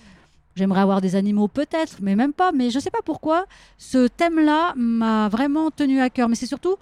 J'aimerais 0.56 0.80
avoir 0.80 1.00
des 1.00 1.14
animaux 1.14 1.46
peut-être, 1.46 1.98
mais 2.02 2.16
même 2.16 2.32
pas. 2.32 2.50
Mais 2.50 2.70
je 2.70 2.78
sais 2.80 2.90
pas 2.90 3.02
pourquoi 3.04 3.46
ce 3.76 4.08
thème-là 4.08 4.74
m'a 4.76 5.28
vraiment 5.28 5.70
tenu 5.70 6.00
à 6.00 6.10
cœur. 6.10 6.28
Mais 6.28 6.34
c'est 6.34 6.46
surtout, 6.46 6.76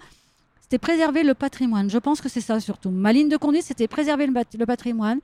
c'était 0.61 0.79
préserver 0.79 1.23
le 1.23 1.33
patrimoine. 1.33 1.89
Je 1.89 1.97
pense 1.97 2.19
que 2.19 2.27
c'est 2.27 2.41
ça 2.41 2.59
surtout. 2.59 2.89
Ma 2.89 3.13
ligne 3.13 3.29
de 3.29 3.37
conduite, 3.37 3.63
c'était 3.63 3.87
préserver 3.87 4.27
le, 4.27 4.65
patrimoine, 4.65 5.19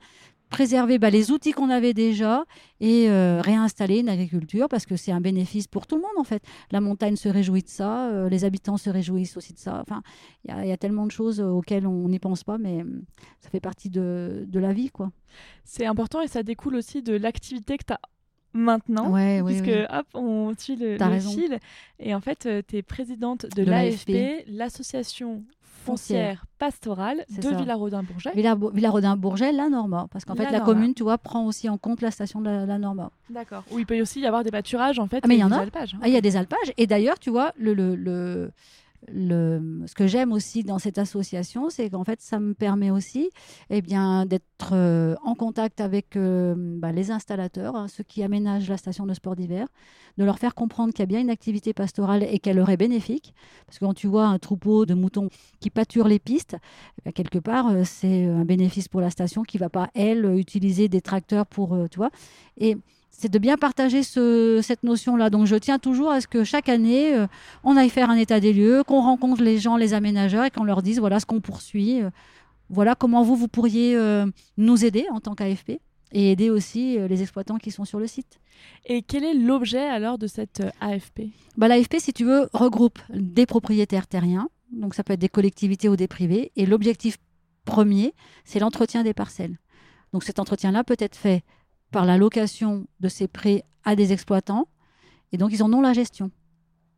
préserver 0.50 0.98
bah, 0.98 1.10
les 1.10 1.30
outils 1.30 1.52
qu'on 1.52 1.70
avait 1.70 1.94
déjà 1.94 2.44
et 2.80 3.08
euh, 3.08 3.40
réinstaller 3.40 4.00
une 4.00 4.08
agriculture 4.08 4.68
parce 4.68 4.86
que 4.86 4.96
c'est 4.96 5.12
un 5.12 5.20
bénéfice 5.20 5.66
pour 5.66 5.86
tout 5.86 5.96
le 5.96 6.02
monde 6.02 6.16
en 6.16 6.24
fait. 6.24 6.42
La 6.70 6.80
montagne 6.80 7.16
se 7.16 7.28
réjouit 7.28 7.62
de 7.62 7.68
ça, 7.68 8.08
euh, 8.10 8.28
les 8.28 8.44
habitants 8.44 8.76
se 8.76 8.90
réjouissent 8.90 9.36
aussi 9.36 9.52
de 9.52 9.58
ça. 9.58 9.80
Enfin, 9.80 10.02
il 10.44 10.66
y, 10.66 10.72
a 10.72 10.76
tellement 10.76 11.06
de 11.06 11.10
choses 11.10 11.40
auxquelles 11.40 11.86
on 11.86 12.08
n'y 12.08 12.18
pense 12.18 12.44
pas, 12.44 12.58
mais 12.58 12.82
hum, 12.82 13.02
ça 13.40 13.50
fait 13.50 13.60
partie 13.60 13.90
de, 13.90 14.44
de 14.46 14.60
la 14.60 14.72
vie 14.72 14.90
quoi. 14.90 15.10
C'est 15.64 15.86
important 15.86 16.20
et 16.20 16.28
ça 16.28 16.42
découle 16.42 16.76
aussi 16.76 17.02
de 17.02 17.14
l'activité 17.16 17.76
que 17.76 17.84
tu 17.86 17.92
as 17.92 18.00
maintenant, 18.54 19.12
puisque 19.44 19.68
hop, 19.68 20.06
on 20.14 20.54
suit 20.56 20.76
le, 20.76 20.96
fil. 21.20 21.58
Et 21.98 22.14
en 22.14 22.20
fait, 22.20 22.46
euh, 22.46 22.62
tu 22.66 22.76
es 22.76 22.82
présidente 22.82 23.46
de, 23.54 23.62
l'AFP, 23.62 24.44
l'association 24.48 25.44
foncière 25.84 26.44
pastorale 26.58 27.24
de 27.30 27.56
Villarodin-Bourget. 27.56 28.32
Villarodin-Bourget, 28.34 29.52
la 29.52 29.68
Norma. 29.68 30.08
Parce 30.10 30.24
qu'en 30.24 30.34
fait, 30.34 30.50
la 30.50 30.60
commune, 30.60 30.94
tu 30.94 31.02
vois, 31.02 31.18
prend 31.18 31.46
aussi 31.46 31.68
en 31.68 31.78
compte 31.78 32.00
la 32.00 32.10
station 32.10 32.40
de 32.40 32.48
la, 32.48 32.78
Norma. 32.78 33.10
D'accord. 33.30 33.64
Où 33.70 33.78
il 33.78 33.86
peut 33.86 34.00
aussi 34.00 34.20
y 34.20 34.26
avoir 34.26 34.44
des 34.44 34.50
pâturages, 34.50 34.98
en 34.98 35.06
fait. 35.06 35.20
Ah, 35.22 35.28
mais 35.28 35.36
il 35.36 35.40
y 35.40 35.44
en 35.44 35.52
a. 35.52 35.58
Alpages, 35.58 35.94
hein. 35.94 36.00
ah, 36.02 36.08
il 36.08 36.14
y 36.14 36.16
a 36.16 36.20
des 36.20 36.36
alpages. 36.36 36.72
Et 36.76 36.86
d'ailleurs, 36.86 37.18
tu 37.18 37.30
vois, 37.30 37.52
le, 37.56 37.74
le, 37.74 37.94
le 37.94 38.50
ce 39.08 39.94
que 39.94 40.06
j'aime 40.06 40.32
aussi 40.32 40.62
dans 40.62 40.78
cette 40.78 40.98
association, 40.98 41.70
c'est 41.70 41.90
qu'en 41.90 42.04
fait, 42.04 42.20
ça 42.20 42.40
me 42.40 42.54
permet 42.54 42.90
aussi 42.90 43.30
eh 43.70 43.82
bien, 43.82 44.26
d'être 44.26 44.72
euh, 44.72 45.14
en 45.22 45.34
contact 45.34 45.80
avec 45.80 46.16
euh, 46.16 46.54
bah, 46.56 46.92
les 46.92 47.10
installateurs, 47.10 47.76
hein, 47.76 47.88
ceux 47.88 48.04
qui 48.04 48.22
aménagent 48.22 48.68
la 48.68 48.76
station 48.76 49.06
de 49.06 49.14
sport 49.14 49.36
d'hiver, 49.36 49.66
de 50.18 50.24
leur 50.24 50.38
faire 50.38 50.54
comprendre 50.54 50.92
qu'il 50.92 51.00
y 51.00 51.04
a 51.04 51.06
bien 51.06 51.20
une 51.20 51.30
activité 51.30 51.72
pastorale 51.72 52.22
et 52.22 52.38
qu'elle 52.38 52.56
leur 52.56 52.70
est 52.70 52.76
bénéfique. 52.76 53.34
Parce 53.66 53.78
que 53.78 53.84
quand 53.84 53.94
tu 53.94 54.06
vois 54.06 54.26
un 54.26 54.38
troupeau 54.38 54.86
de 54.86 54.94
moutons 54.94 55.28
qui 55.60 55.70
pâturent 55.70 56.08
les 56.08 56.18
pistes, 56.18 56.56
eh 57.04 57.12
quelque 57.12 57.38
part, 57.38 57.68
euh, 57.68 57.82
c'est 57.84 58.26
un 58.26 58.44
bénéfice 58.44 58.88
pour 58.88 59.00
la 59.00 59.10
station 59.10 59.42
qui 59.42 59.58
ne 59.58 59.60
va 59.60 59.68
pas, 59.68 59.90
elle, 59.94 60.24
utiliser 60.36 60.88
des 60.88 61.00
tracteurs 61.00 61.46
pour, 61.46 61.76
tu 61.90 61.98
vois. 61.98 62.10
Et 62.58 62.76
c'est 63.16 63.30
de 63.30 63.38
bien 63.38 63.56
partager 63.56 64.02
cette 64.02 64.82
notion-là. 64.82 65.30
Donc 65.30 65.46
je 65.46 65.56
tiens 65.56 65.78
toujours 65.78 66.10
à 66.10 66.20
ce 66.20 66.26
que 66.26 66.44
chaque 66.44 66.68
année, 66.68 67.14
euh, 67.14 67.26
on 67.62 67.76
aille 67.76 67.88
faire 67.88 68.10
un 68.10 68.16
état 68.16 68.40
des 68.40 68.52
lieux, 68.52 68.82
qu'on 68.84 69.00
rencontre 69.00 69.42
les 69.42 69.58
gens, 69.58 69.76
les 69.76 69.94
aménageurs, 69.94 70.44
et 70.44 70.50
qu'on 70.50 70.64
leur 70.64 70.82
dise 70.82 70.98
voilà 70.98 71.20
ce 71.20 71.26
qu'on 71.26 71.40
poursuit, 71.40 72.02
euh, 72.02 72.10
voilà 72.70 72.94
comment 72.94 73.22
vous, 73.22 73.36
vous 73.36 73.48
pourriez 73.48 73.94
euh, 73.96 74.26
nous 74.56 74.84
aider 74.84 75.06
en 75.12 75.20
tant 75.20 75.34
qu'AFP 75.34 75.80
et 76.12 76.30
aider 76.30 76.48
aussi 76.48 76.96
les 77.08 77.22
exploitants 77.22 77.58
qui 77.58 77.72
sont 77.72 77.84
sur 77.84 77.98
le 77.98 78.06
site. 78.06 78.38
Et 78.86 79.02
quel 79.02 79.24
est 79.24 79.34
l'objet 79.34 79.82
alors 79.82 80.16
de 80.16 80.28
cette 80.28 80.62
AFP? 80.80 81.22
Bah, 81.56 81.66
L'AFP, 81.66 81.96
si 81.98 82.12
tu 82.12 82.24
veux, 82.24 82.48
regroupe 82.52 83.00
des 83.12 83.46
propriétaires 83.46 84.06
terriens, 84.06 84.48
donc 84.70 84.94
ça 84.94 85.02
peut 85.02 85.14
être 85.14 85.20
des 85.20 85.28
collectivités 85.28 85.88
ou 85.88 85.96
des 85.96 86.06
privés, 86.06 86.52
et 86.54 86.66
l'objectif 86.66 87.16
premier, 87.64 88.14
c'est 88.44 88.60
l'entretien 88.60 89.02
des 89.02 89.12
parcelles. 89.12 89.58
Donc 90.12 90.22
cet 90.22 90.38
entretien-là 90.38 90.84
peut 90.84 90.96
être 91.00 91.16
fait 91.16 91.42
par 91.94 92.06
la 92.06 92.18
location 92.18 92.88
de 92.98 93.08
ces 93.08 93.28
prêts 93.28 93.62
à 93.84 93.94
des 93.94 94.12
exploitants. 94.12 94.66
Et 95.30 95.38
donc, 95.38 95.52
ils 95.52 95.62
en 95.62 95.72
ont 95.72 95.80
la 95.80 95.92
gestion. 95.92 96.32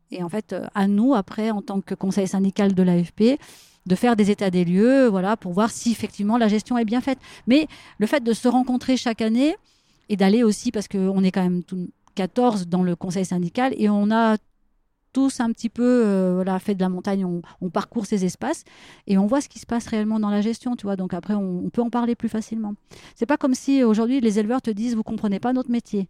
Et 0.09 0.23
en 0.23 0.29
fait, 0.29 0.53
euh, 0.53 0.65
à 0.73 0.87
nous, 0.87 1.13
après, 1.13 1.51
en 1.51 1.61
tant 1.61 1.81
que 1.81 1.93
conseil 1.93 2.27
syndical 2.27 2.73
de 2.73 2.81
l'AFP, 2.81 3.37
de 3.85 3.95
faire 3.95 4.15
des 4.15 4.31
états 4.31 4.49
des 4.49 4.65
lieux, 4.65 5.05
voilà, 5.05 5.37
pour 5.37 5.53
voir 5.53 5.69
si 5.69 5.91
effectivement 5.91 6.39
la 6.39 6.47
gestion 6.47 6.79
est 6.79 6.85
bien 6.85 6.99
faite. 6.99 7.19
Mais 7.45 7.67
le 7.99 8.07
fait 8.07 8.23
de 8.23 8.33
se 8.33 8.47
rencontrer 8.47 8.97
chaque 8.97 9.21
année 9.21 9.55
et 10.09 10.17
d'aller 10.17 10.41
aussi, 10.41 10.71
parce 10.71 10.87
qu'on 10.87 11.23
est 11.23 11.31
quand 11.31 11.43
même 11.43 11.61
14 12.15 12.67
dans 12.67 12.81
le 12.81 12.95
conseil 12.95 13.25
syndical 13.25 13.75
et 13.77 13.89
on 13.89 14.09
a 14.09 14.37
un 15.39 15.51
petit 15.51 15.69
peu 15.69 16.03
euh, 16.05 16.33
voilà, 16.35 16.59
fait 16.59 16.75
de 16.75 16.81
la 16.81 16.89
montagne, 16.89 17.25
on, 17.25 17.69
parcourt 17.69 18.05
ces 18.05 18.25
espaces 18.25 18.63
et 19.07 19.17
on 19.17 19.25
voit 19.27 19.41
ce 19.41 19.49
qui 19.49 19.59
se 19.59 19.65
passe 19.65 19.87
réellement 19.87 20.19
dans 20.19 20.29
la 20.29 20.41
gestion, 20.41 20.75
tu 20.75 20.85
vois. 20.85 20.95
Donc 20.95 21.13
après, 21.13 21.33
on, 21.33 21.69
peut 21.69 21.81
en 21.81 21.89
parler 21.89 22.15
plus 22.15 22.29
facilement. 22.29 22.75
C'est 23.15 23.25
pas 23.25 23.37
comme 23.37 23.53
si 23.53 23.83
aujourd'hui 23.83 24.21
les 24.21 24.39
éleveurs 24.39 24.61
te 24.61 24.71
disent 24.71 24.95
vous 24.95 25.03
comprenez 25.03 25.39
pas 25.39 25.53
notre 25.53 25.71
métier. 25.71 26.07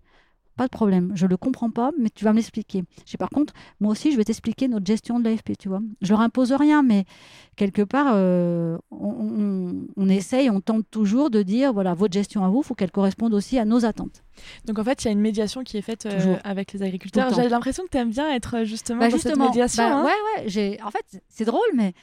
Pas 0.57 0.65
de 0.65 0.71
problème, 0.71 1.11
je 1.13 1.27
le 1.27 1.37
comprends 1.37 1.69
pas, 1.69 1.91
mais 1.99 2.09
tu 2.09 2.25
vas 2.25 2.33
m'expliquer. 2.33 2.83
Par 3.19 3.29
contre, 3.29 3.53
moi 3.79 3.91
aussi, 3.91 4.11
je 4.11 4.17
vais 4.17 4.23
t'expliquer 4.23 4.67
notre 4.67 4.87
gestion 4.87 5.19
de 5.19 5.23
l'AFP, 5.23 5.51
tu 5.57 5.69
vois. 5.69 5.81
Je 6.01 6.09
leur 6.09 6.21
impose 6.21 6.51
rien, 6.51 6.81
mais 6.81 7.05
quelque 7.55 7.83
part, 7.83 8.07
euh, 8.15 8.75
on, 8.89 10.09
essaye, 10.09 10.49
on 10.49 10.59
tente 10.59 10.89
toujours 10.89 11.29
de 11.29 11.43
dire, 11.43 11.73
voilà, 11.73 11.93
votre 11.93 12.13
gestion 12.13 12.43
à 12.43 12.49
vous, 12.49 12.61
il 12.61 12.65
faut 12.65 12.73
qu'elle 12.73 12.89
corresponde 12.89 13.35
aussi 13.35 13.59
à 13.59 13.65
nos 13.65 13.85
attentes. 13.85 14.23
Donc 14.65 14.79
en 14.79 14.83
fait, 14.83 15.03
il 15.03 15.05
y 15.05 15.09
a 15.09 15.11
une 15.11 15.21
médiation 15.21 15.63
qui 15.63 15.77
est 15.77 15.83
faite 15.83 16.07
euh, 16.07 16.37
avec 16.43 16.73
les 16.73 16.81
agriculteurs. 16.81 17.31
J'ai 17.35 17.49
l'impression 17.49 17.83
que 17.83 17.89
tu 17.89 17.97
aimes 17.97 18.09
bien 18.09 18.33
être 18.33 18.57
euh, 18.57 18.65
justement 18.65 19.01
bah, 19.01 19.09
dans 19.09 19.17
cette 19.19 19.37
médiation. 19.37 19.87
Bah, 19.87 19.95
hein. 19.95 20.05
ouais, 20.05 20.55
ouais. 20.55 20.79
En 20.83 20.89
fait, 20.89 21.21
c'est 21.29 21.45
drôle, 21.45 21.69
mais 21.75 21.93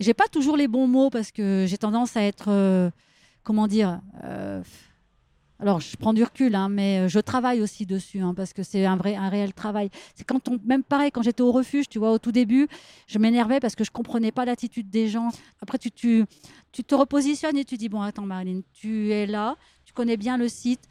j'ai 0.00 0.12
pas 0.12 0.28
toujours 0.30 0.58
les 0.58 0.68
bons 0.68 0.86
mots 0.86 1.08
parce 1.08 1.32
que 1.32 1.64
j'ai 1.66 1.78
tendance 1.78 2.14
à 2.18 2.22
être, 2.22 2.90
comment 3.42 3.66
dire 3.66 4.02
alors, 5.58 5.80
je 5.80 5.96
prends 5.96 6.12
du 6.12 6.22
recul, 6.22 6.54
hein, 6.54 6.68
mais 6.68 7.00
euh, 7.00 7.08
je 7.08 7.18
travaille 7.18 7.62
aussi 7.62 7.86
dessus, 7.86 8.20
hein, 8.20 8.34
parce 8.34 8.52
que 8.52 8.62
c'est 8.62 8.84
un 8.84 8.96
vrai, 8.96 9.16
un 9.16 9.30
réel 9.30 9.54
travail. 9.54 9.88
C'est 10.14 10.24
quand 10.24 10.48
on, 10.48 10.58
même 10.66 10.82
pareil, 10.82 11.10
quand 11.10 11.22
j'étais 11.22 11.40
au 11.40 11.50
refuge, 11.50 11.88
tu 11.88 11.98
vois, 11.98 12.12
au 12.12 12.18
tout 12.18 12.32
début, 12.32 12.68
je 13.06 13.18
m'énervais 13.18 13.58
parce 13.58 13.74
que 13.74 13.82
je 13.82 13.90
comprenais 13.90 14.32
pas 14.32 14.44
l'attitude 14.44 14.90
des 14.90 15.08
gens. 15.08 15.30
Après, 15.62 15.78
tu, 15.78 15.90
tu, 15.90 16.26
tu 16.72 16.84
te 16.84 16.94
repositionnes 16.94 17.56
et 17.56 17.64
tu 17.64 17.78
dis 17.78 17.88
bon, 17.88 18.02
attends, 18.02 18.26
Marilyn, 18.26 18.60
tu 18.74 19.10
es 19.12 19.26
là, 19.26 19.56
tu 19.86 19.94
connais 19.94 20.18
bien 20.18 20.36
le 20.36 20.48
site. 20.48 20.82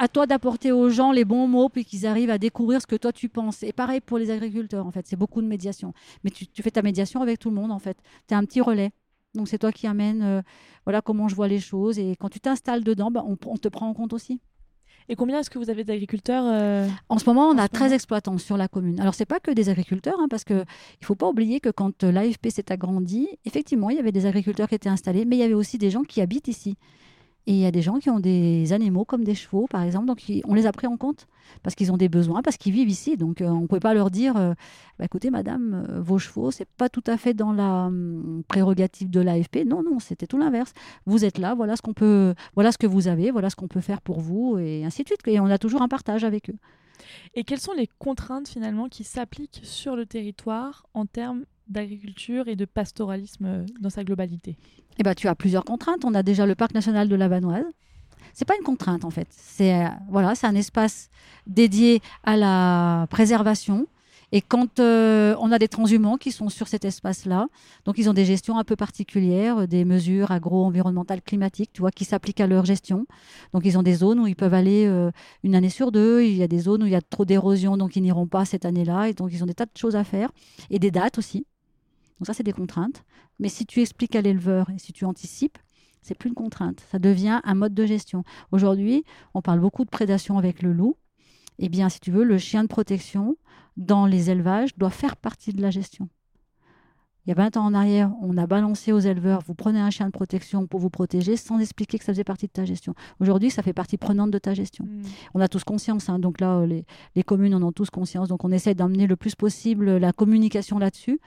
À 0.00 0.06
toi 0.08 0.26
d'apporter 0.26 0.70
aux 0.72 0.90
gens 0.90 1.10
les 1.10 1.24
bons 1.24 1.48
mots, 1.48 1.68
puis 1.68 1.84
qu'ils 1.84 2.06
arrivent 2.06 2.30
à 2.30 2.38
découvrir 2.38 2.80
ce 2.80 2.86
que 2.86 2.94
toi 2.96 3.12
tu 3.12 3.28
penses. 3.28 3.62
Et 3.64 3.72
pareil 3.72 4.00
pour 4.00 4.18
les 4.18 4.30
agriculteurs, 4.30 4.86
en 4.86 4.92
fait, 4.92 5.06
c'est 5.08 5.16
beaucoup 5.16 5.42
de 5.42 5.46
médiation. 5.46 5.92
Mais 6.22 6.30
tu, 6.30 6.46
tu 6.46 6.62
fais 6.62 6.70
ta 6.70 6.82
médiation 6.82 7.20
avec 7.20 7.38
tout 7.38 7.50
le 7.50 7.56
monde, 7.56 7.72
en 7.72 7.80
fait. 7.80 7.96
Tu 8.28 8.34
es 8.34 8.36
un 8.36 8.44
petit 8.44 8.60
relais. 8.60 8.92
Donc 9.38 9.48
c'est 9.48 9.58
toi 9.58 9.72
qui 9.72 9.86
amènes 9.86 10.22
euh, 10.22 10.42
voilà 10.84 11.00
comment 11.00 11.28
je 11.28 11.34
vois 11.34 11.48
les 11.48 11.60
choses. 11.60 11.98
Et 11.98 12.16
quand 12.18 12.28
tu 12.28 12.40
t'installes 12.40 12.84
dedans, 12.84 13.10
bah, 13.10 13.24
on, 13.26 13.36
te 13.36 13.68
prend 13.68 13.88
en 13.88 13.94
compte 13.94 14.12
aussi. 14.12 14.40
Et 15.08 15.16
combien 15.16 15.40
est-ce 15.40 15.48
que 15.48 15.58
vous 15.58 15.70
avez 15.70 15.84
d'agriculteurs 15.84 16.44
euh, 16.46 16.86
En 17.08 17.18
ce 17.18 17.24
moment, 17.24 17.48
on 17.48 17.52
en 17.52 17.58
a 17.58 17.64
ce 17.64 17.68
13 17.68 17.80
moment? 17.82 17.94
exploitants 17.94 18.38
sur 18.38 18.58
la 18.58 18.68
commune. 18.68 19.00
Alors, 19.00 19.14
c'est 19.14 19.24
pas 19.24 19.40
que 19.40 19.50
des 19.50 19.70
agriculteurs, 19.70 20.16
hein, 20.20 20.26
parce 20.28 20.44
qu'il 20.44 20.56
ne 20.56 21.06
faut 21.06 21.14
pas 21.14 21.28
oublier 21.28 21.60
que 21.60 21.70
quand 21.70 22.04
euh, 22.04 22.12
l'AFP 22.12 22.48
s'est 22.50 22.70
agrandi, 22.70 23.26
effectivement, 23.46 23.88
il 23.88 23.96
y 23.96 24.00
avait 24.00 24.12
des 24.12 24.26
agriculteurs 24.26 24.68
qui 24.68 24.74
étaient 24.74 24.90
installés, 24.90 25.24
mais 25.24 25.36
il 25.36 25.38
y 25.38 25.44
avait 25.44 25.54
aussi 25.54 25.78
des 25.78 25.90
gens 25.90 26.02
qui 26.02 26.20
habitent 26.20 26.48
ici. 26.48 26.76
Et 27.48 27.52
il 27.52 27.56
y 27.60 27.64
a 27.64 27.70
des 27.70 27.80
gens 27.80 27.98
qui 27.98 28.10
ont 28.10 28.20
des 28.20 28.74
animaux 28.74 29.06
comme 29.06 29.24
des 29.24 29.34
chevaux, 29.34 29.66
par 29.70 29.82
exemple, 29.82 30.04
donc 30.04 30.22
on 30.44 30.52
les 30.52 30.66
a 30.66 30.72
pris 30.72 30.86
en 30.86 30.98
compte 30.98 31.26
parce 31.62 31.74
qu'ils 31.74 31.90
ont 31.90 31.96
des 31.96 32.10
besoins, 32.10 32.42
parce 32.42 32.58
qu'ils 32.58 32.74
vivent 32.74 32.90
ici. 32.90 33.16
Donc, 33.16 33.40
euh, 33.40 33.46
on 33.46 33.62
ne 33.62 33.66
pouvait 33.66 33.80
pas 33.80 33.94
leur 33.94 34.10
dire, 34.10 34.36
euh, 34.36 34.52
Bah, 34.98 35.06
écoutez, 35.06 35.30
madame, 35.30 35.86
euh, 35.88 35.98
vos 35.98 36.18
chevaux, 36.18 36.50
c'est 36.50 36.68
pas 36.68 36.90
tout 36.90 37.02
à 37.06 37.16
fait 37.16 37.32
dans 37.32 37.52
la 37.52 37.86
hum, 37.86 38.42
prérogative 38.48 39.08
de 39.08 39.20
l'AFP. 39.20 39.64
Non, 39.64 39.82
non, 39.82 39.98
c'était 39.98 40.26
tout 40.26 40.36
l'inverse. 40.36 40.74
Vous 41.06 41.24
êtes 41.24 41.38
là, 41.38 41.54
voilà 41.54 41.74
ce 41.76 41.80
qu'on 41.80 41.94
peut, 41.94 42.34
voilà 42.54 42.70
ce 42.70 42.76
que 42.76 42.86
vous 42.86 43.08
avez, 43.08 43.30
voilà 43.30 43.48
ce 43.48 43.56
qu'on 43.56 43.66
peut 43.66 43.80
faire 43.80 44.02
pour 44.02 44.20
vous, 44.20 44.58
et 44.58 44.84
ainsi 44.84 45.02
de 45.04 45.08
suite. 45.08 45.26
Et 45.26 45.40
on 45.40 45.46
a 45.46 45.56
toujours 45.56 45.80
un 45.80 45.88
partage 45.88 46.24
avec 46.24 46.50
eux. 46.50 46.56
Et 47.34 47.44
quelles 47.44 47.60
sont 47.60 47.72
les 47.72 47.88
contraintes 47.98 48.48
finalement 48.48 48.90
qui 48.90 49.04
s'appliquent 49.04 49.60
sur 49.62 49.96
le 49.96 50.04
territoire 50.04 50.84
en 50.92 51.06
termes 51.06 51.46
d'agriculture 51.68 52.48
et 52.48 52.56
de 52.56 52.64
pastoralisme 52.64 53.44
euh, 53.44 53.66
dans 53.80 53.90
sa 53.90 54.04
globalité 54.04 54.56
Eh 54.98 55.02
ben, 55.02 55.14
tu 55.14 55.28
as 55.28 55.34
plusieurs 55.34 55.64
contraintes. 55.64 56.04
On 56.04 56.14
a 56.14 56.22
déjà 56.22 56.46
le 56.46 56.54
parc 56.54 56.74
national 56.74 57.08
de 57.08 57.16
la 57.16 57.28
Vanoise. 57.28 57.64
C'est 58.32 58.44
pas 58.44 58.56
une 58.56 58.64
contrainte 58.64 59.04
en 59.04 59.10
fait. 59.10 59.28
C'est 59.30 59.84
euh, 59.84 59.88
voilà, 60.10 60.34
c'est 60.34 60.46
un 60.46 60.54
espace 60.54 61.10
dédié 61.46 62.00
à 62.24 62.36
la 62.36 63.06
préservation. 63.10 63.86
Et 64.30 64.42
quand 64.42 64.78
euh, 64.78 65.34
on 65.40 65.50
a 65.52 65.58
des 65.58 65.68
transhumants 65.68 66.18
qui 66.18 66.32
sont 66.32 66.50
sur 66.50 66.68
cet 66.68 66.84
espace-là, 66.84 67.48
donc 67.86 67.96
ils 67.96 68.10
ont 68.10 68.12
des 68.12 68.26
gestions 68.26 68.58
un 68.58 68.64
peu 68.64 68.76
particulières, 68.76 69.66
des 69.66 69.86
mesures 69.86 70.30
agro-environnementales 70.30 71.22
climatiques, 71.22 71.70
tu 71.72 71.80
vois, 71.80 71.90
qui 71.90 72.04
s'appliquent 72.04 72.42
à 72.42 72.46
leur 72.46 72.66
gestion. 72.66 73.06
Donc 73.54 73.62
ils 73.64 73.78
ont 73.78 73.82
des 73.82 73.94
zones 73.94 74.20
où 74.20 74.26
ils 74.26 74.36
peuvent 74.36 74.52
aller 74.52 74.84
une 75.44 75.54
année 75.54 75.70
sur 75.70 75.90
deux. 75.92 76.22
Il 76.24 76.36
y 76.36 76.42
a 76.42 76.46
des 76.46 76.58
zones 76.58 76.82
où 76.82 76.86
il 76.86 76.92
y 76.92 76.94
a 76.94 77.00
trop 77.00 77.24
d'érosion, 77.24 77.78
donc 77.78 77.96
ils 77.96 78.02
n'iront 78.02 78.26
pas 78.26 78.44
cette 78.44 78.66
année-là. 78.66 79.08
Et 79.08 79.14
donc 79.14 79.30
ils 79.32 79.42
ont 79.42 79.46
des 79.46 79.54
tas 79.54 79.64
de 79.64 79.70
choses 79.74 79.96
à 79.96 80.04
faire 80.04 80.30
et 80.68 80.78
des 80.78 80.90
dates 80.90 81.16
aussi. 81.16 81.46
Donc 82.18 82.26
ça, 82.26 82.34
c'est 82.34 82.42
des 82.42 82.52
contraintes. 82.52 83.04
Mais 83.38 83.48
si 83.48 83.66
tu 83.66 83.80
expliques 83.80 84.16
à 84.16 84.20
l'éleveur 84.20 84.70
et 84.70 84.78
si 84.78 84.92
tu 84.92 85.04
anticipes, 85.04 85.58
c'est 86.02 86.16
plus 86.16 86.28
une 86.28 86.34
contrainte. 86.34 86.84
Ça 86.90 86.98
devient 86.98 87.40
un 87.44 87.54
mode 87.54 87.74
de 87.74 87.86
gestion. 87.86 88.24
Aujourd'hui, 88.52 89.04
on 89.34 89.42
parle 89.42 89.60
beaucoup 89.60 89.84
de 89.84 89.90
prédation 89.90 90.38
avec 90.38 90.62
le 90.62 90.72
loup. 90.72 90.96
Eh 91.58 91.68
bien, 91.68 91.88
si 91.88 92.00
tu 92.00 92.10
veux, 92.10 92.24
le 92.24 92.38
chien 92.38 92.62
de 92.62 92.68
protection 92.68 93.36
dans 93.76 94.06
les 94.06 94.30
élevages 94.30 94.76
doit 94.76 94.90
faire 94.90 95.16
partie 95.16 95.52
de 95.52 95.60
la 95.60 95.70
gestion. 95.70 96.08
Il 97.26 97.30
y 97.30 97.32
a 97.32 97.34
20 97.34 97.58
ans 97.58 97.66
en 97.66 97.74
arrière, 97.74 98.10
on 98.22 98.38
a 98.38 98.46
balancé 98.46 98.90
aux 98.90 99.00
éleveurs, 99.00 99.42
vous 99.46 99.52
prenez 99.52 99.78
un 99.78 99.90
chien 99.90 100.06
de 100.06 100.12
protection 100.12 100.66
pour 100.66 100.80
vous 100.80 100.88
protéger 100.88 101.36
sans 101.36 101.58
expliquer 101.58 101.98
que 101.98 102.04
ça 102.06 102.14
faisait 102.14 102.24
partie 102.24 102.46
de 102.46 102.52
ta 102.52 102.64
gestion. 102.64 102.94
Aujourd'hui, 103.20 103.50
ça 103.50 103.62
fait 103.62 103.74
partie 103.74 103.98
prenante 103.98 104.30
de 104.30 104.38
ta 104.38 104.54
gestion. 104.54 104.86
On 105.34 105.40
a 105.40 105.48
tous 105.48 105.62
conscience, 105.62 106.08
hein, 106.08 106.18
donc 106.18 106.40
là, 106.40 106.60
euh, 106.60 106.66
les, 106.66 106.86
les 107.16 107.22
communes 107.22 107.54
en 107.54 107.62
ont 107.62 107.72
tous 107.72 107.90
conscience. 107.90 108.28
Donc 108.28 108.44
on 108.44 108.50
essaie 108.50 108.74
d'amener 108.74 109.06
le 109.06 109.14
plus 109.14 109.34
possible 109.34 109.98
la 109.98 110.14
communication 110.14 110.78
là-dessus 110.78 111.20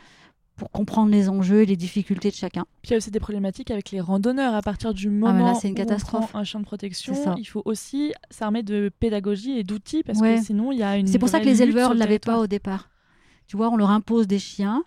pour 0.55 0.69
comprendre 0.71 1.09
les 1.11 1.27
enjeux 1.29 1.61
et 1.63 1.65
les 1.65 1.75
difficultés 1.75 2.29
de 2.29 2.35
chacun. 2.35 2.65
Puis 2.81 2.89
il 2.89 2.91
y 2.91 2.93
a 2.93 2.97
aussi 2.97 3.09
des 3.09 3.19
problématiques 3.19 3.71
avec 3.71 3.89
les 3.91 3.99
randonneurs. 3.99 4.53
À 4.53 4.61
partir 4.61 4.93
du 4.93 5.09
moment 5.09 5.45
Ah, 5.47 5.53
là, 5.53 5.55
c'est 5.55 5.67
une 5.69 5.73
où 5.73 5.77
catastrophe. 5.77 6.23
on 6.25 6.27
prend 6.27 6.39
un 6.39 6.43
chien 6.43 6.59
de 6.59 6.65
protection, 6.65 7.35
il 7.37 7.45
faut 7.45 7.63
aussi 7.65 8.13
s'armer 8.29 8.61
de 8.61 8.91
pédagogie 8.99 9.57
et 9.57 9.63
d'outils 9.63 10.03
parce 10.03 10.19
Ouais. 10.19 10.35
que 10.35 10.43
sinon 10.43 10.71
il 10.71 10.77
y 10.79 10.83
a 10.83 10.97
une. 10.97 11.07
C'est 11.07 11.19
pour 11.19 11.29
ça 11.29 11.39
que 11.39 11.45
les 11.45 11.63
éleveurs 11.63 11.93
ne 11.93 11.99
l'avaient 11.99 12.19
pas 12.19 12.39
au 12.39 12.47
départ. 12.47 12.89
Tu 13.47 13.57
vois, 13.57 13.69
on 13.69 13.75
leur 13.75 13.89
impose 13.89 14.27
des 14.27 14.39
chiens. 14.39 14.83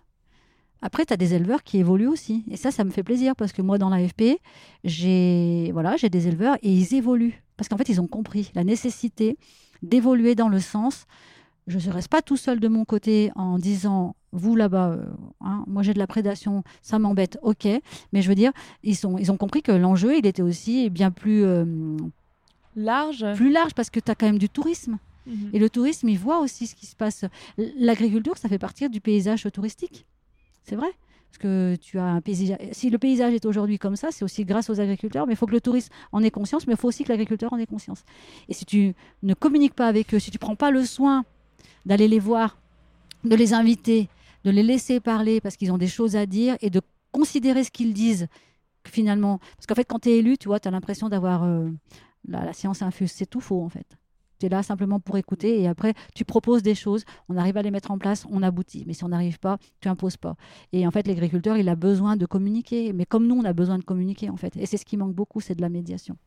Après, 0.81 1.05
tu 1.05 1.13
as 1.13 1.17
des 1.17 1.33
éleveurs 1.33 1.63
qui 1.63 1.77
évoluent 1.77 2.07
aussi. 2.07 2.43
Et 2.51 2.57
ça, 2.57 2.69
ça 2.71 2.83
me 2.83 2.91
fait 2.91 3.01
plaisir 3.03 3.35
parce 3.35 3.51
que 3.53 3.61
moi, 3.61 3.77
dans 3.77 3.89
l'AFP, 3.89 4.39
j'ai 4.83 5.71
voilà, 5.73 5.97
j'ai 5.97 6.09
des 6.09 6.27
éleveurs 6.27 6.55
et 6.61 6.71
ils 6.71 6.93
évoluent. 6.95 7.43
Parce 7.57 7.67
qu'en 7.69 7.77
fait, 7.77 7.89
ils 7.89 7.99
ont 8.01 8.07
compris 8.07 8.51
la 8.55 8.63
nécessité 8.63 9.37
d'évoluer 9.81 10.35
dans 10.35 10.49
le 10.49 10.59
sens 10.59 11.05
je 11.67 11.77
ne 11.77 11.93
reste 11.93 12.09
pas 12.09 12.21
tout 12.21 12.37
seul 12.37 12.59
de 12.59 12.67
mon 12.67 12.85
côté 12.85 13.31
en 13.35 13.57
disant 13.57 14.15
vous 14.31 14.55
là-bas, 14.55 14.91
euh, 14.91 15.05
hein, 15.41 15.63
moi 15.67 15.81
j'ai 15.81 15.93
de 15.93 15.99
la 15.99 16.07
prédation, 16.07 16.63
ça 16.81 16.99
m'embête, 16.99 17.39
ok. 17.41 17.67
Mais 18.13 18.21
je 18.21 18.29
veux 18.29 18.35
dire, 18.35 18.51
ils, 18.83 18.95
sont, 18.95 19.17
ils 19.17 19.31
ont 19.31 19.37
compris 19.37 19.61
que 19.61 19.71
l'enjeu, 19.71 20.17
il 20.17 20.25
était 20.25 20.41
aussi 20.41 20.89
bien 20.89 21.11
plus, 21.11 21.43
euh, 21.43 21.65
Large. 22.75 23.25
plus 23.35 23.51
large 23.51 23.73
parce 23.73 23.89
que 23.89 23.99
tu 23.99 24.11
as 24.11 24.15
quand 24.15 24.25
même 24.25 24.37
du 24.37 24.49
tourisme. 24.49 24.97
Mhm. 25.25 25.49
Et 25.53 25.59
le 25.59 25.69
tourisme, 25.69 26.09
il 26.09 26.19
voit 26.19 26.39
aussi 26.39 26.67
ce 26.67 26.75
qui 26.75 26.85
se 26.85 26.95
passe. 26.95 27.25
L'agriculture, 27.57 28.37
ça 28.37 28.49
fait 28.49 28.59
partie 28.59 28.87
du 28.89 29.01
paysage 29.01 29.47
touristique. 29.51 30.05
C'est 30.63 30.75
vrai. 30.75 30.89
Parce 31.29 31.37
que 31.39 31.75
tu 31.81 31.97
as 31.97 32.05
un 32.05 32.21
paysage. 32.21 32.57
Si 32.71 32.89
le 32.89 32.97
paysage 32.97 33.33
est 33.33 33.45
aujourd'hui 33.45 33.77
comme 33.79 33.95
ça, 33.95 34.09
c'est 34.11 34.23
aussi 34.23 34.45
grâce 34.45 34.69
aux 34.69 34.79
agriculteurs. 34.79 35.25
Mais 35.27 35.33
il 35.33 35.35
faut 35.35 35.47
que 35.47 35.51
le 35.51 35.61
touriste 35.61 35.91
en 36.11 36.21
ait 36.23 36.31
conscience, 36.31 36.67
mais 36.67 36.73
il 36.73 36.77
faut 36.77 36.87
aussi 36.87 37.03
que 37.03 37.09
l'agriculteur 37.09 37.51
en 37.51 37.57
ait 37.57 37.65
conscience. 37.65 38.03
Et 38.47 38.53
si 38.53 38.65
tu 38.65 38.93
ne 39.23 39.33
communiques 39.33 39.73
pas 39.73 39.87
avec 39.87 40.13
eux, 40.13 40.19
si 40.19 40.31
tu 40.31 40.37
prends 40.37 40.55
pas 40.55 40.71
le 40.71 40.85
soin 40.85 41.25
d'aller 41.85 42.07
les 42.07 42.19
voir, 42.19 42.57
de 43.23 43.35
les 43.35 43.53
inviter, 43.53 44.09
de 44.43 44.51
les 44.51 44.63
laisser 44.63 44.99
parler 44.99 45.41
parce 45.41 45.57
qu'ils 45.57 45.71
ont 45.71 45.77
des 45.77 45.87
choses 45.87 46.15
à 46.15 46.25
dire 46.25 46.55
et 46.61 46.69
de 46.69 46.81
considérer 47.11 47.63
ce 47.63 47.71
qu'ils 47.71 47.93
disent 47.93 48.27
finalement. 48.87 49.39
Parce 49.57 49.65
qu'en 49.67 49.75
fait, 49.75 49.85
quand 49.85 49.99
tu 49.99 50.09
es 50.09 50.17
élu, 50.17 50.37
tu 50.37 50.47
vois, 50.47 50.59
as 50.63 50.71
l'impression 50.71 51.09
d'avoir 51.09 51.43
euh, 51.43 51.69
la, 52.27 52.45
la 52.45 52.53
science 52.53 52.81
infuse. 52.81 53.11
C'est 53.11 53.25
tout 53.25 53.41
faux 53.41 53.61
en 53.61 53.69
fait. 53.69 53.97
Tu 54.39 54.47
es 54.47 54.49
là 54.49 54.63
simplement 54.63 54.99
pour 54.99 55.17
écouter 55.17 55.61
et 55.61 55.67
après 55.67 55.93
tu 56.13 56.25
proposes 56.25 56.61
des 56.61 56.75
choses, 56.75 57.05
on 57.29 57.37
arrive 57.37 57.55
à 57.57 57.61
les 57.61 57.71
mettre 57.71 57.91
en 57.91 57.97
place, 57.97 58.25
on 58.29 58.43
aboutit. 58.43 58.83
Mais 58.85 58.93
si 58.93 59.03
on 59.03 59.09
n'arrive 59.09 59.39
pas, 59.39 59.57
tu 59.79 59.87
imposes 59.87 60.17
pas. 60.17 60.35
Et 60.73 60.85
en 60.85 60.91
fait, 60.91 61.07
l'agriculteur, 61.07 61.57
il 61.57 61.69
a 61.69 61.75
besoin 61.75 62.17
de 62.17 62.25
communiquer. 62.25 62.91
Mais 62.93 63.05
comme 63.05 63.27
nous, 63.27 63.35
on 63.35 63.45
a 63.45 63.53
besoin 63.53 63.77
de 63.77 63.83
communiquer 63.83 64.29
en 64.29 64.37
fait. 64.37 64.55
Et 64.57 64.65
c'est 64.65 64.77
ce 64.77 64.85
qui 64.85 64.97
manque 64.97 65.13
beaucoup, 65.13 65.39
c'est 65.39 65.55
de 65.55 65.61
la 65.61 65.69
médiation. 65.69 66.17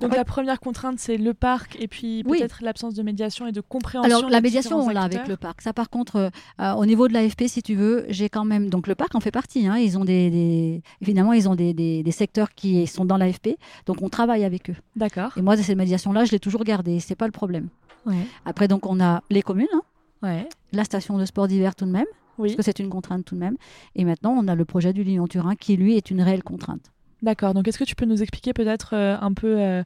Donc 0.00 0.08
Après- 0.10 0.16
la 0.18 0.24
première 0.24 0.60
contrainte, 0.60 0.98
c'est 0.98 1.16
le 1.16 1.34
parc 1.34 1.76
et 1.80 1.88
puis 1.88 2.22
Oui. 2.26 2.38
peut-être 2.38 2.58
l'absence 2.62 2.94
de 2.94 3.02
médiation 3.02 3.46
et 3.46 3.52
de 3.52 3.60
compréhension. 3.60 4.16
Alors 4.18 4.30
la 4.30 4.40
médiation, 4.40 4.78
on 4.80 4.88
l'a 4.88 5.02
avec 5.02 5.26
le 5.28 5.36
parc. 5.36 5.60
Ça, 5.62 5.72
par 5.72 5.90
contre, 5.90 6.16
euh, 6.16 6.30
euh, 6.60 6.72
au 6.74 6.86
niveau 6.86 7.08
de 7.08 7.12
l'AFP, 7.12 7.48
si 7.48 7.62
tu 7.62 7.74
veux, 7.74 8.04
j'ai 8.08 8.28
quand 8.28 8.44
même. 8.44 8.68
Donc 8.70 8.86
le 8.86 8.94
parc 8.94 9.14
en 9.14 9.20
fait 9.20 9.30
partie. 9.30 9.66
hein. 9.66 9.76
Ils 9.78 9.98
ont 9.98 10.04
des, 10.04 10.30
des- 10.30 10.82
évidemment, 11.00 11.32
ils 11.32 11.48
ont 11.48 11.54
des, 11.54 11.72
des- 11.74 12.02
des 12.02 12.10
secteurs 12.12 12.50
qui 12.54 12.86
sont 12.86 13.04
dans 13.04 13.16
l'AFP. 13.16 13.56
Donc 13.86 14.02
on 14.02 14.08
travaille 14.08 14.44
avec 14.44 14.70
eux. 14.70 14.76
D'accord. 14.96 15.32
Et 15.36 15.42
moi, 15.42 15.56
cette 15.56 15.76
médiation-là, 15.76 16.24
je 16.24 16.32
l'ai 16.32 16.38
toujours 16.40 16.64
gardée. 16.64 17.00
C'est 17.00 17.14
pas 17.16 17.26
le 17.26 17.32
problème. 17.32 17.68
Ouais. 18.06 18.14
Après, 18.44 18.68
donc 18.68 18.86
on 18.86 19.00
a 19.00 19.22
les 19.30 19.42
communes, 19.42 19.66
hein, 19.74 19.82
Ouais. 20.22 20.48
la 20.72 20.84
station 20.84 21.18
de 21.18 21.24
sport 21.24 21.48
d'hiver 21.48 21.74
tout 21.74 21.84
de 21.84 21.90
même, 21.90 22.06
Oui. 22.38 22.48
parce 22.50 22.56
que 22.56 22.62
c'est 22.62 22.78
une 22.78 22.88
contrainte 22.88 23.24
tout 23.24 23.34
de 23.34 23.40
même. 23.40 23.56
Et 23.96 24.04
maintenant, 24.04 24.34
on 24.38 24.46
a 24.48 24.54
le 24.54 24.64
projet 24.64 24.92
du 24.92 25.02
Lyon-Turin 25.04 25.54
qui, 25.56 25.76
lui, 25.76 25.96
est 25.96 26.10
une 26.10 26.22
réelle 26.22 26.42
contrainte. 26.44 26.91
D'accord. 27.22 27.54
Donc 27.54 27.68
est-ce 27.68 27.78
que 27.78 27.84
tu 27.84 27.94
peux 27.94 28.04
nous 28.04 28.20
expliquer 28.20 28.52
peut-être 28.52 28.94
euh, 28.94 29.16
un 29.20 29.32
peu 29.32 29.60
euh, 29.60 29.82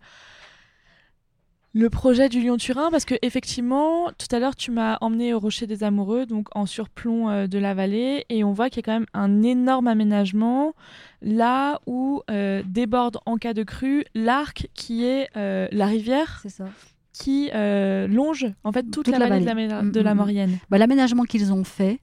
le 1.75 1.91
projet 1.91 2.31
du 2.31 2.41
Lyon-Turin 2.41 2.91
Parce 2.91 3.05
que 3.05 3.15
effectivement, 3.21 4.09
tout 4.17 4.35
à 4.35 4.39
l'heure, 4.39 4.57
tu 4.57 4.71
m'as 4.71 4.97
emmené 5.03 5.35
au 5.35 5.39
Rocher 5.39 5.67
des 5.67 5.85
Amoureux, 5.85 6.25
donc 6.25 6.49
en 6.57 6.65
surplomb 6.65 7.29
euh, 7.29 7.47
de 7.47 7.59
la 7.59 7.75
vallée, 7.75 8.25
et 8.31 8.43
on 8.43 8.53
voit 8.53 8.71
qu'il 8.71 8.79
y 8.79 8.85
a 8.85 8.87
quand 8.87 8.99
même 8.99 9.07
un 9.13 9.43
énorme 9.43 9.87
aménagement 9.87 10.75
là 11.21 11.81
où 11.87 12.23
déborde 12.67 13.19
en 13.27 13.37
cas 13.37 13.53
de 13.53 13.63
crue 13.63 14.05
l'arc 14.15 14.69
qui 14.75 15.05
est 15.05 15.29
la 15.35 15.87
rivière 15.87 16.39
C'est 16.43 16.51
ça. 16.51 16.67
qui 17.13 17.51
longe 17.53 18.47
en 18.65 18.73
fait 18.73 18.83
toute, 18.85 19.07
Toute 19.07 19.09
la, 19.09 19.19
la 19.19 19.29
vallée, 19.29 19.45
de 19.45 19.47
la, 19.69 19.83
Mm, 19.83 19.91
de 19.91 20.01
la 20.01 20.11
mm, 20.11 20.15
mm. 20.15 20.19
Maurienne. 20.19 20.59
Bah, 20.71 20.79
l'aménagement 20.79 21.25
qu'ils 21.25 21.53
ont 21.53 21.65
fait, 21.65 22.01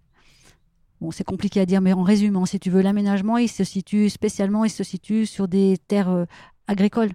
c'est 1.11 1.23
compliqué 1.23 1.59
à 1.59 1.65
dire, 1.65 1.81
mais 1.81 1.93
en 1.93 2.03
résumant, 2.03 2.45
si 2.45 2.59
tu 2.59 2.69
veux, 2.69 2.81
l'aménagement, 2.81 3.37
il 3.37 3.49
se 3.49 3.63
situe 3.63 4.09
spécialement, 4.09 4.65
il 4.65 4.69
se 4.69 4.83
situe 4.83 5.25
sur 5.25 5.47
des 5.47 5.77
terres 5.87 6.09
euh, 6.09 6.25
agricoles. 6.67 7.11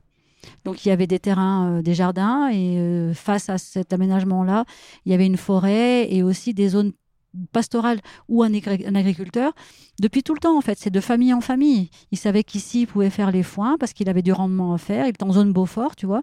Donc 0.64 0.84
il 0.84 0.88
y 0.88 0.92
avait 0.92 1.06
des 1.06 1.18
terrains, 1.18 1.78
euh, 1.78 1.82
des 1.82 1.94
jardins, 1.94 2.48
et 2.48 2.78
euh, 2.78 3.14
face 3.14 3.48
à 3.48 3.58
cet 3.58 3.92
aménagement-là, 3.92 4.64
il 5.04 5.12
y 5.12 5.14
avait 5.14 5.26
une 5.26 5.36
forêt 5.36 6.12
et 6.12 6.22
aussi 6.22 6.54
des 6.54 6.68
zones 6.68 6.92
pastorales 7.52 8.00
où 8.28 8.42
un, 8.42 8.50
un 8.52 8.94
agriculteur, 8.94 9.52
depuis 10.00 10.22
tout 10.22 10.34
le 10.34 10.40
temps 10.40 10.56
en 10.56 10.60
fait, 10.60 10.78
c'est 10.78 10.90
de 10.90 11.00
famille 11.00 11.34
en 11.34 11.40
famille. 11.40 11.90
Il 12.10 12.18
savait 12.18 12.44
qu'ici 12.44 12.82
il 12.82 12.86
pouvait 12.86 13.10
faire 13.10 13.30
les 13.30 13.42
foins 13.42 13.76
parce 13.78 13.92
qu'il 13.92 14.08
avait 14.08 14.22
du 14.22 14.32
rendement 14.32 14.72
à 14.74 14.78
faire. 14.78 15.06
Il 15.06 15.10
était 15.10 15.24
en 15.24 15.32
zone 15.32 15.52
Beaufort, 15.52 15.94
tu 15.96 16.06
vois. 16.06 16.22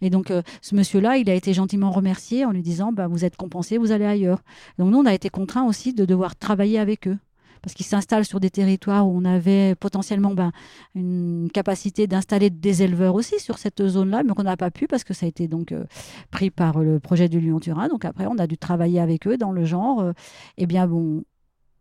Et 0.00 0.10
donc 0.10 0.30
euh, 0.30 0.42
ce 0.62 0.74
monsieur-là, 0.74 1.16
il 1.16 1.28
a 1.30 1.34
été 1.34 1.52
gentiment 1.52 1.90
remercié 1.90 2.44
en 2.44 2.50
lui 2.50 2.62
disant, 2.62 2.92
bah, 2.92 3.06
vous 3.06 3.24
êtes 3.24 3.36
compensé, 3.36 3.78
vous 3.78 3.92
allez 3.92 4.04
ailleurs. 4.04 4.42
Donc 4.78 4.90
nous, 4.90 4.98
on 4.98 5.06
a 5.06 5.14
été 5.14 5.28
contraints 5.28 5.66
aussi 5.66 5.92
de 5.92 6.04
devoir 6.04 6.36
travailler 6.36 6.78
avec 6.78 7.08
eux. 7.08 7.18
Parce 7.60 7.74
qu'ils 7.74 7.86
s'installent 7.86 8.24
sur 8.24 8.38
des 8.38 8.50
territoires 8.50 9.08
où 9.08 9.16
on 9.16 9.24
avait 9.24 9.74
potentiellement 9.74 10.32
ben, 10.32 10.52
une 10.94 11.50
capacité 11.52 12.06
d'installer 12.06 12.50
des 12.50 12.84
éleveurs 12.84 13.16
aussi 13.16 13.40
sur 13.40 13.58
cette 13.58 13.84
zone-là, 13.84 14.22
mais 14.22 14.32
qu'on 14.32 14.44
n'a 14.44 14.56
pas 14.56 14.70
pu 14.70 14.86
parce 14.86 15.02
que 15.02 15.12
ça 15.12 15.26
a 15.26 15.28
été 15.28 15.48
donc 15.48 15.72
euh, 15.72 15.84
pris 16.30 16.50
par 16.50 16.78
le 16.78 17.00
projet 17.00 17.28
du 17.28 17.40
Lyon-Turin. 17.40 17.88
Donc 17.88 18.04
après, 18.04 18.26
on 18.26 18.38
a 18.38 18.46
dû 18.46 18.58
travailler 18.58 19.00
avec 19.00 19.26
eux 19.26 19.36
dans 19.36 19.52
le 19.52 19.64
genre, 19.64 20.00
euh, 20.00 20.12
eh 20.56 20.66
bien 20.66 20.86
bon, 20.86 21.24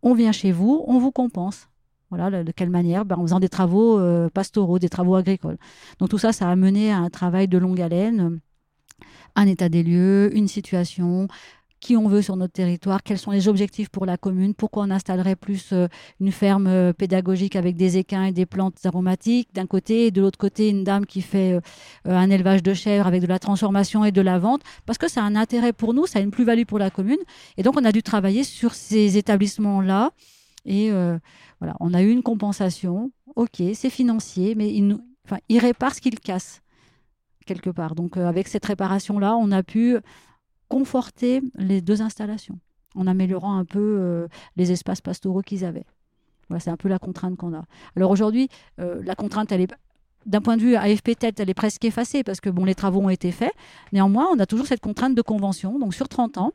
on 0.01 0.13
vient 0.13 0.31
chez 0.31 0.51
vous, 0.51 0.83
on 0.87 0.99
vous 0.99 1.11
compense. 1.11 1.69
Voilà, 2.09 2.43
de 2.43 2.51
quelle 2.51 2.69
manière? 2.69 3.03
Ben, 3.03 3.17
En 3.17 3.23
faisant 3.23 3.39
des 3.39 3.49
travaux 3.49 3.99
euh, 3.99 4.29
pastoraux, 4.29 4.79
des 4.79 4.87
travaux 4.87 5.15
agricoles. 5.15 5.57
Donc 5.99 6.09
tout 6.09 6.17
ça, 6.17 6.31
ça 6.31 6.49
a 6.49 6.55
mené 6.55 6.91
à 6.91 6.97
un 6.99 7.09
travail 7.09 7.49
de 7.49 7.57
longue 7.57 7.81
haleine, 7.81 8.39
un 9.35 9.47
état 9.47 9.67
des 9.67 9.83
lieux, 9.83 10.29
une 10.33 10.47
situation, 10.47 11.27
qui 11.81 11.97
on 11.97 12.07
veut 12.07 12.21
sur 12.21 12.37
notre 12.37 12.53
territoire, 12.53 13.03
quels 13.03 13.19
sont 13.19 13.31
les 13.31 13.47
objectifs 13.47 13.89
pour 13.89 14.05
la 14.05 14.17
commune, 14.17 14.55
pourquoi 14.55 14.85
on 14.85 14.89
installerait 14.89 15.35
plus 15.35 15.73
euh, 15.73 15.87
une 16.19 16.31
ferme 16.31 16.65
euh, 16.67 16.93
pédagogique 16.93 17.55
avec 17.57 17.75
des 17.75 17.97
équins 17.97 18.23
et 18.23 18.31
des 18.31 18.45
plantes 18.45 18.83
aromatiques 18.85 19.49
d'un 19.53 19.67
côté, 19.67 20.07
et 20.07 20.11
de 20.11 20.21
l'autre 20.21 20.39
côté 20.39 20.69
une 20.69 20.85
dame 20.85 21.05
qui 21.05 21.21
fait 21.21 21.59
un 22.05 22.29
élevage 22.29 22.63
de 22.63 22.73
chèvres 22.73 23.05
avec 23.05 23.21
de 23.21 23.27
la 23.27 23.37
transformation 23.37 24.05
et 24.05 24.13
de 24.13 24.21
la 24.21 24.39
vente, 24.39 24.61
parce 24.85 24.97
que 24.97 25.09
ça 25.09 25.21
a 25.21 25.25
un 25.25 25.35
intérêt 25.35 25.73
pour 25.73 25.93
nous, 25.93 26.07
ça 26.07 26.19
a 26.19 26.21
une 26.21 26.31
plus-value 26.31 26.63
pour 26.63 26.79
la 26.79 26.89
commune. 26.89 27.19
Et 27.57 27.63
donc 27.63 27.75
on 27.77 27.83
a 27.83 27.91
dû 27.91 28.01
travailler 28.01 28.45
sur 28.45 28.73
ces 28.73 29.17
établissements-là. 29.17 30.11
Et 30.67 30.91
voilà, 31.59 31.75
on 31.79 31.93
a 31.93 32.01
eu 32.03 32.09
une 32.09 32.21
compensation, 32.21 33.11
ok, 33.35 33.63
c'est 33.73 33.89
financier, 33.89 34.53
mais 34.53 34.71
il, 34.73 34.87
nous, 34.87 34.99
répare 35.49 35.95
ce 35.95 36.01
qu'il 36.01 36.19
casse 36.19 36.61
quelque 37.45 37.69
part. 37.71 37.95
Donc 37.95 38.17
avec 38.17 38.47
cette 38.47 38.65
réparation-là, 38.65 39.35
on 39.35 39.51
a 39.51 39.63
pu 39.63 39.97
conforter 40.69 41.41
les 41.55 41.81
deux 41.81 42.01
installations 42.01 42.59
en 42.95 43.07
améliorant 43.07 43.57
un 43.57 43.65
peu 43.65 43.79
euh, 43.99 44.27
les 44.55 44.71
espaces 44.71 45.01
pastoraux 45.01 45.41
qu'ils 45.41 45.65
avaient. 45.65 45.85
Voilà, 46.49 46.59
c'est 46.59 46.69
un 46.69 46.77
peu 46.77 46.89
la 46.89 46.99
contrainte 46.99 47.37
qu'on 47.37 47.53
a. 47.53 47.63
Alors 47.95 48.11
aujourd'hui, 48.11 48.49
euh, 48.79 49.01
la 49.03 49.15
contrainte, 49.15 49.51
elle 49.51 49.61
est 49.61 49.73
d'un 50.25 50.41
point 50.41 50.57
de 50.57 50.61
vue 50.61 50.75
AFP 50.75 51.17
tête, 51.17 51.39
elle 51.39 51.49
est 51.49 51.53
presque 51.53 51.85
effacée 51.85 52.23
parce 52.23 52.41
que 52.41 52.49
bon, 52.49 52.65
les 52.65 52.75
travaux 52.75 53.01
ont 53.01 53.09
été 53.09 53.31
faits. 53.31 53.53
Néanmoins, 53.93 54.27
on 54.33 54.39
a 54.39 54.45
toujours 54.45 54.67
cette 54.67 54.81
contrainte 54.81 55.15
de 55.15 55.21
convention. 55.21 55.79
Donc 55.79 55.93
sur 55.93 56.09
30 56.09 56.37
ans, 56.37 56.51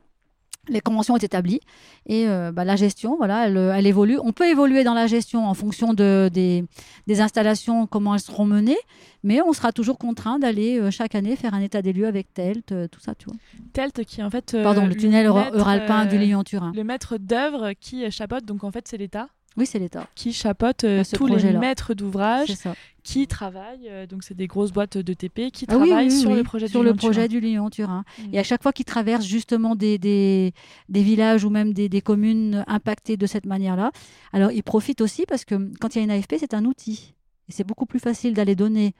les 0.69 0.79
conventions 0.79 1.15
sont 1.15 1.19
établies 1.19 1.59
et 2.05 2.27
euh, 2.27 2.51
bah, 2.51 2.63
la 2.63 2.75
gestion, 2.75 3.17
voilà, 3.17 3.47
elle, 3.47 3.85
évolue. 3.85 4.17
On 4.23 4.31
peut 4.31 4.47
évoluer 4.47 4.83
dans 4.83 4.93
la 4.93 5.07
gestion 5.07 5.45
en 5.45 5.53
fonction 5.53 5.93
de, 5.93 6.29
des, 6.33 7.21
installations, 7.21 7.85
comment 7.85 8.13
elles 8.13 8.21
seront 8.21 8.45
menées, 8.45 8.77
mais 9.23 9.41
on 9.41 9.51
sera 9.53 9.71
toujours 9.71 9.97
contraint 9.97 10.39
d'aller 10.39 10.79
euh, 10.79 10.89
chaque 10.89 11.15
année 11.15 11.35
faire 11.35 11.53
un 11.53 11.61
état 11.61 11.81
des 11.81 11.91
lieux 11.91 12.07
avec 12.07 12.33
TELT, 12.33 12.71
euh, 12.71 12.87
tout 12.87 13.01
ça, 13.01 13.13
tu 13.15 13.25
vois. 13.25 13.35
TELT 13.73 14.05
qui 14.05 14.23
en 14.23 14.29
fait... 14.29 14.55
Pardon, 14.63 14.85
le 14.85 14.95
tunnel 14.95 15.27
Euralpin 15.27 16.05
du 16.05 16.17
Lyon-Turin. 16.17 16.71
Le 16.75 16.83
maître 16.83 17.17
d'œuvre 17.17 17.73
qui 17.79 18.09
chapeaute, 18.09 18.45
donc 18.45 18.63
en 18.63 18.71
fait 18.71 18.87
c'est 18.87 18.97
l'État 18.97 19.27
oui, 19.55 19.67
c'est 19.67 19.77
l'État. 19.77 20.07
Qui 20.15 20.33
chapeaute 20.33 20.83
tous 21.13 21.27
les 21.27 21.53
maîtres 21.53 21.93
d'ouvrage 21.93 22.55
qui 23.03 23.27
travaillent, 23.27 23.89
euh, 23.89 24.07
donc 24.07 24.23
c'est 24.23 24.33
des 24.33 24.47
grosses 24.47 24.71
boîtes 24.71 24.97
de 24.97 25.13
TP, 25.13 25.51
qui 25.51 25.65
ah 25.67 25.75
travaillent 25.75 26.11
sur 26.11 26.33
le 26.33 26.43
projet 26.43 26.67
sur 26.67 26.81
du 26.81 26.87
le 26.87 26.93
projet 26.93 27.27
du 27.27 27.39
Lyon-Turin. 27.39 28.05
Mm. 28.17 28.33
Et 28.33 28.39
à 28.39 28.43
chaque 28.43 28.63
fois 28.63 28.71
qu'ils 28.71 28.85
traversent 28.85 29.25
justement 29.25 29.75
des, 29.75 29.97
des, 29.97 30.53
des, 30.89 31.03
villages 31.03 31.43
ou 31.43 31.49
même 31.49 31.73
des, 31.73 31.89
des 31.89 32.01
communes 32.01 32.63
impactées 32.67 33.17
de 33.17 33.25
cette 33.25 33.45
manière-là, 33.45 33.91
alors 34.31 34.51
ils 34.51 34.63
profitent 34.63 35.01
aussi 35.01 35.25
parce 35.25 35.43
que 35.43 35.55
quand 35.79 35.95
il 35.95 35.99
y 35.99 36.01
a 36.01 36.03
une 36.05 36.11
AFP, 36.11 36.35
c'est 36.39 36.53
un 36.53 36.65
outil. 36.65 37.13
Et 37.49 37.51
c'est 37.51 37.67
beaucoup 37.67 37.85
plus 37.85 37.99
facile 37.99 38.33
d'aller 38.33 38.55
donner 38.55 38.93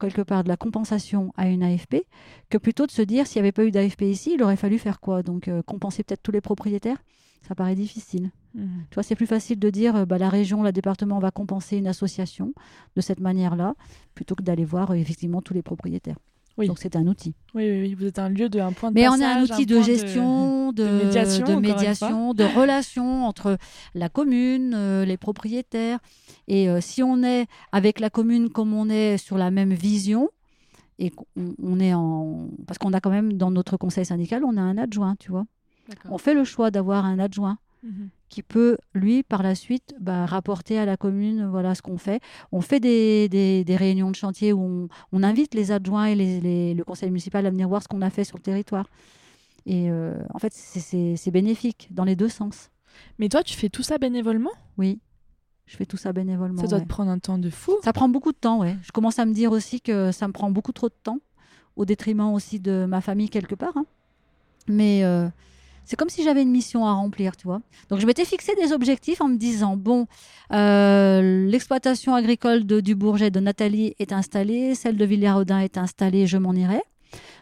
quelque 0.00 0.22
part 0.22 0.42
de 0.42 0.48
la 0.48 0.56
compensation 0.56 1.32
à 1.36 1.48
une 1.48 1.62
AFP 1.62 2.02
que 2.50 2.58
plutôt 2.58 2.86
de 2.86 2.90
se 2.90 3.02
dire 3.02 3.26
s'il 3.26 3.40
n'y 3.40 3.46
avait 3.46 3.52
pas 3.52 3.64
eu 3.64 3.70
d'AFP 3.70 4.02
ici, 4.02 4.32
il 4.34 4.42
aurait 4.42 4.56
fallu 4.56 4.78
faire 4.78 5.00
quoi? 5.00 5.22
Donc 5.22 5.48
euh, 5.48 5.62
compenser 5.62 6.02
peut-être 6.02 6.22
tous 6.22 6.32
les 6.32 6.40
propriétaires? 6.40 6.98
Ça 7.46 7.54
paraît 7.54 7.74
difficile. 7.74 8.30
Mmh. 8.54 8.66
Tu 8.90 8.94
vois, 8.94 9.02
c'est 9.02 9.16
plus 9.16 9.26
facile 9.26 9.58
de 9.58 9.70
dire 9.70 9.96
euh, 9.96 10.04
bah, 10.06 10.18
la 10.18 10.28
région, 10.28 10.62
le 10.62 10.72
département 10.72 11.18
va 11.18 11.30
compenser 11.30 11.76
une 11.76 11.86
association 11.86 12.54
de 12.96 13.00
cette 13.00 13.20
manière-là, 13.20 13.74
plutôt 14.14 14.34
que 14.34 14.42
d'aller 14.42 14.64
voir 14.64 14.90
euh, 14.92 14.94
effectivement 14.94 15.42
tous 15.42 15.54
les 15.54 15.62
propriétaires. 15.62 16.16
Oui. 16.56 16.68
Donc 16.68 16.78
c'est 16.78 16.94
un 16.94 17.06
outil. 17.08 17.34
Oui, 17.54 17.68
oui, 17.68 17.80
oui, 17.80 17.94
vous 17.94 18.06
êtes 18.06 18.20
un 18.20 18.28
lieu 18.28 18.48
de 18.48 18.60
un 18.60 18.70
point 18.70 18.90
de 18.90 18.94
Mais 18.94 19.08
on 19.08 19.20
a 19.20 19.26
un 19.26 19.42
outil 19.42 19.66
de 19.66 19.82
gestion, 19.82 20.72
de, 20.72 20.84
de 20.84 21.54
médiation, 21.56 22.32
de, 22.32 22.44
relation 22.44 23.26
entre 23.26 23.58
la 23.94 24.08
commune, 24.08 24.72
euh, 24.72 25.04
les 25.04 25.16
propriétaires. 25.16 25.98
Et 26.46 26.68
si 26.80 27.02
on 27.02 27.24
est 27.24 27.46
avec 27.72 27.98
la 27.98 28.10
commune 28.10 28.50
comme 28.50 28.72
on 28.72 28.88
est 28.88 29.16
sur 29.18 29.36
la 29.36 29.50
même 29.50 29.72
vision, 29.72 30.30
et 31.00 31.10
on 31.60 31.80
est 31.80 31.92
en 31.92 32.50
parce 32.68 32.78
qu'on 32.78 32.92
a 32.92 33.00
quand 33.00 33.10
même 33.10 33.32
dans 33.32 33.50
notre 33.50 33.76
conseil 33.76 34.04
syndical, 34.04 34.44
on 34.44 34.56
a 34.56 34.60
un 34.60 34.78
adjoint, 34.78 35.16
tu 35.18 35.30
vois. 35.32 35.46
On 36.08 36.18
fait 36.18 36.34
le 36.34 36.44
choix 36.44 36.70
d'avoir 36.70 37.04
un 37.04 37.18
adjoint 37.18 37.58
mhm. 37.82 38.08
qui 38.28 38.42
peut, 38.42 38.78
lui, 38.94 39.22
par 39.22 39.42
la 39.42 39.54
suite, 39.54 39.94
bah, 40.00 40.26
rapporter 40.26 40.78
à 40.78 40.84
la 40.84 40.96
commune 40.96 41.46
voilà 41.46 41.74
ce 41.74 41.82
qu'on 41.82 41.98
fait. 41.98 42.20
On 42.52 42.60
fait 42.60 42.80
des, 42.80 43.64
réunions 43.78 44.10
de 44.10 44.16
chantier 44.16 44.52
où 44.52 44.88
on, 45.12 45.22
invite 45.22 45.54
les 45.54 45.72
adjoints 45.72 46.06
et 46.06 46.74
le 46.74 46.82
conseil 46.84 47.10
municipal 47.10 47.44
à 47.46 47.50
venir 47.50 47.68
voir 47.68 47.82
ce 47.82 47.88
qu'on 47.88 48.02
a 48.02 48.10
fait 48.10 48.24
sur 48.24 48.36
le 48.36 48.42
territoire. 48.42 48.86
Et 49.66 49.90
euh, 49.90 50.14
en 50.32 50.38
fait, 50.38 50.52
c'est 50.52 51.30
bénéfique 51.30 51.88
dans 51.90 52.04
les 52.04 52.16
deux 52.16 52.28
sens. 52.28 52.70
Mais 53.18 53.28
toi, 53.28 53.42
tu 53.42 53.56
fais 53.56 53.68
tout 53.68 53.82
ça 53.82 53.98
bénévolement? 53.98 54.50
Oui. 54.78 55.00
Je 55.66 55.76
fais 55.76 55.86
tout 55.86 55.96
ça 55.96 56.12
bénévolement. 56.12 56.60
Ça 56.60 56.68
doit 56.68 56.80
te 56.80 56.86
prendre 56.86 57.10
un 57.10 57.18
temps 57.18 57.38
de 57.38 57.48
fou. 57.48 57.72
Ça 57.82 57.92
prend 57.92 58.08
beaucoup 58.08 58.32
de 58.32 58.36
temps, 58.36 58.60
ouais. 58.60 58.76
Je 58.82 58.92
commence 58.92 59.18
à 59.18 59.24
me 59.24 59.32
dire 59.32 59.50
aussi 59.50 59.80
que 59.80 60.12
ça 60.12 60.28
me 60.28 60.32
prend 60.32 60.50
beaucoup 60.50 60.72
trop 60.72 60.88
de 60.88 60.94
temps, 61.02 61.20
au 61.76 61.86
détriment 61.86 62.32
aussi 62.34 62.60
de 62.60 62.84
ma 62.86 63.00
famille 63.00 63.30
quelque 63.30 63.54
part. 63.54 63.76
Hein. 63.76 63.86
Mais 64.68 65.04
euh, 65.04 65.28
c'est 65.84 65.96
comme 65.96 66.08
si 66.08 66.22
j'avais 66.22 66.42
une 66.42 66.50
mission 66.50 66.86
à 66.86 66.92
remplir, 66.92 67.36
tu 67.36 67.46
vois. 67.46 67.60
Donc 67.88 68.00
je 68.00 68.06
m'étais 68.06 68.24
fixé 68.24 68.54
des 68.56 68.72
objectifs 68.72 69.20
en 69.20 69.28
me 69.28 69.36
disant 69.36 69.76
bon, 69.76 70.06
euh, 70.52 71.46
l'exploitation 71.46 72.14
agricole 72.14 72.66
de, 72.66 72.80
du 72.80 72.94
Bourget 72.94 73.30
de 73.30 73.40
Nathalie 73.40 73.94
est 73.98 74.12
installée, 74.12 74.74
celle 74.74 74.96
de 74.96 75.04
Villiers-Rodin 75.04 75.60
est 75.60 75.78
installée, 75.78 76.26
je 76.26 76.38
m'en 76.38 76.52
irai. 76.52 76.80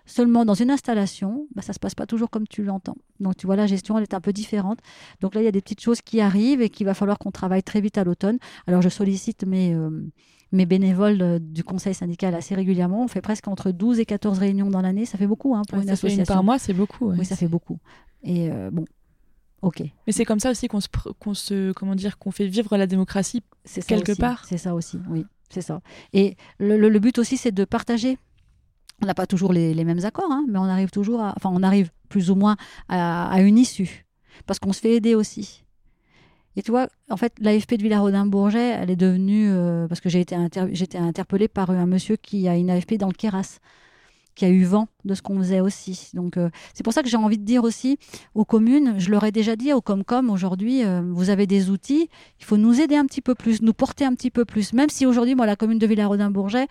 Seulement, 0.05 0.45
dans 0.45 0.55
une 0.55 0.71
installation, 0.71 1.47
bah, 1.55 1.63
ça 1.63 1.73
se 1.73 1.79
passe 1.79 1.95
pas 1.95 2.07
toujours 2.07 2.29
comme 2.29 2.47
tu 2.49 2.65
l'entends. 2.65 2.97
Donc, 3.21 3.37
tu 3.37 3.47
vois, 3.47 3.57
la 3.57 3.67
gestion, 3.67 3.97
elle 3.97 4.03
est 4.03 4.15
un 4.15 4.21
peu 4.21 4.33
différente. 4.33 4.81
Donc 5.21 5.35
là, 5.35 5.41
il 5.41 5.45
y 5.45 5.49
a 5.49 5.53
des 5.53 5.61
petites 5.61 5.81
choses 5.81 6.03
qui 6.03 6.21
arrivent 6.21 6.61
et 6.61 6.71
qu'il 6.71 6.87
va 6.87 6.95
falloir 6.95 7.19
qu'on 7.19 7.31
travaille 7.31 7.63
très 7.63 7.81
vite 7.81 7.99
à 7.99 8.05
l'automne. 8.05 8.39
Alors, 8.67 8.83
je 8.83 8.89
sollicite 8.89 9.45
mes, 9.47 9.73
euh, 9.73 9.91
mes 10.51 10.67
bénévoles 10.67 11.23
euh, 11.23 11.39
du 11.39 11.63
conseil 11.65 11.95
syndical 11.95 12.35
assez 12.35 12.55
régulièrement. 12.55 13.05
On 13.05 13.09
fait 13.09 13.21
presque 13.21 13.47
entre 13.49 13.71
12 13.71 14.01
et 14.01 14.05
14 14.05 14.39
réunions 14.39 14.71
dans 14.71 14.83
l'année. 14.83 15.07
Ça 15.07 15.19
fait 15.19 15.27
beaucoup 15.27 15.55
hein, 15.55 15.63
pour 15.69 15.79
une 15.79 15.91
association. 15.91 16.25
par 16.25 16.43
mois, 16.43 16.59
c'est 16.59 16.75
beaucoup. 16.75 17.11
Oui, 17.13 17.25
ça 17.25 17.37
fait 17.37 17.49
beaucoup. 17.49 17.79
Et 18.23 18.51
euh, 18.51 18.71
bon, 18.71 18.85
ok. 19.63 19.83
Mais 20.07 20.13
c'est 20.13 20.25
comme 20.25 20.41
ça 20.41 20.51
aussi 20.51 20.69
qu'on 20.69 20.81
se, 20.81 20.89
qu'on 21.19 21.35
se, 21.35 21.73
comment 21.73 21.95
dire, 21.95 22.19
qu'on 22.19 22.31
fait 22.31 22.47
vivre 22.47 22.77
la 22.77 22.87
démocratie 22.87 23.43
quelque 23.87 24.17
part. 24.17 24.45
C'est 24.47 24.59
ça 24.59 24.75
aussi, 24.75 24.99
oui, 25.09 25.25
c'est 25.51 25.63
ça. 25.63 25.81
Et 26.13 26.37
le, 26.59 26.77
le, 26.77 26.99
but 26.99 27.19
aussi, 27.19 27.37
c'est 27.37 27.53
de 27.53 27.65
partager. 27.65 28.19
On 29.03 29.07
n'a 29.07 29.15
pas 29.15 29.27
toujours 29.27 29.53
les, 29.53 29.75
les 29.75 29.85
mêmes 29.85 30.05
accords, 30.05 30.31
hein, 30.31 30.45
mais 30.49 30.59
on 30.59 30.65
arrive 30.65 30.91
toujours 30.91 31.21
à, 31.21 31.35
enfin, 31.37 31.51
on 31.53 31.63
arrive 31.63 31.91
plus 32.09 32.31
ou 32.31 32.37
moins 32.37 32.57
à, 32.89 33.31
à 33.31 33.41
une 33.41 33.59
issue, 33.59 34.07
parce 34.47 34.59
qu'on 34.59 34.73
se 34.73 34.81
fait 34.81 34.93
aider 34.93 35.15
aussi. 35.15 35.65
Et 36.55 36.63
tu 36.63 36.71
vois, 36.71 36.89
en 37.09 37.17
fait, 37.17 37.33
l'AFP 37.41 37.75
de 37.75 37.83
Villarodin-Bourget, 37.83 38.77
elle 38.79 38.91
est 38.91 38.97
devenue, 38.97 39.51
euh, 39.51 39.89
parce 39.89 40.01
que 40.01 40.09
j'ai 40.09 40.21
été, 40.21 40.37
été 40.71 40.99
interpellée 40.99 41.49
par 41.49 41.71
un 41.71 41.87
monsieur 41.87 42.17
qui 42.17 42.47
a 42.47 42.57
une 42.57 42.71
AFP 42.71 42.95
dans 42.95 43.07
le 43.07 43.15
Qui 44.35 44.47
a 44.47 44.49
eu 44.49 44.65
vent 44.65 44.89
de 45.05 45.15
ce 45.15 45.21
qu'on 45.21 45.39
faisait 45.39 45.61
aussi. 45.61 46.11
Donc 46.15 46.37
euh, 46.37 46.49
c'est 46.73 46.83
pour 46.83 46.93
ça 46.93 47.03
que 47.03 47.09
j'ai 47.09 47.17
envie 47.17 47.39
de 47.39 47.45
dire 47.45 47.65
aussi 47.65 47.99
aux 48.35 48.45
communes, 48.45 48.95
je 48.99 49.11
leur 49.11 49.25
ai 49.25 49.33
déjà 49.33 49.57
dit 49.57 49.73
au 49.73 49.83
Comcom 49.83 50.31
aujourd'hui, 50.31 50.85
euh, 50.85 51.03
vous 51.13 51.29
avez 51.29 51.47
des 51.47 51.69
outils, 51.69 52.09
il 52.39 52.45
faut 52.45 52.57
nous 52.57 52.81
aider 52.81 52.97
un 52.97 53.05
petit 53.05 53.21
peu 53.21 53.35
plus, 53.35 53.61
nous 53.61 53.75
porter 53.75 54.05
un 54.07 54.15
petit 54.15 54.31
peu 54.31 54.45
plus. 54.45 54.73
Même 54.73 54.89
si 54.89 55.05
aujourd'hui, 55.05 55.35
moi, 55.35 55.45
la 55.45 55.57
commune 55.57 55.79
de 55.79 55.87
Villarodin-Bourget, 55.87 56.67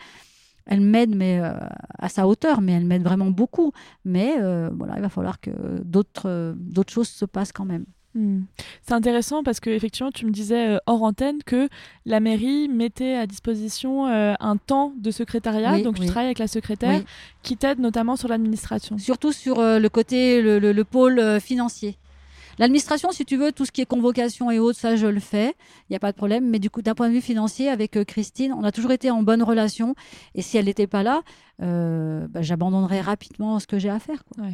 elle 0.66 0.82
m'aide 0.82 1.16
mais 1.16 1.39
euh, 1.39 1.53
à 1.99 2.09
sa 2.09 2.28
hauteur, 2.28 2.62
mais 2.62 2.74
elle 2.74 2.86
m'aide 2.86 3.03
vraiment 3.03 3.30
beaucoup. 3.30 3.74
Mais 4.05 4.38
voilà, 4.72 4.95
il 4.95 5.01
va 5.01 5.09
falloir 5.09 5.39
que 5.39 5.51
d'autres 5.84 6.55
d'autres 6.57 6.93
choses 6.93 7.09
se 7.09 7.26
passent 7.26 7.51
quand 7.51 7.66
même. 7.66 7.86
Hmm. 8.14 8.41
C'est 8.84 8.93
intéressant 8.93 9.41
parce 9.41 9.62
que 9.62 9.70
effectivement, 9.70 10.12
tu 10.12 10.26
me 10.26 10.32
disais 10.32 10.76
euh, 10.76 10.78
hors 10.86 11.01
antenne 11.03 11.41
que 11.45 11.70
la 12.05 12.20
mairie 12.20 12.68
mettait 12.68 13.16
à 13.16 13.26
disposition 13.26 14.07
euh, 14.07 14.34
un 14.39 14.57
temps 14.57 14.93
de 14.97 15.12
secrétariat, 15.12 15.82
donc 15.82 15.99
tu 15.99 16.05
travailles 16.05 16.26
avec 16.26 16.39
la 16.39 16.47
secrétaire 16.47 17.01
qui 17.41 17.55
t'aide 17.55 17.80
notamment 17.80 18.18
sur 18.18 18.28
l'administration. 18.28 18.97
Surtout 18.97 19.32
sur 19.32 19.59
euh, 19.59 19.80
le 19.80 19.88
côté, 19.88 20.41
le, 20.41 20.84
pôle 20.84 21.39
financier. 21.39 21.97
L'administration, 22.59 23.12
si 23.12 23.24
tu 23.24 23.38
veux, 23.38 23.53
tout 23.53 23.66
ce 23.66 23.72
qui 23.72 23.82
est 23.82 23.86
convocation 23.86 24.51
et 24.51 24.59
autres, 24.59 24.78
ça 24.78 24.97
je 24.97 25.07
le 25.07 25.22
fais, 25.22 25.55
il 25.89 25.91
n'y 25.91 25.95
a 25.95 25.99
pas 25.99 26.12
de 26.12 26.18
problème. 26.18 26.49
Mais 26.49 26.59
du 26.59 26.70
coup, 26.70 26.82
d'un 26.82 26.95
point 26.95 27.07
de 27.07 27.14
vue 27.14 27.22
financier, 27.22 27.70
avec 27.70 28.03
Christine, 28.03 28.53
on 28.53 28.64
a 28.64 28.74
toujours 28.74 28.91
été 28.91 29.09
en 29.09 29.24
bonne 29.24 29.41
relation. 29.41 29.95
Et 30.36 30.41
si 30.41 30.57
elle 30.57 30.66
n'était 30.66 30.88
pas 30.88 31.01
là, 31.01 31.22
bah, 31.59 32.41
j'abandonnerais 32.41 32.99
rapidement 32.99 33.59
ce 33.59 33.68
que 33.68 33.80
j'ai 33.80 33.89
à 33.89 33.99
faire. 33.99 34.26
Quoi. 34.26 34.47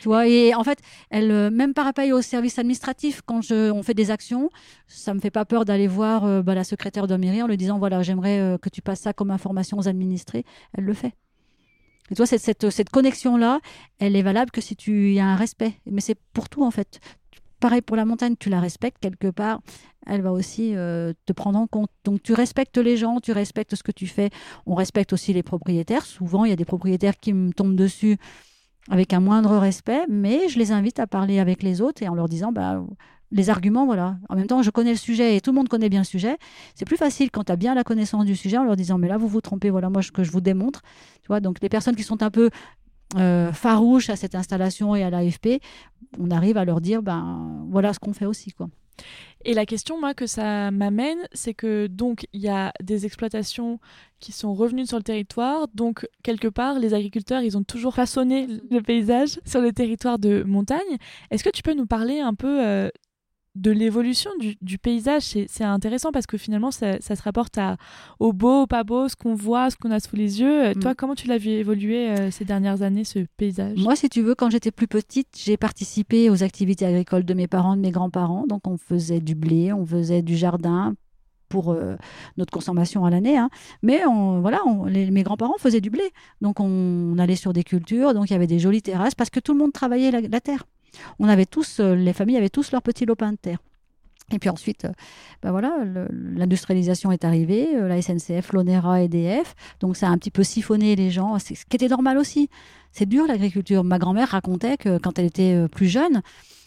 Tu 0.00 0.08
vois, 0.08 0.26
et 0.26 0.54
en 0.54 0.64
fait, 0.64 0.78
elle, 1.10 1.30
euh, 1.30 1.50
même 1.50 1.74
par 1.74 1.84
rapport 1.84 2.04
au 2.06 2.22
service 2.22 2.58
administratif, 2.58 3.22
quand 3.24 3.42
je, 3.42 3.70
on 3.70 3.82
fait 3.82 3.94
des 3.94 4.10
actions, 4.10 4.50
ça 4.86 5.14
me 5.14 5.20
fait 5.20 5.30
pas 5.30 5.44
peur 5.44 5.64
d'aller 5.64 5.86
voir 5.86 6.24
euh, 6.24 6.42
bah, 6.42 6.54
la 6.54 6.64
secrétaire 6.64 7.06
de 7.06 7.16
mairie 7.16 7.42
en 7.42 7.46
lui 7.46 7.56
disant 7.56 7.78
voilà, 7.78 8.02
j'aimerais 8.02 8.38
euh, 8.40 8.58
que 8.58 8.68
tu 8.68 8.82
passes 8.82 9.00
ça 9.00 9.12
comme 9.12 9.30
information 9.30 9.78
aux 9.78 9.88
administrés. 9.88 10.44
Elle 10.76 10.84
le 10.84 10.94
fait. 10.94 11.14
Et 12.10 12.14
tu 12.14 12.16
vois, 12.16 12.26
cette, 12.26 12.42
cette, 12.42 12.70
cette 12.70 12.90
connexion-là, 12.90 13.60
elle 13.98 14.16
est 14.16 14.22
valable 14.22 14.50
que 14.50 14.60
si 14.60 14.76
tu 14.76 15.12
y 15.12 15.20
as 15.20 15.26
un 15.26 15.36
respect. 15.36 15.74
Mais 15.86 16.00
c'est 16.00 16.18
pour 16.32 16.48
tout, 16.48 16.64
en 16.64 16.70
fait. 16.70 17.00
Pareil 17.60 17.80
pour 17.80 17.96
la 17.96 18.04
montagne, 18.04 18.36
tu 18.38 18.50
la 18.50 18.60
respectes 18.60 18.98
quelque 19.00 19.28
part, 19.28 19.62
elle 20.06 20.20
va 20.20 20.32
aussi 20.32 20.72
te 20.72 21.32
prendre 21.32 21.58
en 21.58 21.66
compte. 21.66 21.88
Donc 22.04 22.22
tu 22.22 22.34
respectes 22.34 22.76
les 22.76 22.98
gens, 22.98 23.20
tu 23.20 23.32
respectes 23.32 23.74
ce 23.74 23.82
que 23.82 23.92
tu 23.92 24.06
fais. 24.06 24.28
On 24.66 24.74
respecte 24.74 25.14
aussi 25.14 25.32
les 25.32 25.42
propriétaires. 25.42 26.04
Souvent, 26.04 26.44
il 26.44 26.50
y 26.50 26.52
a 26.52 26.56
des 26.56 26.66
propriétaires 26.66 27.16
qui 27.16 27.32
me 27.32 27.52
tombent 27.54 27.76
dessus 27.76 28.18
avec 28.90 29.12
un 29.12 29.20
moindre 29.20 29.56
respect, 29.56 30.04
mais 30.08 30.48
je 30.48 30.58
les 30.58 30.72
invite 30.72 30.98
à 31.00 31.06
parler 31.06 31.38
avec 31.38 31.62
les 31.62 31.80
autres 31.80 32.02
et 32.02 32.08
en 32.08 32.14
leur 32.14 32.28
disant 32.28 32.52
bah, 32.52 32.82
les 33.30 33.50
arguments, 33.50 33.86
voilà. 33.86 34.16
En 34.28 34.36
même 34.36 34.46
temps, 34.46 34.62
je 34.62 34.70
connais 34.70 34.92
le 34.92 34.98
sujet 34.98 35.36
et 35.36 35.40
tout 35.40 35.50
le 35.50 35.56
monde 35.56 35.68
connaît 35.68 35.88
bien 35.88 36.00
le 36.00 36.04
sujet. 36.04 36.36
C'est 36.74 36.84
plus 36.84 36.96
facile 36.96 37.30
quand 37.30 37.44
tu 37.44 37.52
as 37.52 37.56
bien 37.56 37.74
la 37.74 37.84
connaissance 37.84 38.24
du 38.24 38.36
sujet 38.36 38.58
en 38.58 38.64
leur 38.64 38.76
disant 38.76 38.98
mais 38.98 39.08
là, 39.08 39.16
vous 39.16 39.28
vous 39.28 39.40
trompez, 39.40 39.70
voilà, 39.70 39.90
moi, 39.90 40.02
ce 40.02 40.12
que 40.12 40.22
je 40.22 40.30
vous 40.30 40.40
démontre. 40.40 40.82
Tu 41.22 41.28
vois, 41.28 41.40
donc 41.40 41.58
les 41.62 41.68
personnes 41.68 41.96
qui 41.96 42.02
sont 42.02 42.22
un 42.22 42.30
peu 42.30 42.50
euh, 43.16 43.52
farouches 43.52 44.10
à 44.10 44.16
cette 44.16 44.34
installation 44.34 44.96
et 44.96 45.04
à 45.04 45.10
l'AFP, 45.10 45.60
on 46.18 46.30
arrive 46.30 46.56
à 46.56 46.64
leur 46.64 46.80
dire 46.80 47.02
ben 47.02 47.64
voilà 47.70 47.92
ce 47.92 48.00
qu'on 48.00 48.12
fait 48.12 48.26
aussi 48.26 48.52
quoi. 48.52 48.68
Et 49.44 49.52
la 49.52 49.66
question, 49.66 50.00
moi, 50.00 50.14
que 50.14 50.26
ça 50.26 50.70
m'amène, 50.70 51.18
c'est 51.32 51.54
que 51.54 51.86
donc 51.86 52.26
il 52.32 52.40
y 52.40 52.48
a 52.48 52.72
des 52.82 53.04
exploitations 53.04 53.78
qui 54.18 54.32
sont 54.32 54.54
revenues 54.54 54.86
sur 54.86 54.96
le 54.96 55.02
territoire, 55.02 55.68
donc 55.74 56.08
quelque 56.22 56.48
part, 56.48 56.78
les 56.78 56.94
agriculteurs, 56.94 57.42
ils 57.42 57.58
ont 57.58 57.62
toujours 57.62 57.94
façonné 57.94 58.46
le 58.70 58.80
paysage 58.80 59.38
sur 59.44 59.60
le 59.60 59.72
territoire 59.72 60.18
de 60.18 60.42
montagne. 60.44 60.96
Est-ce 61.30 61.44
que 61.44 61.50
tu 61.50 61.62
peux 61.62 61.74
nous 61.74 61.84
parler 61.86 62.20
un 62.20 62.32
peu 62.32 62.64
euh, 62.64 62.88
de 63.54 63.70
l'évolution 63.70 64.30
du, 64.60 64.78
paysage, 64.78 65.22
c'est 65.22 65.64
intéressant 65.64 66.10
parce 66.10 66.26
que 66.26 66.36
finalement, 66.36 66.70
ça, 66.70 67.00
se 67.00 67.22
rapporte 67.22 67.56
à, 67.56 67.76
au 68.18 68.32
beau, 68.32 68.62
au 68.62 68.66
pas 68.66 68.82
beau, 68.82 69.08
ce 69.08 69.14
qu'on 69.14 69.34
voit, 69.34 69.70
ce 69.70 69.76
qu'on 69.76 69.92
a 69.92 70.00
sous 70.00 70.16
les 70.16 70.40
yeux. 70.40 70.70
Mm. 70.70 70.74
Toi, 70.80 70.94
comment 70.94 71.14
tu 71.14 71.28
l'as 71.28 71.38
vu 71.38 71.50
évoluer 71.50 72.08
euh, 72.08 72.30
ces 72.30 72.44
dernières 72.44 72.82
années, 72.82 73.04
ce 73.04 73.20
paysage? 73.36 73.78
Moi, 73.78 73.94
si 73.94 74.08
tu 74.08 74.22
veux, 74.22 74.34
quand 74.34 74.50
j'étais 74.50 74.72
plus 74.72 74.88
petite, 74.88 75.28
j'ai 75.38 75.56
participé 75.56 76.30
aux 76.30 76.42
activités 76.42 76.84
agricoles 76.84 77.24
de 77.24 77.34
mes 77.34 77.46
parents, 77.46 77.76
de 77.76 77.80
mes 77.80 77.92
grands-parents. 77.92 78.44
Donc, 78.48 78.66
on 78.66 78.76
faisait 78.76 79.20
du 79.20 79.36
blé, 79.36 79.72
on 79.72 79.86
faisait 79.86 80.22
du 80.22 80.36
jardin 80.36 80.94
pour 81.48 81.70
euh, 81.70 81.94
notre 82.36 82.52
consommation 82.52 83.04
à 83.04 83.10
l'année. 83.10 83.38
Hein. 83.38 83.50
Mais 83.82 84.04
on, 84.04 84.40
voilà, 84.40 84.62
mes 84.88 85.22
grands-parents 85.22 85.54
faisaient 85.58 85.80
du 85.80 85.90
blé. 85.90 86.10
Donc, 86.40 86.58
on, 86.58 87.16
allait 87.18 87.36
sur 87.36 87.52
des 87.52 87.62
cultures, 87.62 88.14
donc 88.14 88.30
il 88.30 88.32
y 88.32 88.36
avait 88.36 88.48
des 88.48 88.58
jolies 88.58 88.82
terrasses 88.82 89.14
parce 89.14 89.30
que 89.30 89.38
tout 89.38 89.52
le 89.52 89.58
monde 89.58 89.72
travaillait 89.72 90.10
la 90.10 90.40
terre. 90.40 90.64
On 91.18 91.28
avait 91.28 91.46
tous, 91.46 91.80
euh, 91.80 91.94
les 91.94 92.12
familles 92.12 92.36
avaient 92.36 92.50
tous 92.50 92.72
leur 92.72 92.82
petit 92.82 93.06
lopin 93.06 93.32
de 93.32 93.36
terre. 93.36 93.58
Et 94.32 94.38
puis 94.38 94.48
ensuite, 94.48 94.86
euh, 94.86 94.92
ben 95.42 95.50
voilà, 95.50 95.76
l'industrialisation 96.10 97.12
est 97.12 97.24
arrivée, 97.24 97.76
euh, 97.76 97.88
la 97.88 98.00
SNCF, 98.00 98.52
l'ONERA, 98.52 99.02
EDF, 99.02 99.54
donc 99.80 99.96
ça 99.96 100.08
a 100.08 100.10
un 100.10 100.16
petit 100.16 100.30
peu 100.30 100.42
siphonné 100.42 100.96
les 100.96 101.10
gens, 101.10 101.38
ce 101.38 101.52
qui 101.52 101.76
était 101.76 101.88
normal 101.88 102.16
aussi. 102.16 102.48
C'est 102.92 103.06
dur 103.06 103.26
l'agriculture. 103.26 103.84
Ma 103.84 103.98
grand-mère 103.98 104.28
racontait 104.28 104.76
que 104.78 104.98
quand 104.98 105.18
elle 105.18 105.26
était 105.26 105.68
plus 105.68 105.88
jeune, 105.88 106.22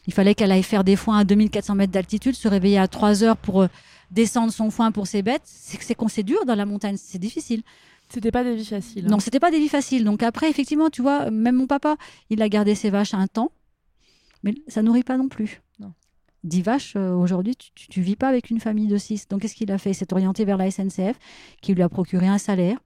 il 0.05 0.13
fallait 0.13 0.35
qu'elle 0.35 0.51
aille 0.51 0.63
faire 0.63 0.83
des 0.83 0.95
foins 0.95 1.19
à 1.19 1.23
2400 1.23 1.75
mètres 1.75 1.93
d'altitude, 1.93 2.35
se 2.35 2.47
réveiller 2.47 2.77
à 2.77 2.87
3 2.87 3.23
heures 3.23 3.37
pour 3.37 3.65
descendre 4.11 4.51
son 4.51 4.69
foin 4.69 4.91
pour 4.91 5.07
ses 5.07 5.21
bêtes. 5.21 5.41
C'est 5.45 5.79
c'est 6.09 6.23
dur 6.23 6.45
dans 6.45 6.55
la 6.55 6.65
montagne, 6.65 6.95
c'est 6.97 7.17
difficile. 7.17 7.63
C'était 8.09 8.31
pas 8.31 8.43
des 8.43 8.55
vies 8.55 8.65
faciles. 8.65 9.05
Hein. 9.05 9.09
Non, 9.09 9.19
c'était 9.19 9.39
pas 9.39 9.51
des 9.51 9.59
vies 9.59 9.67
faciles. 9.67 10.03
Donc 10.03 10.23
après, 10.23 10.49
effectivement, 10.49 10.89
tu 10.89 11.01
vois, 11.01 11.29
même 11.29 11.55
mon 11.55 11.67
papa, 11.67 11.97
il 12.29 12.41
a 12.41 12.49
gardé 12.49 12.75
ses 12.75 12.89
vaches 12.89 13.13
un 13.13 13.27
temps. 13.27 13.51
Mais 14.43 14.55
ça 14.67 14.81
nourrit 14.81 15.03
pas 15.03 15.17
non 15.17 15.29
plus. 15.29 15.61
Non. 15.79 15.93
10 16.43 16.61
vaches, 16.61 16.93
euh, 16.95 17.13
aujourd'hui, 17.13 17.55
tu, 17.55 17.99
ne 17.99 18.05
vis 18.05 18.15
pas 18.15 18.29
avec 18.29 18.49
une 18.49 18.59
famille 18.59 18.87
de 18.87 18.97
6. 18.97 19.27
Donc, 19.27 19.41
qu'est-ce 19.41 19.55
qu'il 19.55 19.71
a 19.71 19.77
fait? 19.77 19.91
Il 19.91 19.95
s'est 19.95 20.13
orienté 20.13 20.45
vers 20.45 20.57
la 20.57 20.69
SNCF, 20.69 21.17
qui 21.61 21.73
lui 21.73 21.81
a 21.81 21.89
procuré 21.89 22.27
un 22.27 22.37
salaire, 22.37 22.77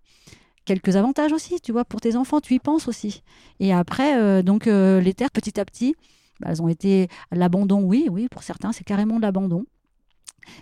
quelques 0.66 0.96
avantages 0.96 1.34
aussi, 1.34 1.60
tu 1.62 1.72
vois, 1.72 1.86
pour 1.86 2.02
tes 2.02 2.16
enfants, 2.16 2.40
tu 2.40 2.54
y 2.54 2.60
penses 2.60 2.88
aussi. 2.88 3.24
Et 3.60 3.74
après, 3.74 4.20
euh, 4.20 4.42
donc, 4.42 4.68
euh, 4.68 5.02
les 5.02 5.14
terres, 5.14 5.32
petit 5.32 5.60
à 5.60 5.66
petit, 5.66 5.96
bah, 6.40 6.50
elles 6.52 6.62
ont 6.62 6.68
été 6.68 7.08
l'abandon, 7.32 7.82
oui, 7.82 8.08
oui, 8.10 8.28
pour 8.30 8.44
certains, 8.44 8.72
c'est 8.72 8.84
carrément 8.84 9.18
de 9.18 9.22
l'abandon. 9.22 9.66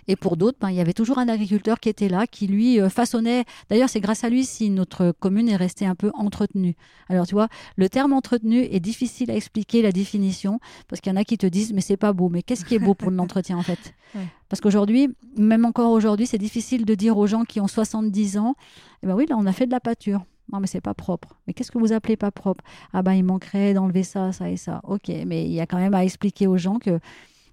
Et 0.08 0.16
pour 0.16 0.36
d'autres, 0.36 0.58
ben, 0.60 0.70
il 0.70 0.76
y 0.76 0.80
avait 0.80 0.92
toujours 0.92 1.18
un 1.18 1.28
agriculteur 1.28 1.80
qui 1.80 1.88
était 1.88 2.08
là, 2.08 2.26
qui 2.26 2.46
lui 2.46 2.80
euh, 2.80 2.88
façonnait. 2.88 3.44
D'ailleurs, 3.68 3.88
c'est 3.88 4.00
grâce 4.00 4.24
à 4.24 4.28
lui 4.28 4.44
si 4.44 4.70
notre 4.70 5.12
commune 5.12 5.48
est 5.48 5.56
restée 5.56 5.86
un 5.86 5.94
peu 5.94 6.10
entretenue. 6.14 6.76
Alors, 7.08 7.26
tu 7.26 7.34
vois, 7.34 7.48
le 7.76 7.88
terme 7.88 8.12
entretenu 8.12 8.62
est 8.62 8.80
difficile 8.80 9.30
à 9.30 9.36
expliquer 9.36 9.82
la 9.82 9.92
définition 9.92 10.60
parce 10.88 11.00
qu'il 11.00 11.12
y 11.12 11.16
en 11.16 11.20
a 11.20 11.24
qui 11.24 11.38
te 11.38 11.46
disent, 11.46 11.72
mais 11.72 11.80
c'est 11.80 11.96
pas 11.96 12.12
beau. 12.12 12.28
Mais 12.28 12.42
qu'est-ce 12.42 12.64
qui 12.64 12.74
est 12.74 12.78
beau 12.78 12.94
pour 12.94 13.10
l'entretien 13.10 13.56
en 13.56 13.62
fait? 13.62 13.94
Parce 14.48 14.60
qu'aujourd'hui, 14.60 15.08
même 15.36 15.64
encore 15.64 15.92
aujourd'hui, 15.92 16.26
c'est 16.26 16.38
difficile 16.38 16.84
de 16.84 16.96
dire 16.96 17.16
aux 17.16 17.28
gens 17.28 17.44
qui 17.44 17.60
ont 17.60 17.68
70 17.68 18.38
ans, 18.38 18.56
eh 19.04 19.06
ben 19.06 19.14
oui, 19.14 19.26
là, 19.28 19.36
on 19.38 19.46
a 19.46 19.52
fait 19.52 19.66
de 19.66 19.70
la 19.70 19.78
pâture. 19.78 20.24
Non, 20.52 20.58
mais 20.58 20.66
c'est 20.66 20.80
pas 20.80 20.94
propre. 20.94 21.36
Mais 21.46 21.54
qu'est-ce 21.54 21.70
que 21.70 21.78
vous 21.78 21.92
appelez 21.92 22.16
pas 22.16 22.30
propre? 22.30 22.64
Ah 22.92 23.02
ben, 23.02 23.12
il 23.12 23.22
manquerait 23.22 23.74
d'enlever 23.74 24.02
ça, 24.02 24.32
ça 24.32 24.50
et 24.50 24.56
ça. 24.56 24.80
Ok, 24.82 25.08
mais 25.26 25.44
il 25.44 25.52
y 25.52 25.60
a 25.60 25.66
quand 25.66 25.78
même 25.78 25.94
à 25.94 26.04
expliquer 26.04 26.48
aux 26.48 26.56
gens 26.56 26.78
que 26.78 26.98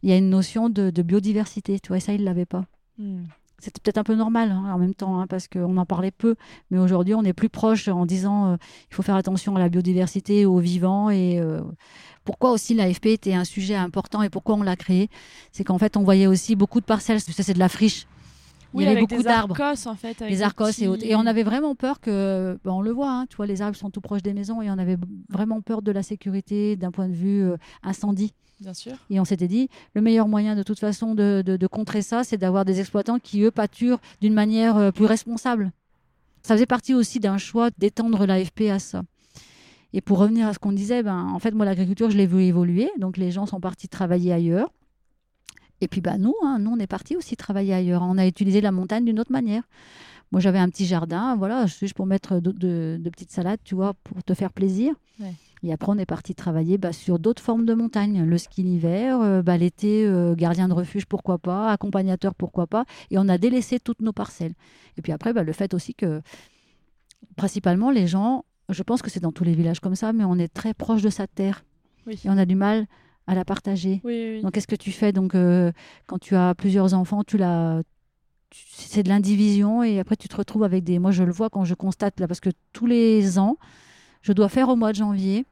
il 0.04 0.10
y 0.10 0.14
a 0.14 0.18
une 0.18 0.30
notion 0.30 0.70
de, 0.70 0.90
biodiversité. 1.02 1.80
Tu 1.80 1.90
vois, 1.90 2.00
ça, 2.00 2.14
il 2.14 2.22
ne 2.22 2.26
l'avait 2.26 2.46
pas. 2.46 2.66
Hmm. 2.98 3.24
C'était 3.60 3.82
peut-être 3.82 3.98
un 3.98 4.04
peu 4.04 4.14
normal 4.14 4.52
hein, 4.52 4.72
en 4.72 4.78
même 4.78 4.94
temps, 4.94 5.20
hein, 5.20 5.26
parce 5.26 5.48
qu'on 5.48 5.78
en 5.78 5.86
parlait 5.86 6.12
peu. 6.12 6.36
Mais 6.70 6.78
aujourd'hui, 6.78 7.16
on 7.16 7.24
est 7.24 7.34
plus 7.34 7.50
proche 7.50 7.88
en 7.88 8.06
disant 8.06 8.52
euh, 8.52 8.58
il 8.92 8.96
faut 8.96 9.02
faire 9.02 9.16
attention 9.16 9.56
à 9.56 9.60
la 9.60 9.70
biodiversité, 9.70 10.46
aux 10.46 10.60
vivants. 10.60 11.10
Et 11.10 11.40
euh, 11.40 11.62
pourquoi 12.24 12.52
aussi 12.52 12.76
l'AFP 12.76 13.08
était 13.08 13.34
un 13.34 13.46
sujet 13.46 13.76
important 13.76 14.22
et 14.22 14.30
pourquoi 14.30 14.56
on 14.56 14.62
l'a 14.62 14.76
créé 14.76 15.10
C'est 15.52 15.64
qu'en 15.64 15.80
fait, 15.80 15.98
on 15.98 16.04
voyait 16.04 16.28
aussi 16.28 16.56
beaucoup 16.56 16.80
de 16.80 16.86
parcelles. 16.86 17.20
Ça, 17.20 17.42
c'est 17.42 17.54
de 17.54 17.60
la 17.60 17.70
friche. 17.70 18.06
Il 18.82 18.88
y 18.88 18.92
avait 18.92 19.02
beaucoup 19.02 19.24
d'arbres. 19.24 19.60
en 19.60 19.96
fait. 19.96 20.20
Les 20.22 20.42
arcos 20.42 20.70
et 20.80 20.88
autres. 20.88 21.04
Et 21.06 21.16
on 21.16 21.26
avait 21.26 21.44
vraiment 21.44 21.76
peur 21.76 22.00
que, 22.00 22.58
on 22.66 22.82
le 22.82 22.92
voit, 22.92 23.12
hein, 23.12 23.26
tu 23.30 23.36
vois, 23.38 23.48
les 23.48 23.62
arbres 23.62 23.78
sont 23.78 23.90
tout 23.90 24.02
proches 24.02 24.24
des 24.24 24.34
maisons 24.34 24.62
et 24.62 24.70
on 24.70 24.78
avait 24.78 24.98
vraiment 25.30 25.62
peur 25.62 25.82
de 25.82 25.92
la 25.92 26.04
sécurité 26.04 26.76
d'un 26.76 26.92
point 26.92 27.08
de 27.08 27.14
vue 27.14 27.44
euh, 27.44 27.58
incendie. 27.84 28.34
Bien 28.60 28.74
sûr. 28.74 28.94
Et 29.10 29.20
on 29.20 29.26
s'était 29.26 29.48
dit, 29.48 29.70
le 29.94 30.02
meilleur 30.02 30.28
moyen 30.28 30.56
de 30.56 30.64
toute 30.64 30.80
façon 30.80 31.14
de, 31.14 31.44
de, 31.46 31.68
contrer 31.68 32.02
ça, 32.02 32.24
c'est 32.24 32.38
d'avoir 32.38 32.66
des 32.66 32.80
exploitants 32.80 33.20
qui, 33.20 33.44
eux, 33.44 33.52
pâturent 33.52 34.00
d'une 34.20 34.34
manière 34.34 34.78
euh, 34.78 34.92
plus 34.92 35.06
responsable. 35.06 35.72
Ça 36.42 36.56
faisait 36.56 36.66
partie 36.66 36.94
aussi 36.94 37.20
d'un 37.20 37.38
choix 37.38 37.70
d'étendre 37.78 38.26
l'AFP 38.26 38.70
à 38.72 38.80
ça. 38.80 39.04
Et 39.94 40.02
pour 40.02 40.18
revenir 40.18 40.48
à 40.48 40.54
ce 40.54 40.60
qu'on 40.60 40.72
disait, 40.72 41.04
ben, 41.04 41.28
en 41.34 41.40
fait, 41.40 41.52
moi, 41.52 41.66
l'agriculture, 41.66 42.10
je 42.10 42.18
l'ai 42.18 42.26
vu 42.26 42.44
évoluer. 42.44 42.90
Donc, 42.98 43.18
les 43.18 43.32
gens 43.32 43.46
sont 43.46 43.60
partis 43.60 43.88
travailler 43.88 44.34
ailleurs. 44.34 44.70
Et 45.82 45.88
puis, 45.88 46.02
ben, 46.02 46.18
nous, 46.18 46.36
hein, 46.44 46.58
nous, 46.60 46.72
on 46.72 46.80
est 46.80 46.88
partis 46.88 47.16
aussi 47.16 47.36
travailler 47.36 47.74
ailleurs. 47.74 48.02
On 48.04 48.18
a 48.18 48.28
utilisé 48.28 48.62
la 48.62 48.72
montagne 48.72 49.06
d'une 49.06 49.20
autre 49.20 49.32
manière. 49.32 49.64
Moi, 50.32 50.42
j'avais 50.42 50.60
un 50.60 50.70
petit 50.70 50.86
jardin, 50.86 51.36
voilà, 51.38 51.66
juste 51.68 51.94
pour 51.94 52.06
mettre 52.06 52.40
de, 52.40 52.52
de, 52.52 53.10
petites 53.10 53.32
salades, 53.32 53.60
tu 53.64 53.76
vois, 53.76 53.94
pour 54.04 54.24
te 54.24 54.34
faire 54.34 54.52
plaisir. 54.52 54.94
Et 55.64 55.74
après, 55.74 55.92
on 55.92 55.98
est 55.98 56.06
parti 56.06 56.36
travailler 56.36 56.78
bah, 56.78 56.94
sur 56.94 57.18
d'autres 57.18 57.42
formes 57.42 57.66
de 57.66 57.74
montagne. 57.74 58.24
Le 58.24 58.38
ski 58.38 58.62
l'hiver, 58.62 59.20
euh, 59.22 59.42
bah, 59.42 59.58
l'été, 59.58 60.06
euh, 60.06 60.36
gardien 60.36 60.68
de 60.68 60.74
refuge, 60.74 61.06
pourquoi 61.06 61.38
pas, 61.38 61.72
accompagnateur, 61.72 62.36
pourquoi 62.36 62.68
pas. 62.68 62.86
Et 63.10 63.18
on 63.18 63.28
a 63.30 63.38
délaissé 63.38 63.80
toutes 63.80 64.02
nos 64.02 64.14
parcelles. 64.14 64.54
Et 64.98 65.02
puis 65.02 65.12
après, 65.12 65.34
bah, 65.34 65.44
le 65.44 65.54
fait 65.54 65.74
aussi 65.74 65.96
que, 65.96 66.22
principalement, 67.38 67.90
les 67.90 68.06
gens, 68.06 68.46
je 68.70 68.84
pense 68.84 69.02
que 69.02 69.10
c'est 69.10 69.22
dans 69.22 69.32
tous 69.32 69.46
les 69.46 69.56
villages 69.56 69.80
comme 69.80 69.96
ça, 69.96 70.14
mais 70.14 70.26
on 70.26 70.38
est 70.38 70.54
très 70.54 70.74
proche 70.74 71.02
de 71.02 71.10
sa 71.10 71.26
terre. 71.26 71.64
Et 72.08 72.18
on 72.26 72.38
a 72.38 72.46
du 72.46 72.56
mal 72.56 72.86
à 73.28 73.36
la 73.36 73.46
partager. 73.46 74.02
Donc, 74.42 74.54
qu'est-ce 74.54 74.68
que 74.68 74.76
tu 74.76 74.92
fais? 74.92 75.12
Donc, 75.12 75.36
euh, 75.36 75.72
quand 76.08 76.18
tu 76.18 76.36
as 76.36 76.56
plusieurs 76.56 76.94
enfants, 76.94 77.24
tu 77.24 77.38
la 77.38 77.82
c'est 78.54 79.04
de 79.04 79.10
l'indivision 79.10 79.84
et 79.84 80.00
après 80.00 80.16
tu 80.16 80.30
te 80.30 80.36
retrouves 80.38 80.64
avec 80.64 80.86
des 80.86 81.00
moi 81.00 81.12
je 81.12 81.24
le 81.24 81.34
vois 81.34 81.50
quand 81.50 81.66
je 81.66 81.74
constate 81.74 82.18
là 82.22 82.30
parce 82.30 82.40
que 82.40 82.50
tous 82.72 82.88
les 82.88 83.40
ans 83.40 83.58
je 84.22 84.32
dois 84.32 84.48
faire 84.48 84.70
au 84.70 84.78
mois 84.78 84.94
de 84.94 84.98
janvier 84.98 85.46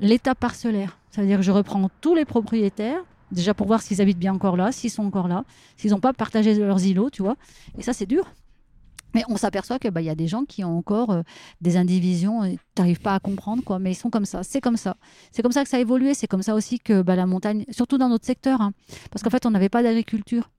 l'état 0.00 0.34
parcellaire. 0.34 0.98
Ça 1.10 1.20
veut 1.20 1.26
dire 1.26 1.38
que 1.38 1.44
je 1.44 1.50
reprends 1.50 1.90
tous 2.00 2.14
les 2.14 2.24
propriétaires, 2.24 3.02
déjà 3.30 3.54
pour 3.54 3.66
voir 3.66 3.82
s'ils 3.82 4.00
habitent 4.00 4.18
bien 4.18 4.34
encore 4.34 4.56
là, 4.56 4.72
s'ils 4.72 4.90
sont 4.90 5.04
encore 5.04 5.28
là, 5.28 5.44
s'ils 5.76 5.90
n'ont 5.90 6.00
pas 6.00 6.12
partagé 6.12 6.54
leurs 6.54 6.84
îlots, 6.84 7.10
tu 7.10 7.22
vois. 7.22 7.36
Et 7.78 7.82
ça, 7.82 7.92
c'est 7.92 8.06
dur. 8.06 8.24
Mais 9.14 9.22
on 9.28 9.36
s'aperçoit 9.36 9.78
qu'il 9.78 9.90
bah, 9.90 10.02
y 10.02 10.10
a 10.10 10.14
des 10.14 10.28
gens 10.28 10.44
qui 10.44 10.64
ont 10.64 10.78
encore 10.78 11.10
euh, 11.10 11.22
des 11.60 11.76
indivisions, 11.76 12.42
tu 12.42 12.58
n'arrives 12.78 13.00
pas 13.00 13.14
à 13.14 13.20
comprendre, 13.20 13.62
quoi, 13.64 13.78
mais 13.78 13.92
ils 13.92 13.96
sont 13.96 14.10
comme 14.10 14.24
ça. 14.24 14.42
C'est 14.42 14.60
comme 14.60 14.76
ça. 14.76 14.96
C'est 15.32 15.42
comme 15.42 15.52
ça 15.52 15.62
que 15.62 15.68
ça 15.68 15.76
a 15.76 15.80
évolué. 15.80 16.14
C'est 16.14 16.26
comme 16.26 16.42
ça 16.42 16.54
aussi 16.54 16.78
que 16.78 17.02
bah, 17.02 17.16
la 17.16 17.26
montagne, 17.26 17.64
surtout 17.70 17.98
dans 17.98 18.08
notre 18.08 18.26
secteur, 18.26 18.60
hein, 18.60 18.72
parce 19.10 19.22
qu'en 19.22 19.30
fait, 19.30 19.46
on 19.46 19.50
n'avait 19.50 19.68
pas 19.68 19.82
d'agriculture 19.82 20.50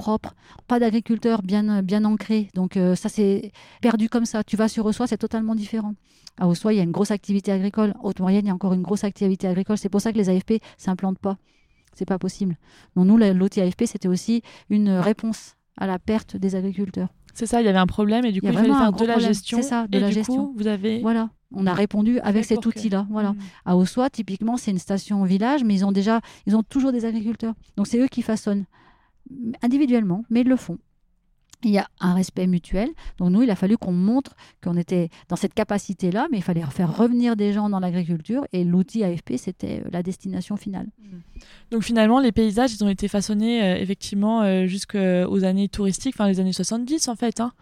propre, 0.00 0.34
pas 0.66 0.78
d'agriculteurs 0.78 1.42
bien, 1.42 1.82
bien 1.82 2.04
ancrés. 2.04 2.48
Donc 2.54 2.76
euh, 2.76 2.94
ça 2.94 3.08
c'est 3.08 3.52
perdu 3.82 4.08
comme 4.08 4.24
ça. 4.24 4.42
Tu 4.42 4.56
vas 4.56 4.68
sur 4.68 4.86
Ossois, 4.86 5.06
c'est 5.06 5.18
totalement 5.18 5.54
différent. 5.54 5.94
À 6.38 6.48
Ossois, 6.48 6.72
il 6.72 6.76
y 6.76 6.80
a 6.80 6.82
une 6.82 6.90
grosse 6.90 7.10
activité 7.10 7.52
agricole. 7.52 7.92
Haute-Maurienne, 8.02 8.46
il 8.46 8.48
y 8.48 8.50
a 8.50 8.54
encore 8.54 8.72
une 8.72 8.82
grosse 8.82 9.04
activité 9.04 9.46
agricole. 9.46 9.76
C'est 9.76 9.90
pour 9.90 10.00
ça 10.00 10.12
que 10.12 10.18
les 10.18 10.30
AFP 10.30 10.54
s'implantent 10.78 11.18
pas. 11.18 11.36
C'est 11.94 12.06
pas 12.06 12.18
possible. 12.18 12.56
Donc 12.96 13.06
nous, 13.06 13.18
l'outil 13.18 13.60
AFP, 13.60 13.84
c'était 13.84 14.08
aussi 14.08 14.42
une 14.70 14.90
réponse 14.90 15.56
à 15.76 15.86
la 15.86 15.98
perte 15.98 16.36
des 16.36 16.54
agriculteurs. 16.54 17.08
C'est 17.34 17.46
ça, 17.46 17.60
il 17.60 17.64
y 17.64 17.68
avait 17.68 17.78
un 17.78 17.86
problème 17.86 18.24
et 18.24 18.32
du 18.32 18.40
coup, 18.40 18.48
il, 18.48 18.52
fallait 18.52 18.68
faire 18.68 18.92
de 18.92 19.04
la 19.04 19.18
gestion. 19.18 19.58
C'est 19.58 19.68
ça, 19.68 19.86
de 19.86 19.96
et 19.96 20.00
la 20.00 20.08
du 20.08 20.14
gestion. 20.14 20.46
Coup, 20.46 20.54
vous 20.56 20.66
avez. 20.66 21.00
Voilà, 21.00 21.30
on 21.52 21.66
a 21.66 21.74
répondu 21.74 22.20
avec 22.20 22.44
cet 22.44 22.64
outil-là. 22.66 23.06
Voilà. 23.10 23.32
Hmm. 23.32 23.38
À 23.64 23.76
Ossois, 23.76 24.10
typiquement, 24.10 24.56
c'est 24.56 24.70
une 24.70 24.78
station 24.78 25.24
village, 25.24 25.64
mais 25.64 25.74
ils 25.74 25.84
ont 25.84 25.92
déjà, 25.92 26.20
ils 26.46 26.56
ont 26.56 26.62
toujours 26.62 26.92
des 26.92 27.04
agriculteurs. 27.04 27.54
Donc 27.76 27.86
c'est 27.86 27.98
eux 27.98 28.08
qui 28.08 28.22
façonnent 28.22 28.64
individuellement, 29.62 30.24
mais 30.30 30.40
ils 30.40 30.48
le 30.48 30.56
font. 30.56 30.78
Il 31.62 31.70
y 31.70 31.78
a 31.78 31.88
un 32.00 32.14
respect 32.14 32.46
mutuel. 32.46 32.88
Donc 33.18 33.30
nous, 33.30 33.42
il 33.42 33.50
a 33.50 33.56
fallu 33.56 33.76
qu'on 33.76 33.92
montre 33.92 34.34
qu'on 34.62 34.76
était 34.76 35.10
dans 35.28 35.36
cette 35.36 35.54
capacité-là, 35.54 36.28
mais 36.30 36.38
il 36.38 36.42
fallait 36.42 36.62
faire 36.70 36.96
revenir 36.96 37.36
des 37.36 37.52
gens 37.52 37.68
dans 37.68 37.80
l'agriculture 37.80 38.46
et 38.52 38.64
l'outil 38.64 39.04
AFP, 39.04 39.36
c'était 39.36 39.82
euh, 39.84 39.88
la 39.92 40.02
destination 40.02 40.56
finale. 40.56 40.86
Mmh. 40.98 41.16
Donc 41.70 41.82
finalement, 41.82 42.20
les 42.20 42.32
paysages, 42.32 42.72
ils 42.72 42.82
ont 42.82 42.88
été 42.88 43.08
façonnés 43.08 43.62
euh, 43.62 43.76
effectivement 43.76 44.42
euh, 44.42 44.66
jusqu'aux 44.66 45.44
années 45.44 45.68
touristiques, 45.68 46.14
enfin 46.16 46.28
les 46.28 46.40
années 46.40 46.52
70 46.52 47.08
en 47.08 47.16
fait. 47.16 47.40
Hein. 47.40 47.52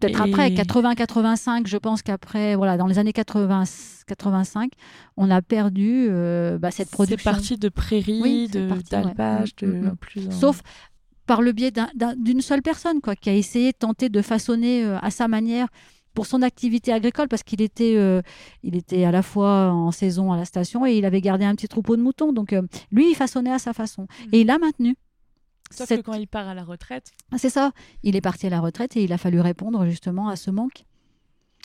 Peut-être 0.00 0.20
après, 0.20 0.50
80-85, 0.50 1.66
je 1.66 1.76
pense 1.76 2.02
qu'après, 2.02 2.56
voilà, 2.56 2.76
dans 2.76 2.88
les 2.88 2.98
années 2.98 3.12
80, 3.12 3.62
85, 4.06 4.72
on 5.16 5.30
a 5.30 5.40
perdu 5.40 6.08
bah, 6.58 6.72
cette 6.72 6.90
production. 6.90 7.16
C'est 7.16 7.24
parti 7.24 7.56
de 7.56 7.68
prairies, 7.68 8.48
de, 8.48 8.68
de, 8.68 9.94
plus 9.94 10.30
Sauf 10.32 10.62
par 11.26 11.42
le 11.42 11.52
biais 11.52 11.72
d'une 12.16 12.40
seule 12.40 12.62
personne 12.62 13.00
quoi, 13.00 13.16
qui 13.16 13.30
a 13.30 13.34
essayé 13.34 13.72
de 13.72 13.76
tenter 13.76 14.08
de 14.08 14.22
façonner 14.22 14.84
euh, 14.84 14.98
à 15.00 15.10
sa 15.10 15.28
manière 15.28 15.68
pour 16.14 16.26
son 16.26 16.42
activité 16.42 16.92
agricole, 16.92 17.26
parce 17.28 17.42
qu'il 17.42 17.60
était, 17.60 17.94
euh, 17.96 18.22
il 18.62 18.76
était 18.76 19.04
à 19.04 19.10
la 19.10 19.22
fois 19.22 19.72
en 19.72 19.90
saison 19.90 20.32
à 20.32 20.36
la 20.36 20.44
station 20.44 20.86
et 20.86 20.96
il 20.96 21.04
avait 21.04 21.20
gardé 21.20 21.44
un 21.44 21.54
petit 21.56 21.66
troupeau 21.66 21.96
de 21.96 22.02
moutons. 22.02 22.32
Donc 22.32 22.52
euh, 22.52 22.62
lui, 22.92 23.10
il 23.10 23.14
façonnait 23.16 23.50
à 23.52 23.58
sa 23.58 23.72
façon. 23.72 24.06
Et 24.32 24.42
il 24.42 24.50
a 24.50 24.58
maintenu. 24.58 24.94
Sauf 25.72 25.88
cette- 25.88 26.02
que 26.02 26.06
quand 26.06 26.14
il 26.14 26.28
part 26.28 26.46
à 26.46 26.54
la 26.54 26.62
retraite, 26.62 27.10
Ah, 27.32 27.38
C'est 27.38 27.50
ça. 27.50 27.72
Il 28.04 28.14
est 28.14 28.20
parti 28.20 28.46
à 28.46 28.50
la 28.50 28.60
retraite 28.60 28.96
et 28.96 29.02
il 29.02 29.12
a 29.12 29.18
fallu 29.18 29.40
répondre 29.40 29.84
justement 29.86 30.28
à 30.28 30.36
ce 30.36 30.52
manque. 30.52 30.84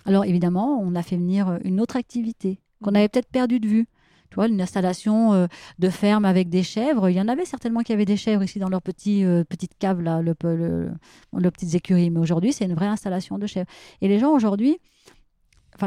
Alors 0.06 0.26
évidemment, 0.26 0.80
on 0.82 0.96
a 0.96 1.04
fait 1.04 1.18
venir 1.18 1.60
une 1.64 1.80
autre 1.80 1.96
activité 1.98 2.60
qu'on 2.82 2.96
avait 2.96 3.10
peut-être 3.10 3.30
perdu 3.30 3.60
de 3.60 3.68
vue. 3.68 3.88
Tu 4.30 4.36
vois, 4.36 4.48
une 4.48 4.62
installation 4.62 5.34
euh, 5.34 5.48
de 5.80 5.90
ferme 5.90 6.26
avec 6.26 6.50
des 6.50 6.64
chèvres. 6.64 7.10
Il 7.10 7.16
y 7.16 7.22
en 7.22 7.28
avait 7.28 7.46
certainement 7.46 7.82
qui 7.82 7.94
avaient 7.94 8.06
des 8.06 8.18
chèvres 8.18 8.44
ici 8.44 8.60
dans 8.60 8.70
leur 8.70 8.82
petit, 8.82 9.26
euh, 9.26 9.44
petite 9.44 9.78
cave, 9.78 10.02
là, 10.02 10.22
le, 10.22 10.34
petites 10.34 11.76
écuries. 11.76 12.10
Mais 12.10 12.20
aujourd'hui, 12.20 12.54
c'est 12.54 12.66
une 12.66 12.76
vraie 12.76 12.88
installation 12.88 13.38
de 13.38 13.48
chèvres. 13.48 13.70
Et 14.02 14.08
les 14.08 14.20
gens 14.20 14.32
aujourd'hui, 14.32 14.80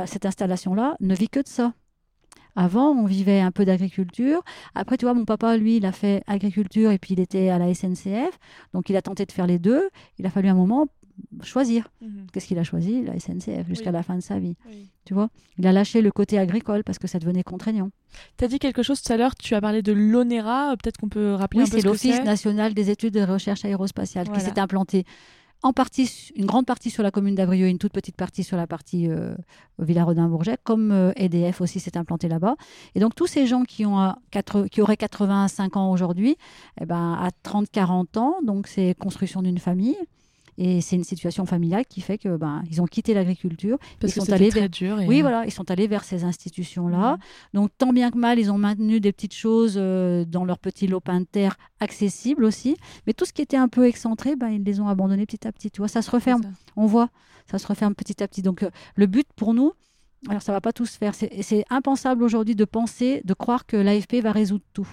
cette 0.06 0.26
installation-là 0.26 0.96
ne 1.00 1.14
vit 1.14 1.28
que 1.28 1.40
de 1.40 1.48
ça. 1.48 1.74
Avant, 2.54 2.90
on 2.90 3.06
vivait 3.06 3.40
un 3.40 3.50
peu 3.50 3.64
d'agriculture. 3.64 4.42
Après, 4.74 4.96
tu 4.98 5.06
vois, 5.06 5.14
mon 5.14 5.24
papa, 5.24 5.56
lui, 5.56 5.78
il 5.78 5.86
a 5.86 5.92
fait 5.92 6.22
agriculture 6.26 6.90
et 6.90 6.98
puis 6.98 7.14
il 7.14 7.20
était 7.20 7.48
à 7.48 7.58
la 7.58 7.72
SNCF. 7.72 8.38
Donc, 8.74 8.90
il 8.90 8.96
a 8.96 9.02
tenté 9.02 9.24
de 9.24 9.32
faire 9.32 9.46
les 9.46 9.58
deux. 9.58 9.88
Il 10.18 10.26
a 10.26 10.30
fallu 10.30 10.48
un 10.48 10.54
moment 10.54 10.86
choisir. 11.42 11.88
Qu'est-ce 12.32 12.46
qu'il 12.46 12.58
a 12.58 12.64
choisi? 12.64 13.02
La 13.02 13.18
SNCF 13.18 13.66
jusqu'à 13.68 13.90
Oui. 13.90 13.94
la 13.94 14.02
fin 14.02 14.14
de 14.16 14.20
sa 14.20 14.38
vie. 14.38 14.54
Oui. 14.68 14.88
Tu 15.04 15.14
vois? 15.14 15.28
Il 15.58 15.66
a 15.66 15.72
lâché 15.72 16.00
le 16.02 16.10
côté 16.10 16.38
agricole 16.38 16.84
parce 16.84 16.98
que 16.98 17.06
ça 17.08 17.18
devenait 17.18 17.42
contraignant. 17.42 17.90
Tu 18.38 18.44
as 18.44 18.48
dit 18.48 18.58
quelque 18.58 18.82
chose 18.82 19.02
tout 19.02 19.12
à 19.12 19.16
l'heure, 19.16 19.34
tu 19.34 19.54
as 19.54 19.60
parlé 19.60 19.82
de 19.82 19.92
l'ONERA, 19.92 20.74
peut-être 20.82 20.98
qu'on 20.98 21.08
peut 21.08 21.34
rappeler 21.34 21.60
Oui, 21.60 21.66
un 21.66 21.70
peu 21.70 21.76
c'est 21.76 21.82
ce 21.82 21.86
l'Office 21.86 22.22
national 22.24 22.74
des 22.74 22.90
études 22.90 23.14
de 23.14 23.22
recherche 23.22 23.64
aérospatiale 23.64 24.26
Voilà. 24.26 24.40
qui 24.40 24.46
s'est 24.48 24.58
implanté 24.60 25.04
en 25.64 25.72
partie, 25.72 26.30
une 26.34 26.46
grande 26.46 26.66
partie 26.66 26.90
sur 26.90 27.04
la 27.04 27.12
commune 27.12 27.36
d'Avrieux 27.36 27.66
et 27.66 27.70
une 27.70 27.78
toute 27.78 27.92
petite 27.92 28.16
partie 28.16 28.42
sur 28.42 28.56
la 28.56 28.66
partie 28.66 29.08
euh, 29.08 29.32
Villarodin-Bourget, 29.78 30.56
comme 30.64 30.90
euh, 30.90 31.12
EDF 31.16 31.60
aussi 31.60 31.78
s'est 31.80 31.96
implanté 31.96 32.26
là-bas. 32.28 32.56
Et 32.96 33.00
donc 33.00 33.14
tous 33.14 33.26
ces 33.28 33.46
gens 33.46 33.62
qui, 33.62 33.86
ont, 33.86 34.00
euh, 34.00 34.10
quatre- 34.32 34.66
qui 34.66 34.80
auraient 34.82 34.96
85 34.96 35.76
ans 35.76 35.90
aujourd'hui, 35.92 36.36
eh 36.80 36.84
ben, 36.86 37.12
à 37.14 37.28
30-40 37.44 38.18
ans, 38.18 38.34
donc 38.42 38.66
c'est 38.66 38.94
construction 38.98 39.40
d'une 39.42 39.58
famille. 39.58 39.96
Et 40.58 40.80
c'est 40.82 40.96
une 40.96 41.04
situation 41.04 41.46
familiale 41.46 41.86
qui 41.86 42.00
fait 42.02 42.18
que 42.18 42.36
ben, 42.36 42.62
ils 42.70 42.82
ont 42.82 42.86
quitté 42.86 43.14
l'agriculture. 43.14 43.78
Parce 44.00 44.14
ils 44.14 44.20
que 44.20 44.26
sont 44.26 44.32
allés 44.32 44.50
très 44.50 44.60
vers 44.60 44.68
dur. 44.68 45.00
et- 45.00 45.06
oui, 45.06 45.22
voilà, 45.22 45.44
ils 45.46 45.50
sont 45.50 45.70
allés 45.70 45.86
vers 45.86 46.04
ces 46.04 46.24
institutions-là. 46.24 47.18
Donc, 47.54 47.70
tant 47.78 47.92
bien 47.92 48.10
que 48.10 48.18
mal, 48.18 48.38
ils 48.38 48.50
ont 48.50 48.58
maintenu 48.58 49.00
des 49.00 49.12
petites 49.12 49.34
choses 49.34 49.74
euh, 49.76 50.24
dans 50.26 50.44
leur 50.44 50.58
petit 50.58 50.86
lopin 50.86 51.20
de 51.20 51.24
terre 51.26 51.56
accessibles 51.80 52.44
aussi. 52.44 52.76
Mais 53.06 53.12
tout 53.14 53.24
ce 53.24 53.32
qui 53.32 53.40
était 53.42 53.56
un 53.56 53.68
peu 53.68 53.86
excentré, 53.86 54.36
ben, 54.36 54.48
ils 54.48 54.62
les 54.62 54.80
ont 54.80 54.88
abandonnés 54.88 55.26
petit 55.26 55.46
à 55.46 55.52
petit. 55.52 55.70
Tu 55.70 55.80
vois, 55.80 55.88
ça 55.88 56.02
se 56.02 56.10
referme. 56.10 56.42
ça. 56.42 56.48
On 56.76 56.86
voit, 56.86 57.08
ça 57.50 57.58
se 57.58 57.66
referme 57.66 57.94
petit 57.94 58.22
à 58.22 58.28
petit. 58.28 58.42
Donc, 58.42 58.62
euh, 58.62 58.70
le 58.94 59.06
but 59.06 59.26
pour 59.34 59.54
nous, 59.54 59.72
alors 60.28 60.42
ça 60.42 60.52
va 60.52 60.60
pas 60.60 60.72
tout 60.72 60.86
se 60.86 60.96
faire. 60.98 61.14
C'est 61.14 61.64
impensable 61.70 62.22
aujourd'hui 62.22 62.54
de 62.54 62.64
penser, 62.64 63.22
de 63.24 63.34
croire 63.34 63.66
que 63.66 63.76
l'AFP 63.76 64.20
va 64.22 64.32
résoudre 64.32 64.62
tout. 64.72 64.88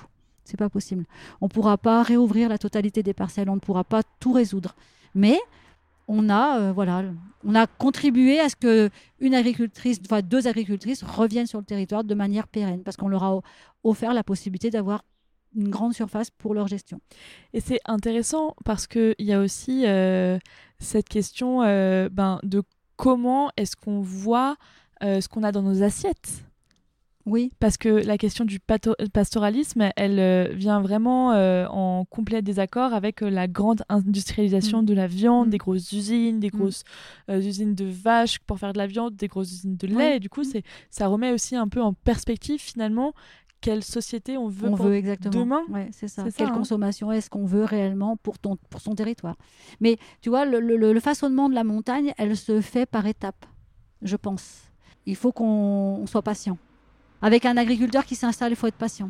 C'est 0.46 0.58
pas 0.58 0.70
possible. 0.70 1.06
On 1.42 1.48
pourra 1.50 1.78
pas 1.78 2.02
réouvrir 2.02 2.50
la 2.50 2.58
totalité 2.58 3.04
des 3.04 3.14
parcelles. 3.14 3.50
On 3.50 3.56
ne 3.56 3.60
pourra 3.60 3.84
pas 3.84 4.02
tout 4.20 4.32
résoudre. 4.32 4.74
Mais 5.20 5.38
on 6.08 6.30
a, 6.30 6.60
euh, 6.60 6.72
voilà, 6.72 7.04
on 7.44 7.54
a 7.54 7.68
contribué 7.68 8.40
à 8.40 8.48
ce 8.48 8.56
que 8.56 8.90
une 9.20 9.36
agricultrice, 9.36 10.00
enfin 10.06 10.22
deux 10.22 10.48
agricultrices 10.48 11.04
reviennent 11.04 11.46
sur 11.46 11.60
le 11.60 11.66
territoire 11.66 12.06
de 12.06 12.16
manière 12.16 12.48
pérenne, 12.48 12.84
parce 12.84 12.96
qu'on 12.96 13.10
leur 13.10 13.24
a 13.24 13.42
offert 13.84 14.14
la 14.14 14.24
possibilité 14.24 14.70
d'avoir 14.70 15.04
une 15.56 15.68
grande 15.68 15.94
surface 15.94 16.30
pour 16.32 16.54
leur 16.54 16.68
gestion. 16.68 17.02
Et 17.52 17.60
c'est 17.60 17.82
intéressant 17.86 18.56
parce 18.64 18.88
qu'il 18.88 19.16
y 19.20 19.34
a 19.34 19.42
aussi 19.42 19.86
euh, 19.86 20.40
cette 20.80 21.10
question 21.10 21.64
euh, 21.64 22.08
ben, 22.10 22.40
de 22.44 22.64
comment 22.96 23.52
est-ce 23.58 23.76
qu'on 23.76 24.02
voit 24.02 24.56
ce 25.02 25.28
qu'on 25.30 25.44
a 25.44 25.54
dans 25.54 25.62
nos 25.62 25.82
assiettes. 25.82 26.44
Oui, 27.30 27.52
Parce 27.60 27.78
que 27.78 27.90
la 27.90 28.18
question 28.18 28.44
du 28.46 28.60
pastoralisme, 29.14 29.90
elle 29.96 30.20
euh, 30.20 30.48
vient 30.54 30.82
vraiment 30.82 31.34
euh, 31.34 31.68
en 31.68 32.06
complet 32.06 32.42
désaccord 32.42 32.94
avec 32.94 33.22
euh, 33.22 33.30
la 33.30 33.48
grande 33.48 33.84
industrialisation 33.90 34.82
Mm. 34.82 34.86
de 34.86 34.94
la 34.94 35.08
viande, 35.08 35.48
Mm. 35.48 35.52
des 35.52 35.58
grosses 35.58 35.92
usines, 35.92 36.40
des 36.40 36.48
Mm. 36.48 36.58
grosses 36.58 36.84
euh, 37.30 37.40
usines 37.40 37.76
de 37.76 37.86
vaches 37.86 38.40
pour 38.40 38.60
faire 38.60 38.74
de 38.74 38.78
la 38.78 38.88
viande, 38.88 39.16
des 39.16 39.28
grosses 39.28 39.52
usines 39.52 39.78
de 39.78 39.88
lait. 39.88 40.18
Et 40.18 40.20
du 40.20 40.30
coup, 40.30 40.44
c'est, 40.44 40.64
ça 40.90 41.08
remet 41.08 41.32
aussi 41.32 41.56
un 41.56 41.68
peu 41.68 41.82
en 41.82 41.94
perspective 41.94 42.60
finalement 42.60 43.14
quelle 43.62 43.84
société 43.84 44.38
on 44.38 44.48
veut 44.48 44.70
on 44.70 44.76
pour 44.78 44.86
veut 44.86 44.96
exactement. 44.96 45.38
demain. 45.44 45.62
Ouais, 45.70 45.90
c'est 45.92 46.08
ça. 46.08 46.24
C'est 46.24 46.32
ça, 46.32 46.38
Quelle 46.38 46.48
hein. 46.48 46.58
consommation 46.58 47.12
est-ce 47.12 47.30
qu'on 47.30 47.44
veut 47.46 47.66
réellement 47.66 48.16
pour, 48.16 48.40
ton, 48.40 48.56
pour 48.70 48.80
son 48.80 48.96
territoire 48.96 49.36
Mais 49.82 49.98
tu 50.22 50.30
vois, 50.30 50.46
le, 50.46 50.62
le- 50.62 50.78
le 50.94 51.00
façonnement 51.02 51.50
de 51.50 51.56
la 51.56 51.66
montagne, 51.66 52.14
elle 52.18 52.38
se 52.38 52.62
fait 52.62 52.86
par 52.86 53.06
étapes, 53.06 53.46
je 54.02 54.16
pense. 54.16 54.62
Il 55.06 55.18
faut 55.18 55.32
qu'on 55.34 56.00
on 56.02 56.06
soit 56.08 56.22
patient. 56.22 56.58
Avec 57.22 57.46
un 57.46 57.58
agriculteur 57.58 58.06
qui 58.06 58.16
s'installe, 58.16 58.52
il 58.52 58.56
faut 58.56 58.68
être 58.68 58.76
patient. 58.76 59.10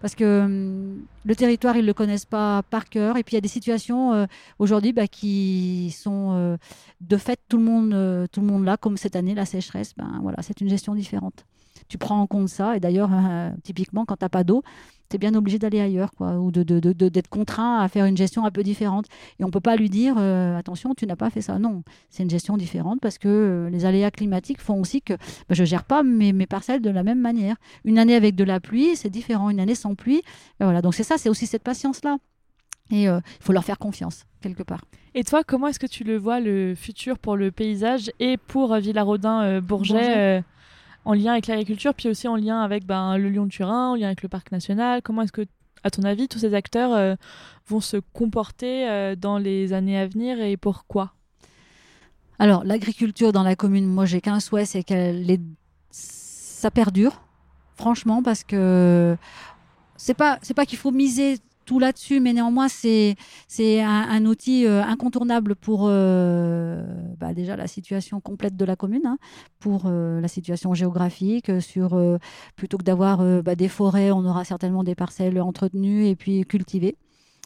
Parce 0.00 0.14
que 0.14 0.42
hum, 0.42 1.06
le 1.24 1.34
territoire, 1.36 1.76
ils 1.76 1.82
ne 1.82 1.86
le 1.86 1.94
connaissent 1.94 2.26
pas 2.26 2.62
par 2.62 2.88
cœur. 2.88 3.16
Et 3.16 3.22
puis, 3.22 3.32
il 3.32 3.36
y 3.36 3.38
a 3.38 3.40
des 3.40 3.48
situations 3.48 4.12
euh, 4.12 4.26
aujourd'hui 4.58 4.92
bah, 4.92 5.06
qui 5.06 5.94
sont 5.96 6.32
euh, 6.34 6.56
de 7.00 7.16
fait 7.16 7.40
tout 7.48 7.56
le, 7.56 7.64
monde, 7.64 7.94
euh, 7.94 8.26
tout 8.30 8.40
le 8.40 8.46
monde 8.46 8.64
là, 8.64 8.76
comme 8.76 8.96
cette 8.96 9.16
année, 9.16 9.34
la 9.34 9.46
sécheresse. 9.46 9.94
Ben, 9.96 10.18
voilà, 10.22 10.38
c'est 10.42 10.60
une 10.60 10.68
gestion 10.68 10.94
différente. 10.94 11.46
Tu 11.88 11.98
prends 11.98 12.20
en 12.20 12.26
compte 12.26 12.48
ça. 12.48 12.76
Et 12.76 12.80
d'ailleurs, 12.80 13.10
euh, 13.12 13.50
typiquement, 13.62 14.04
quand 14.04 14.16
tu 14.16 14.24
n'as 14.24 14.28
pas 14.28 14.44
d'eau, 14.44 14.62
tu 15.10 15.16
es 15.16 15.18
bien 15.18 15.34
obligé 15.34 15.58
d'aller 15.58 15.80
ailleurs, 15.80 16.12
quoi, 16.12 16.38
ou 16.38 16.50
de, 16.50 16.62
de- 16.62 16.80
de- 16.80 16.92
de- 16.94 17.08
d'être 17.10 17.28
contraint 17.28 17.78
à 17.80 17.88
faire 17.88 18.06
une 18.06 18.16
gestion 18.16 18.46
un 18.46 18.50
peu 18.50 18.62
différente. 18.62 19.04
Et 19.38 19.44
on 19.44 19.48
ne 19.48 19.52
peut 19.52 19.60
pas 19.60 19.76
lui 19.76 19.90
dire, 19.90 20.14
euh, 20.18 20.56
attention, 20.56 20.94
tu 20.94 21.06
n'as 21.06 21.14
pas 21.16 21.28
fait 21.28 21.42
ça. 21.42 21.58
Non, 21.58 21.82
c'est 22.08 22.22
une 22.22 22.30
gestion 22.30 22.56
différente 22.56 23.00
parce 23.02 23.18
que 23.18 23.28
euh, 23.28 23.70
les 23.70 23.84
aléas 23.84 24.10
climatiques 24.10 24.60
font 24.60 24.80
aussi 24.80 25.02
que 25.02 25.12
bah, 25.12 25.20
je 25.50 25.60
ne 25.62 25.66
gère 25.66 25.84
pas 25.84 26.02
mes, 26.02 26.32
mes 26.32 26.46
parcelles 26.46 26.80
de 26.80 26.90
la 26.90 27.02
même 27.02 27.20
manière. 27.20 27.56
Une 27.84 27.98
année 27.98 28.14
avec 28.14 28.34
de 28.34 28.44
la 28.44 28.60
pluie, 28.60 28.96
c'est 28.96 29.10
différent. 29.10 29.50
Une 29.50 29.60
année 29.60 29.74
sans 29.74 29.94
pluie, 29.94 30.22
ben 30.58 30.66
voilà. 30.66 30.80
Donc 30.80 30.94
c'est 30.94 31.04
ça, 31.04 31.18
c'est 31.18 31.28
aussi 31.28 31.46
cette 31.46 31.62
patience-là. 31.62 32.16
Et 32.90 33.08
euh, 33.08 33.20
il 33.40 33.44
faut 33.44 33.52
leur 33.52 33.64
faire 33.64 33.78
confiance, 33.78 34.24
quelque 34.42 34.62
part. 34.62 34.84
Et 35.14 35.22
toi, 35.24 35.42
comment 35.44 35.68
est-ce 35.68 35.78
que 35.78 35.86
tu 35.86 36.04
le 36.04 36.16
vois, 36.18 36.40
le 36.40 36.74
futur 36.74 37.18
pour 37.18 37.36
le 37.36 37.50
paysage 37.50 38.10
et 38.20 38.36
pour 38.36 38.74
Villarodin-Bourget 38.76 39.60
Bourget. 39.94 40.18
euh, 40.18 40.42
en 41.04 41.12
lien 41.12 41.32
avec 41.32 41.46
l'agriculture, 41.46 41.94
puis 41.94 42.08
aussi 42.08 42.28
en 42.28 42.36
lien 42.36 42.60
avec 42.60 42.86
ben, 42.86 43.16
le 43.18 43.28
Lyon-Turin, 43.28 43.90
en 43.90 43.94
lien 43.94 44.06
avec 44.06 44.22
le 44.22 44.28
parc 44.28 44.52
national. 44.52 45.02
Comment 45.02 45.22
est-ce 45.22 45.32
que, 45.32 45.46
à 45.82 45.90
ton 45.90 46.02
avis, 46.02 46.28
tous 46.28 46.38
ces 46.38 46.54
acteurs 46.54 46.92
euh, 46.92 47.14
vont 47.68 47.80
se 47.80 47.98
comporter 48.12 48.88
euh, 48.88 49.16
dans 49.16 49.38
les 49.38 49.72
années 49.72 49.98
à 49.98 50.06
venir 50.06 50.40
et 50.40 50.56
pourquoi? 50.56 51.12
Alors, 52.38 52.64
l'agriculture 52.64 53.32
dans 53.32 53.42
la 53.42 53.54
commune, 53.54 53.86
moi, 53.86 54.06
j'ai 54.06 54.20
qu'un 54.20 54.40
souhait, 54.40 54.64
c'est 54.64 54.82
qu'elle 54.82 55.38
ça 55.90 56.70
perdure, 56.70 57.22
franchement, 57.76 58.22
parce 58.22 58.42
que 58.42 59.16
c'est 59.96 60.14
pas, 60.14 60.38
pas 60.56 60.66
qu'il 60.66 60.78
faut 60.78 60.90
miser 60.90 61.38
tout 61.64 61.78
là-dessus, 61.78 62.20
mais 62.20 62.32
néanmoins, 62.32 62.68
c'est, 62.68 63.16
un, 63.60 64.06
un 64.08 64.24
outil 64.26 64.66
euh, 64.66 64.82
incontournable 64.82 65.56
pour 65.56 65.86
euh, 65.88 66.84
bah, 67.18 67.34
déjà 67.34 67.56
la 67.56 67.66
situation 67.66 68.20
complète 68.20 68.56
de 68.56 68.64
la 68.64 68.76
commune, 68.76 69.06
hein, 69.06 69.18
pour 69.58 69.84
euh, 69.86 70.20
la 70.20 70.28
situation 70.28 70.74
géographique. 70.74 71.50
Sur, 71.60 72.00
plutôt 72.56 72.78
que 72.78 72.84
d'avoir 72.84 73.42
bah, 73.42 73.54
des 73.54 73.68
forêts, 73.68 74.10
on 74.10 74.24
aura 74.24 74.44
certainement 74.44 74.84
des 74.84 74.94
parcelles 74.94 75.40
entretenues 75.40 76.06
et 76.06 76.16
puis 76.16 76.44
cultivées. 76.44 76.96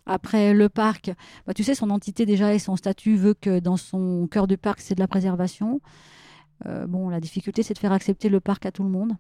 Après 0.07 0.55
le 0.55 0.69
parc, 0.69 1.13
bah, 1.47 1.55
tu 1.55 1.65
sais, 1.65 1.75
son 1.75 1.91
entité 1.91 2.27
déjà 2.27 2.55
et 2.55 2.59
son 2.59 2.77
statut 2.77 3.17
veut 3.17 3.35
que 3.35 3.61
dans 3.61 3.77
son 3.77 4.27
cœur 4.31 4.47
du 4.47 4.57
parc, 4.57 4.81
c'est 4.81 4.95
de 4.95 5.01
la 5.01 5.09
préservation. 5.09 5.81
Bon, 6.89 7.09
la 7.09 7.21
difficulté, 7.21 7.63
c'est 7.63 7.75
de 7.75 7.79
faire 7.79 7.93
accepter 7.93 8.29
le 8.29 8.41
parc 8.41 8.67
à 8.67 8.73
tout 8.73 8.83
le 8.83 8.91
monde. 8.91 9.13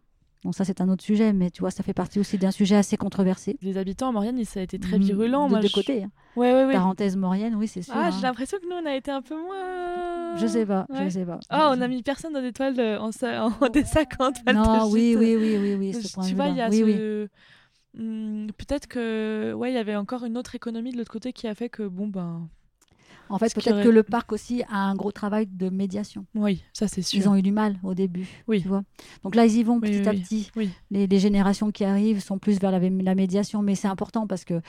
Donc 0.44 0.54
ça, 0.54 0.64
c'est 0.64 0.80
un 0.80 0.88
autre 0.88 1.02
sujet, 1.02 1.32
mais 1.32 1.50
tu 1.50 1.60
vois, 1.60 1.70
ça 1.70 1.82
fait 1.82 1.92
partie 1.94 2.20
aussi 2.20 2.38
d'un 2.38 2.50
sujet 2.52 2.76
assez 2.76 2.96
controversé. 2.96 3.56
Les 3.60 3.76
habitants 3.76 4.08
en 4.08 4.12
Maurienne, 4.12 4.42
ça 4.44 4.60
a 4.60 4.62
été 4.62 4.78
très 4.78 4.98
Mm, 4.98 5.02
virulent. 5.02 5.44
De 5.46 5.50
moi, 5.50 5.60
deux 5.60 5.68
je- 5.68 5.72
côtés. 5.74 6.04
hein. 6.04 6.10
Ouais, 6.36 6.52
ouais, 6.52 6.66
ouais. 6.66 6.72
Parenthèse 6.72 7.16
Maurienne, 7.16 7.56
oui, 7.56 7.66
c'est 7.66 7.82
sûr. 7.82 7.92
Ah, 7.96 8.06
hein. 8.06 8.10
j'ai 8.14 8.22
l'impression 8.22 8.58
que 8.58 8.66
nous, 8.68 8.76
on 8.80 8.86
a 8.88 8.94
été 8.94 9.10
un 9.10 9.20
peu 9.22 9.34
moins. 9.34 10.36
Je 10.38 10.46
sais 10.46 10.64
pas, 10.64 10.86
je 10.94 11.08
sais 11.08 11.24
pas. 11.24 11.40
Ah, 11.50 11.72
on 11.76 11.80
a 11.80 11.88
mis 11.88 12.02
personne 12.04 12.32
dans 12.32 12.42
des 12.42 12.52
toiles 12.52 12.78
euh, 12.78 13.00
en, 13.00 13.10
sa- 13.10 13.46
en 13.46 13.68
des 13.68 13.84
sacs 13.84 14.14
en 14.20 14.30
toile 14.30 14.54
de 14.54 14.60
Non, 14.60 14.88
oui, 14.90 15.10
chute. 15.10 15.18
oui, 15.18 15.36
oui, 15.36 15.56
oui, 15.58 15.74
oui, 15.74 15.94
ce 15.94 16.12
point 16.12 16.24
tu 16.24 16.32
de 16.32 16.36
vois, 16.36 16.46
il 16.48 16.56
y 16.56 16.60
a 16.60 16.68
oui, 16.68 16.82
oui. 16.84 16.92
ce. 16.94 17.28
Hmm, 17.94 18.46
Peut-être 18.58 18.86
que 18.86 19.52
ouais, 19.56 19.72
il 19.72 19.74
y 19.74 19.78
avait 19.78 19.96
encore 19.96 20.24
une 20.24 20.36
autre 20.38 20.54
économie 20.54 20.92
de 20.92 20.98
l'autre 20.98 21.10
côté 21.10 21.32
qui 21.32 21.48
a 21.48 21.54
fait 21.54 21.68
que 21.68 21.82
bon 21.82 22.06
ben 22.06 22.48
En 23.30 23.38
fait, 23.38 23.54
peut-être 23.54 23.72
aurait- 23.72 23.84
que 23.84 23.88
le 23.88 24.02
parc 24.02 24.32
aussi 24.32 24.62
a 24.70 24.76
un 24.78 24.94
gros 24.94 25.12
travail 25.12 25.46
de 25.46 25.68
médiation. 25.70 26.24
oui, 26.34 26.62
ça 26.72 26.88
c'est 26.88 27.02
sûr. 27.02 27.18
Ils 27.20 27.28
ont 27.28 27.36
eu 27.36 27.42
du 27.42 27.52
mal 27.52 27.76
au 27.82 27.94
début. 27.94 28.26
Oui. 28.46 28.62
Tu 28.62 28.68
vois. 28.68 28.82
Donc 29.24 29.34
là, 29.34 29.44
ils 29.46 29.56
y 29.56 29.62
vont 29.62 29.80
petit 29.80 29.98
oui, 30.00 30.06
à 30.06 30.10
oui. 30.10 30.20
petit. 30.20 30.50
Oui. 30.56 30.70
Les, 30.90 31.06
les 31.06 31.18
générations 31.18 31.70
qui 31.70 31.84
arrivent 31.84 32.20
sont 32.22 32.38
plus 32.38 32.58
vers 32.60 32.70
la, 32.70 32.78
la 32.80 33.14
médiation, 33.14 33.62
mais 33.62 33.74
c'est 33.74 33.88
important 33.88 34.26
parce 34.26 34.44
que. 34.44 34.60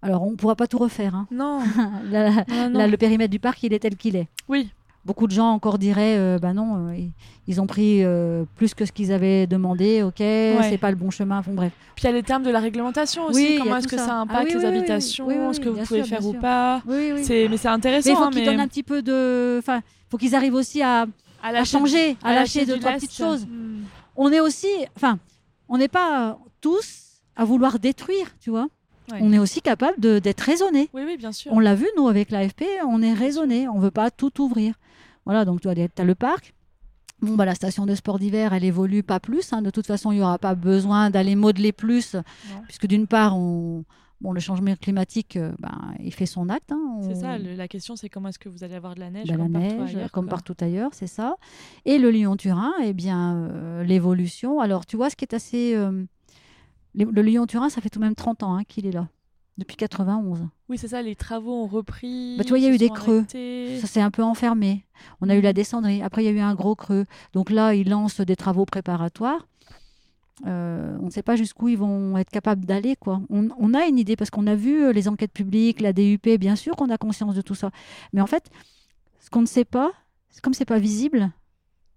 Alors, 0.00 0.22
on 0.22 0.30
ne 0.30 0.36
pourra 0.36 0.54
pas 0.54 0.68
tout 0.68 0.78
refaire. 0.78 1.16
hein. 1.16 1.26
Non, 1.32 1.60
Là, 2.10 2.44
non, 2.48 2.70
non. 2.70 2.78
là, 2.78 2.86
le 2.86 2.96
périmètre 2.96 3.32
du 3.32 3.40
parc, 3.40 3.62
il 3.64 3.72
est 3.72 3.80
tel 3.80 3.96
qu'il 3.96 4.14
est. 4.14 4.28
Oui, 4.48 4.70
Beaucoup 5.08 5.26
de 5.26 5.32
gens 5.32 5.52
encore 5.52 5.78
diraient, 5.78 6.18
euh, 6.18 6.38
bah 6.38 6.52
non, 6.52 6.90
euh, 6.90 7.00
ils, 7.46 7.60
ont 7.62 7.66
pris 7.66 8.04
euh, 8.04 8.44
plus 8.56 8.74
que 8.74 8.84
ce 8.84 8.92
qu'ils 8.92 9.10
avaient 9.10 9.46
demandé, 9.46 10.02
ok, 10.02 10.18
c'est 10.18 10.76
pas 10.78 10.90
le 10.90 10.98
bon 10.98 11.08
chemin, 11.10 11.40
bon 11.40 11.54
bref. 11.54 11.72
puis 11.94 12.04
il 12.04 12.08
y 12.08 12.10
a 12.10 12.12
les 12.12 12.22
termes 12.22 12.42
de 12.42 12.50
la 12.50 12.60
réglementation 12.60 13.24
aussi. 13.24 13.52
Oui, 13.54 13.58
Comment 13.58 13.78
est-ce 13.78 13.88
que 13.88 13.96
ça. 13.96 14.04
ça 14.04 14.12
Ah 14.16 14.20
impacte 14.20 14.48
oui, 14.48 14.60
les 14.60 14.68
oui, 14.68 14.76
habitations, 14.76 15.52
ce 15.54 15.60
que 15.60 15.70
vous 15.70 15.80
pouvez 15.82 16.02
sûr, 16.04 16.06
faire 16.06 16.26
ou 16.26 16.32
sûr. 16.32 16.40
pas 16.42 16.82
Oui, 16.86 17.12
oui. 17.14 17.24
C'est 17.24 17.48
mais 17.48 17.56
c'est 17.56 17.68
Mais 17.68 17.74
intéressant. 17.74 18.10
il 18.10 18.16
faut 18.16 18.22
hein, 18.24 18.30
qu'ils 18.30 18.40
mais- 18.40 18.46
donnent 18.48 18.60
un 18.60 18.68
petit 18.68 18.82
peu 18.82 19.00
de... 19.00 19.56
Enfin, 19.60 19.78
il 19.78 20.10
faut 20.10 20.18
qu'ils 20.18 20.34
arrivent 20.34 20.52
aussi 20.52 20.82
à, 20.82 21.06
à, 21.42 21.64
changer, 21.64 22.18
à, 22.22 22.34
lâcher, 22.34 22.66
deux, 22.66 22.78
trois 22.78 22.92
petites 22.92 23.14
choses. 23.14 23.46
Hmm. 23.46 23.84
On 24.14 24.30
est 24.30 24.40
aussi, 24.40 24.68
enfin, 24.94 25.18
on 25.70 25.78
n'est 25.78 25.88
pas 25.88 26.38
tous 26.60 27.22
à 27.34 27.46
vouloir 27.46 27.78
détruire, 27.78 28.26
tu 28.40 28.50
vois. 28.50 28.68
On 29.10 29.32
est 29.32 29.38
aussi 29.38 29.62
capable 29.62 29.98
d'être 30.20 30.42
raisonné. 30.42 30.90
Oui, 30.92 31.00
oui, 31.06 31.16
bien 31.16 31.32
sûr. 31.32 31.50
On 31.50 31.60
l'a 31.60 31.74
vu, 31.74 31.86
nous, 31.96 32.08
avec 32.08 32.30
l'AFP, 32.30 32.64
on 32.86 33.00
est 33.00 33.14
raisonné. 33.14 33.66
On 33.68 33.78
ne 33.78 33.80
veut 33.80 33.90
pas 33.90 34.10
tout 34.10 34.42
ouvrir. 34.42 34.74
Voilà, 35.28 35.44
donc 35.44 35.60
tu 35.60 35.68
as 35.68 36.04
le 36.04 36.14
parc. 36.16 36.54
Bon, 37.20 37.36
bah, 37.36 37.44
la 37.44 37.54
station 37.54 37.84
de 37.84 37.94
sport 37.94 38.18
d'hiver, 38.18 38.52
elle 38.54 38.64
évolue 38.64 39.02
pas 39.02 39.20
plus. 39.20 39.52
Hein. 39.52 39.62
De 39.62 39.70
toute 39.70 39.86
façon, 39.86 40.10
il 40.10 40.16
n'y 40.16 40.22
aura 40.22 40.38
pas 40.38 40.54
besoin 40.54 41.10
d'aller 41.10 41.36
modeler 41.36 41.72
plus, 41.72 42.16
puisque 42.66 42.86
d'une 42.86 43.06
part, 43.06 43.36
on, 43.36 43.84
Bon, 44.20 44.32
le 44.32 44.40
changement 44.40 44.74
climatique, 44.74 45.36
euh, 45.36 45.52
ben, 45.60 45.94
il 46.00 46.12
fait 46.12 46.26
son 46.26 46.48
acte. 46.48 46.72
Hein. 46.72 47.00
C'est 47.02 47.14
ça, 47.14 47.38
la 47.38 47.68
question 47.68 47.94
c'est 47.94 48.08
comment 48.08 48.30
est-ce 48.30 48.38
que 48.40 48.48
vous 48.48 48.64
allez 48.64 48.74
avoir 48.74 48.96
de 48.96 49.00
la 49.00 49.10
neige 49.10 49.28
De 49.28 49.36
ben, 49.36 49.44
comme 49.44 49.52
la 49.52 49.58
neige, 49.60 49.94
ailleurs, 49.94 50.10
comme 50.10 50.28
partout 50.28 50.56
ailleurs, 50.60 50.90
c'est 50.92 51.06
ça. 51.06 51.36
Et 51.84 51.98
le 51.98 52.10
Lyon-Turin, 52.10 52.72
eh 52.82 52.92
bien, 52.92 53.36
euh, 53.36 53.84
l'évolution. 53.84 54.58
Alors, 54.60 54.86
tu 54.86 54.96
vois, 54.96 55.08
ce 55.08 55.16
qui 55.16 55.24
est 55.24 55.34
assez... 55.34 55.76
Euh, 55.76 56.04
le 56.94 57.22
Lyon-Turin, 57.22 57.68
ça 57.68 57.80
fait 57.80 57.90
tout 57.90 58.00
de 58.00 58.04
même 58.04 58.16
30 58.16 58.42
ans 58.42 58.56
hein, 58.56 58.64
qu'il 58.64 58.86
est 58.86 58.92
là, 58.92 59.08
depuis 59.56 59.76
91. 59.76 60.48
Oui, 60.68 60.76
c'est 60.76 60.88
ça, 60.88 61.00
les 61.00 61.16
travaux 61.16 61.62
ont 61.62 61.66
repris. 61.66 62.36
Bah, 62.36 62.44
tu 62.44 62.50
vois, 62.50 62.58
il 62.58 62.64
y 62.64 62.66
a 62.66 62.74
eu 62.74 62.78
des 62.78 62.90
creux. 62.90 63.24
Ça 63.80 63.86
s'est 63.86 64.02
un 64.02 64.10
peu 64.10 64.22
enfermé. 64.22 64.84
On 65.20 65.30
a 65.30 65.34
eu 65.34 65.40
la 65.40 65.54
descendrie. 65.54 66.02
Après, 66.02 66.22
il 66.22 66.26
y 66.26 66.28
a 66.28 66.32
eu 66.32 66.40
un 66.40 66.54
gros 66.54 66.74
creux. 66.74 67.06
Donc 67.32 67.50
là, 67.50 67.74
ils 67.74 67.88
lancent 67.88 68.20
des 68.20 68.36
travaux 68.36 68.66
préparatoires. 68.66 69.46
Euh, 70.46 70.96
on 71.00 71.06
ne 71.06 71.10
sait 71.10 71.22
pas 71.22 71.36
jusqu'où 71.36 71.68
ils 71.68 71.78
vont 71.78 72.16
être 72.18 72.30
capables 72.30 72.64
d'aller. 72.64 72.96
quoi. 72.96 73.20
On, 73.30 73.74
a 73.74 73.86
une 73.86 73.98
idée 73.98 74.14
parce 74.14 74.30
qu'on 74.30 74.46
a 74.46 74.54
vu 74.54 74.84
euh, 74.84 74.92
les 74.92 75.08
enquêtes 75.08 75.32
publiques, 75.32 75.80
la 75.80 75.92
DUP, 75.92 76.28
bien 76.38 76.54
sûr 76.54 76.76
qu'on 76.76 76.90
a 76.90 76.98
conscience 76.98 77.34
de 77.34 77.40
tout 77.40 77.54
ça. 77.54 77.70
Mais 78.12 78.20
en 78.20 78.26
fait, 78.26 78.50
ce 79.20 79.30
qu'on 79.30 79.40
ne 79.40 79.46
sait 79.46 79.64
pas, 79.64 79.90
comme 80.42 80.54
c'est 80.54 80.64
pas 80.64 80.78
visible, 80.78 81.30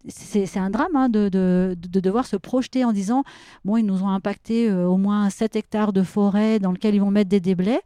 c'est 0.08 0.58
un 0.58 0.72
drame 0.72 0.96
hein, 0.96 1.10
de, 1.10 1.76
devoir 1.76 2.26
se 2.26 2.36
projeter 2.36 2.84
en 2.84 2.92
disant 2.92 3.24
bon, 3.64 3.78
ils 3.78 3.86
nous 3.86 4.02
ont 4.02 4.10
impacté 4.10 4.68
euh, 4.68 4.88
au 4.88 4.98
moins 4.98 5.30
7 5.30 5.56
hectares 5.56 5.94
de 5.94 6.02
forêt 6.02 6.58
dans 6.58 6.72
lequel 6.72 6.96
ils 6.96 7.02
vont 7.02 7.12
mettre 7.12 7.30
des 7.30 7.40
déblais, 7.40 7.82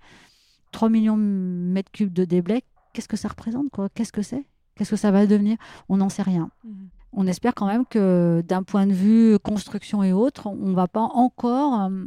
3 0.76 0.90
millions 0.90 1.16
de 1.16 1.24
mètres 1.24 1.92
cubes 1.92 2.12
de 2.12 2.26
déblais. 2.26 2.62
Qu'est-ce 2.92 3.08
que 3.08 3.16
ça 3.16 3.30
représente 3.30 3.70
quoi? 3.70 3.88
Qu'est-ce 3.90 4.12
que 4.12 4.22
c'est? 4.22 4.46
Qu'est-ce 4.76 4.90
que 4.92 4.98
ça 4.98 5.10
va 5.10 5.26
devenir? 5.26 5.58
On 5.88 5.98
n'en 5.98 6.10
sait 6.10 6.22
rien. 6.22 6.50
Mmh 6.66 6.86
on 7.18 7.28
espère 7.28 7.56
quand 7.56 7.68
même 7.68 7.86
que 7.86 8.44
d'un 8.46 8.64
point 8.64 8.86
de 8.86 8.92
vue 8.92 9.40
construction 9.40 10.04
et 10.04 10.12
autres, 10.12 10.48
on 10.48 10.68
ne 10.68 10.76
va 10.76 10.90
pas 10.90 11.00
encore 11.00 11.84
euh, 11.84 12.06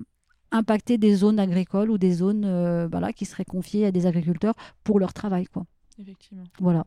impacter 0.51 0.99
des 0.99 1.15
zones 1.15 1.39
agricoles 1.41 1.91
ou 1.91 1.97
des 1.97 2.13
zones 2.13 2.45
euh, 2.45 2.89
qui 3.17 3.25
seraient 3.25 3.47
confiées 3.47 3.87
à 3.87 3.91
des 3.91 4.05
agriculteurs 4.05 4.53
pour 4.85 5.01
leur 5.01 5.15
travail. 5.15 5.47
Quoi. 5.47 5.65
Effectivement. 5.99 6.45
Voilà. 6.61 6.85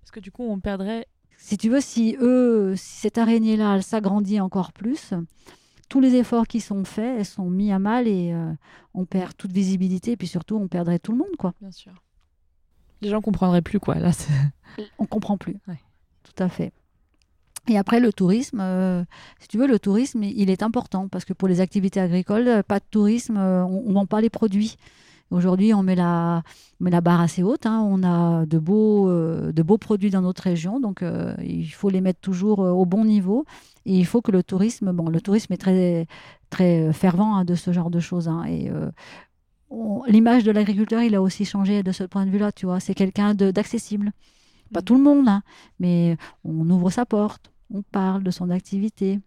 Parce 0.00 0.12
que 0.12 0.20
du 0.20 0.30
coup, 0.30 0.44
on 0.44 0.60
perdrait. 0.60 1.06
Si 1.38 1.58
tu 1.58 1.68
veux, 1.68 1.80
si 1.80 2.16
eux, 2.20 2.74
si 2.76 3.00
cette 3.00 3.18
araignée-là, 3.18 3.74
elle 3.74 3.82
s'agrandit 3.82 4.40
encore 4.40 4.72
plus, 4.72 5.12
tous 5.88 6.00
les 6.00 6.14
efforts 6.14 6.46
qui 6.46 6.60
sont 6.60 6.84
faits, 6.84 7.24
sont 7.24 7.48
mis 7.48 7.72
à 7.72 7.78
mal 7.78 8.08
et 8.08 8.32
euh, 8.32 8.52
on 8.94 9.04
perd 9.04 9.36
toute 9.36 9.52
visibilité 9.52 10.12
et 10.12 10.16
puis 10.16 10.26
surtout, 10.26 10.56
on 10.56 10.68
perdrait 10.68 10.98
tout 10.98 11.12
le 11.12 11.18
monde. 11.18 11.36
quoi. 11.38 11.54
Bien 11.60 11.70
sûr. 11.70 11.92
Les 13.02 13.08
gens 13.08 13.20
comprendraient 13.20 13.62
plus, 13.62 13.78
quoi. 13.78 13.96
Là, 13.96 14.10
on 14.98 15.06
comprend 15.06 15.36
plus. 15.36 15.56
Tout 16.24 16.42
à 16.42 16.48
fait. 16.48 16.72
Et 17.68 17.78
après, 17.78 18.00
le 18.00 18.12
tourisme, 18.12 18.60
euh, 18.60 19.04
si 19.40 19.48
tu 19.48 19.58
veux, 19.58 19.66
le 19.66 19.78
tourisme, 19.78 20.22
il 20.22 20.50
est 20.50 20.62
important 20.62 21.08
parce 21.08 21.24
que 21.24 21.32
pour 21.32 21.48
les 21.48 21.60
activités 21.60 22.00
agricoles, 22.00 22.62
pas 22.62 22.78
de 22.78 22.84
tourisme, 22.90 23.36
euh, 23.36 23.64
on 23.64 23.88
ne 23.88 23.94
vend 23.94 24.06
pas 24.06 24.20
les 24.20 24.30
produits. 24.30 24.76
Aujourd'hui, 25.30 25.74
on 25.74 25.82
met 25.82 25.94
la, 25.94 26.42
met 26.80 26.90
la 26.90 27.00
barre 27.00 27.20
assez 27.20 27.42
haute. 27.42 27.66
Hein. 27.66 27.84
On 27.84 28.02
a 28.02 28.46
de 28.46 28.58
beaux, 28.58 29.10
de 29.10 29.62
beaux 29.62 29.78
produits 29.78 30.10
dans 30.10 30.22
notre 30.22 30.42
région, 30.42 30.80
donc 30.80 31.02
il 31.42 31.68
faut 31.68 31.90
les 31.90 32.00
mettre 32.00 32.20
toujours 32.20 32.60
au 32.60 32.86
bon 32.86 33.04
niveau. 33.04 33.44
Et 33.86 33.98
il 33.98 34.06
faut 34.06 34.22
que 34.22 34.30
le 34.30 34.42
tourisme, 34.42 34.92
bon, 34.92 35.08
le 35.08 35.20
tourisme 35.20 35.52
est 35.52 35.58
très, 35.58 36.06
très 36.50 36.92
fervent 36.92 37.36
hein, 37.36 37.44
de 37.44 37.54
ce 37.54 37.72
genre 37.72 37.90
de 37.90 38.00
choses. 38.00 38.28
Hein. 38.28 38.44
et 38.44 38.70
l'image 40.06 40.44
de 40.44 40.52
l'agriculteur, 40.52 41.02
il 41.02 41.14
a 41.14 41.22
aussi 41.22 41.44
changé 41.44 41.82
de 41.82 41.92
ce 41.92 42.04
point 42.04 42.24
de 42.24 42.30
vue-là. 42.30 42.52
Tu 42.52 42.66
vois, 42.66 42.78
c'est 42.78 42.94
quelqu'un 42.94 43.34
d'accessible. 43.34 44.12
Pas 44.72 44.80
mmh. 44.80 44.84
tout 44.84 44.96
le 44.96 45.02
monde, 45.02 45.28
mais 45.80 46.16
on 46.44 46.68
ouvre 46.70 46.90
sa 46.90 47.04
porte 47.04 47.50
on 47.72 47.82
parle 47.82 48.22
de 48.22 48.30
son 48.30 48.50
activité. 48.50 49.20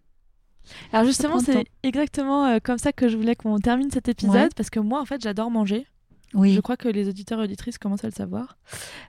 Alors 0.92 1.06
justement, 1.06 1.40
c'est 1.40 1.64
exactement 1.82 2.46
euh, 2.46 2.58
comme 2.62 2.78
ça 2.78 2.92
que 2.92 3.08
je 3.08 3.16
voulais 3.16 3.34
qu'on 3.34 3.58
termine 3.58 3.90
cet 3.90 4.08
épisode, 4.08 4.54
parce 4.54 4.70
que 4.70 4.80
moi, 4.80 5.00
en 5.00 5.04
fait, 5.04 5.20
j'adore 5.20 5.50
manger. 5.50 5.86
Oui. 6.34 6.52
Je 6.54 6.60
crois 6.60 6.76
que 6.76 6.88
les 6.88 7.08
auditeurs 7.08 7.40
et 7.40 7.44
auditrices 7.44 7.78
commencent 7.78 8.04
à 8.04 8.08
le 8.08 8.14
savoir. 8.14 8.56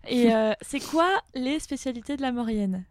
Et 0.07 0.33
euh, 0.35 0.53
c'est 0.61 0.79
quoi 0.79 1.21
les 1.35 1.59
spécialités 1.59 2.17
de 2.17 2.21
la 2.21 2.31
Maurienne? 2.31 2.85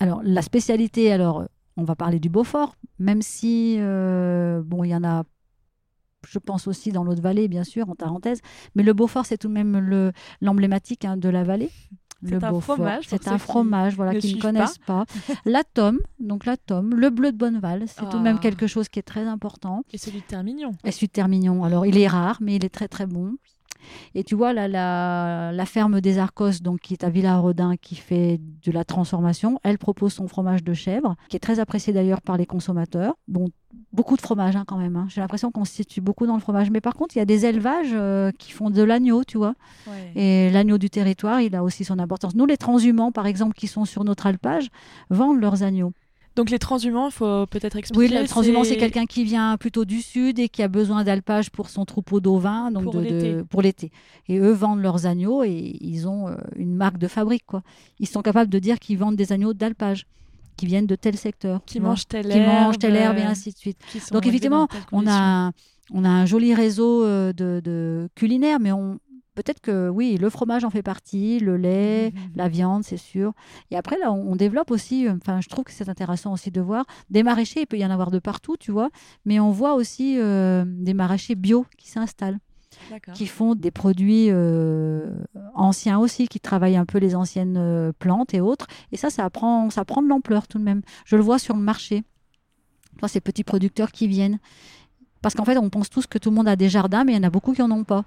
Alors, 0.00 0.20
la 0.24 0.42
spécialité, 0.42 1.12
alors, 1.12 1.44
on 1.76 1.84
va 1.84 1.96
parler 1.96 2.18
du 2.18 2.28
Beaufort, 2.28 2.74
même 2.98 3.22
si, 3.22 3.76
euh, 3.78 4.62
bon, 4.64 4.84
il 4.84 4.90
y 4.90 4.94
en 4.94 5.04
a 5.04 5.24
je 6.28 6.38
pense 6.38 6.68
aussi 6.68 6.92
dans 6.92 7.02
l'autre 7.02 7.20
vallée, 7.20 7.48
bien 7.48 7.64
sûr, 7.64 7.90
en 7.90 7.96
parenthèse. 7.96 8.40
Mais 8.76 8.84
le 8.84 8.92
Beaufort, 8.92 9.26
c'est 9.26 9.38
tout 9.38 9.48
de 9.48 9.52
même 9.52 10.12
l'emblématique 10.40 11.04
hein, 11.04 11.16
de 11.16 11.28
la 11.28 11.42
vallée. 11.42 11.70
C'est 12.24 12.44
un 12.44 12.60
fromage. 12.60 13.04
C'est 13.08 13.28
un 13.28 13.38
fromage, 13.38 13.96
voilà, 13.96 14.14
qui 14.14 14.36
ne 14.36 14.40
connaissent 14.40 14.78
pas. 14.78 15.04
la 15.44 15.64
tome, 15.64 15.98
donc 16.20 16.46
la 16.46 16.56
tome, 16.56 16.94
le 16.94 17.10
bleu 17.10 17.32
de 17.32 17.36
Bonneval, 17.36 17.84
c'est 17.88 18.08
tout 18.08 18.18
de 18.18 18.22
même 18.22 18.36
ah. 18.38 18.42
quelque 18.42 18.66
chose 18.66 18.88
qui 18.88 18.98
est 18.98 19.04
très 19.04 19.26
important. 19.26 19.82
Et 19.92 19.98
celui 19.98 20.20
de 20.20 20.24
Termignon. 20.26 20.72
Et 20.84 20.92
celui 20.92 21.08
de 21.08 21.12
Termignon. 21.12 21.64
Alors, 21.64 21.84
il 21.84 21.98
est 21.98 22.06
rare, 22.06 22.38
mais 22.40 22.56
il 22.56 22.64
est 22.64 22.72
très 22.72 22.88
très 22.88 23.06
bon. 23.06 23.36
Et 24.14 24.24
tu 24.24 24.34
vois, 24.34 24.52
la, 24.52 24.68
la, 25.52 25.66
ferme 25.66 26.00
des 26.00 26.18
Arcos, 26.18 26.60
donc, 26.62 26.80
qui 26.80 26.94
est 26.94 27.04
à 27.04 27.10
Villarodin, 27.10 27.76
qui 27.76 27.96
fait 27.96 28.40
de 28.64 28.72
la 28.72 28.84
transformation, 28.84 29.58
elle 29.62 29.78
propose 29.78 30.12
son 30.12 30.28
fromage 30.28 30.62
de 30.62 30.74
chèvre, 30.74 31.16
qui 31.28 31.36
est 31.36 31.40
très 31.40 31.60
apprécié 31.60 31.92
d'ailleurs 31.92 32.20
par 32.20 32.36
les 32.36 32.46
consommateurs. 32.46 33.14
Bon, 33.28 33.48
beaucoup 33.92 34.16
de 34.16 34.22
fromage 34.22 34.56
hein, 34.56 34.64
quand 34.66 34.76
même. 34.76 34.96
Hein. 34.96 35.06
J'ai 35.08 35.20
l'impression 35.20 35.50
qu'on 35.50 35.64
se 35.64 35.72
situe 35.72 36.00
beaucoup 36.00 36.26
dans 36.26 36.34
le 36.34 36.40
fromage. 36.40 36.70
Mais 36.70 36.80
par 36.80 36.94
contre, 36.94 37.16
il 37.16 37.18
y 37.18 37.22
a 37.22 37.26
des 37.26 37.46
élevages 37.46 37.92
euh, 37.92 38.30
qui 38.38 38.52
font 38.52 38.70
de 38.70 38.82
l'agneau, 38.82 39.24
tu 39.24 39.38
vois. 39.38 39.54
Et 40.14 40.50
l'agneau 40.50 40.78
du 40.78 40.90
territoire, 40.90 41.40
il 41.40 41.54
a 41.54 41.62
aussi 41.62 41.84
son 41.84 41.98
importance. 41.98 42.34
Nous, 42.34 42.46
les 42.46 42.56
transhumants, 42.56 43.12
par 43.12 43.26
exemple, 43.26 43.54
qui 43.54 43.66
sont 43.66 43.84
sur 43.84 44.04
notre 44.04 44.26
alpage, 44.26 44.68
vendent 45.10 45.40
leurs 45.40 45.62
agneaux. 45.62 45.92
Donc 46.34 46.50
les 46.50 46.58
transhumants, 46.58 47.08
il 47.08 47.12
faut 47.12 47.46
peut-être 47.46 47.76
expliquer. 47.76 47.98
Oui, 47.98 48.08
le 48.08 48.26
transhumant, 48.26 48.64
c'est 48.64 48.76
quelqu'un 48.76 49.06
qui 49.06 49.24
vient 49.24 49.56
plutôt 49.58 49.84
du 49.84 50.00
sud 50.00 50.38
et 50.38 50.48
qui 50.48 50.62
a 50.62 50.68
besoin 50.68 51.04
d'alpage 51.04 51.50
pour 51.50 51.68
son 51.68 51.84
troupeau 51.84 52.20
d'ovins, 52.20 52.70
donc 52.70 52.92
pour 53.50 53.62
l'été. 53.62 53.90
Et 54.28 54.38
eux 54.38 54.52
vendent 54.52 54.80
leurs 54.82 55.06
agneaux 55.06 55.42
et 55.44 55.76
ils 55.80 56.08
ont 56.08 56.28
euh, 56.28 56.34
une 56.56 56.74
marque 56.74 56.98
de 56.98 57.08
fabrique. 57.08 57.44
Quoi. 57.46 57.62
Ils 57.98 58.08
sont 58.08 58.22
capables 58.22 58.50
de 58.50 58.58
dire 58.58 58.78
qu'ils 58.78 58.98
vendent 58.98 59.16
des 59.16 59.32
agneaux 59.32 59.52
d'alpage 59.52 60.06
qui 60.56 60.66
viennent 60.66 60.86
de 60.86 60.94
tel 60.96 61.16
secteur. 61.16 61.60
Qui 61.66 61.80
mangent 61.80 62.06
telle 62.06 62.30
herbe. 62.30 62.40
Qui 62.40 62.46
mangent 62.46 62.78
telle 62.78 62.96
herbe 62.96 63.18
et 63.18 63.22
ainsi 63.22 63.52
de 63.52 63.58
suite. 63.58 63.78
Donc 64.12 64.26
effectivement, 64.26 64.68
on 64.92 65.06
a, 65.08 65.50
on 65.92 66.04
a 66.04 66.08
un 66.08 66.26
joli 66.26 66.54
réseau 66.54 67.04
euh, 67.04 67.32
de, 67.32 67.60
de 67.64 68.08
culinaire, 68.14 68.60
mais 68.60 68.72
on, 68.72 68.98
peut-être 69.34 69.60
que 69.60 69.88
oui, 69.88 70.16
le 70.18 70.30
fromage 70.30 70.64
en 70.64 70.70
fait 70.70 70.82
partie, 70.82 71.38
le 71.38 71.56
lait, 71.56 72.10
mmh, 72.10 72.14
mmh, 72.14 72.20
mmh. 72.20 72.30
la 72.36 72.48
viande, 72.48 72.84
c'est 72.84 72.96
sûr. 72.96 73.32
Et 73.70 73.76
après, 73.76 73.98
là, 73.98 74.12
on, 74.12 74.36
développe 74.36 74.70
aussi, 74.70 75.06
euh, 75.06 75.14
enfin, 75.20 75.40
je 75.40 75.48
trouve 75.48 75.64
que 75.64 75.72
c'est 75.72 75.88
intéressant 75.88 76.32
aussi 76.32 76.50
de 76.50 76.60
voir 76.60 76.84
des 77.10 77.22
maraîchers, 77.22 77.62
il 77.62 77.66
peut 77.66 77.78
y 77.78 77.86
en 77.86 77.90
avoir 77.90 78.10
de 78.10 78.18
partout, 78.18 78.56
tu 78.58 78.72
vois, 78.72 78.90
mais 79.24 79.40
on 79.40 79.50
voit 79.50 79.74
aussi 79.74 80.18
euh, 80.18 80.64
des 80.66 80.94
maraîchers 80.94 81.34
bio 81.34 81.66
qui 81.76 81.90
s'installent 81.90 82.38
qui 83.14 83.26
font 83.26 83.54
des 83.54 83.70
produits 83.70 84.28
euh, 84.30 85.10
anciens 85.54 85.98
aussi, 85.98 86.26
qui 86.26 86.40
travaillent 86.40 86.78
un 86.78 86.86
peu 86.86 86.96
les 86.96 87.14
anciennes 87.14 87.92
plantes 87.98 88.32
et 88.32 88.40
autres. 88.40 88.66
Et 88.92 88.96
ça, 88.96 89.10
ça 89.10 89.28
prend, 89.28 89.68
ça 89.68 89.84
prend 89.84 90.02
de 90.02 90.08
l'ampleur 90.08 90.48
tout 90.48 90.58
de 90.58 90.64
même. 90.64 90.80
Je 91.04 91.16
le 91.16 91.22
vois 91.22 91.38
sur 91.38 91.54
le 91.54 91.62
marché. 91.62 92.02
ces 93.06 93.20
petits 93.20 93.44
producteurs 93.44 93.92
qui 93.92 94.08
viennent 94.08 94.38
parce 95.22 95.34
qu'en 95.34 95.44
fait, 95.44 95.56
on 95.56 95.70
pense 95.70 95.88
tous 95.88 96.06
que 96.06 96.18
tout 96.18 96.30
le 96.30 96.36
monde 96.36 96.48
a 96.48 96.56
des 96.56 96.68
jardins, 96.68 97.04
mais 97.04 97.12
il 97.12 97.16
y 97.16 97.18
en 97.18 97.22
a 97.22 97.30
beaucoup 97.30 97.52
qui 97.52 97.62
n'en 97.62 97.70
ont 97.70 97.84
pas. 97.84 98.04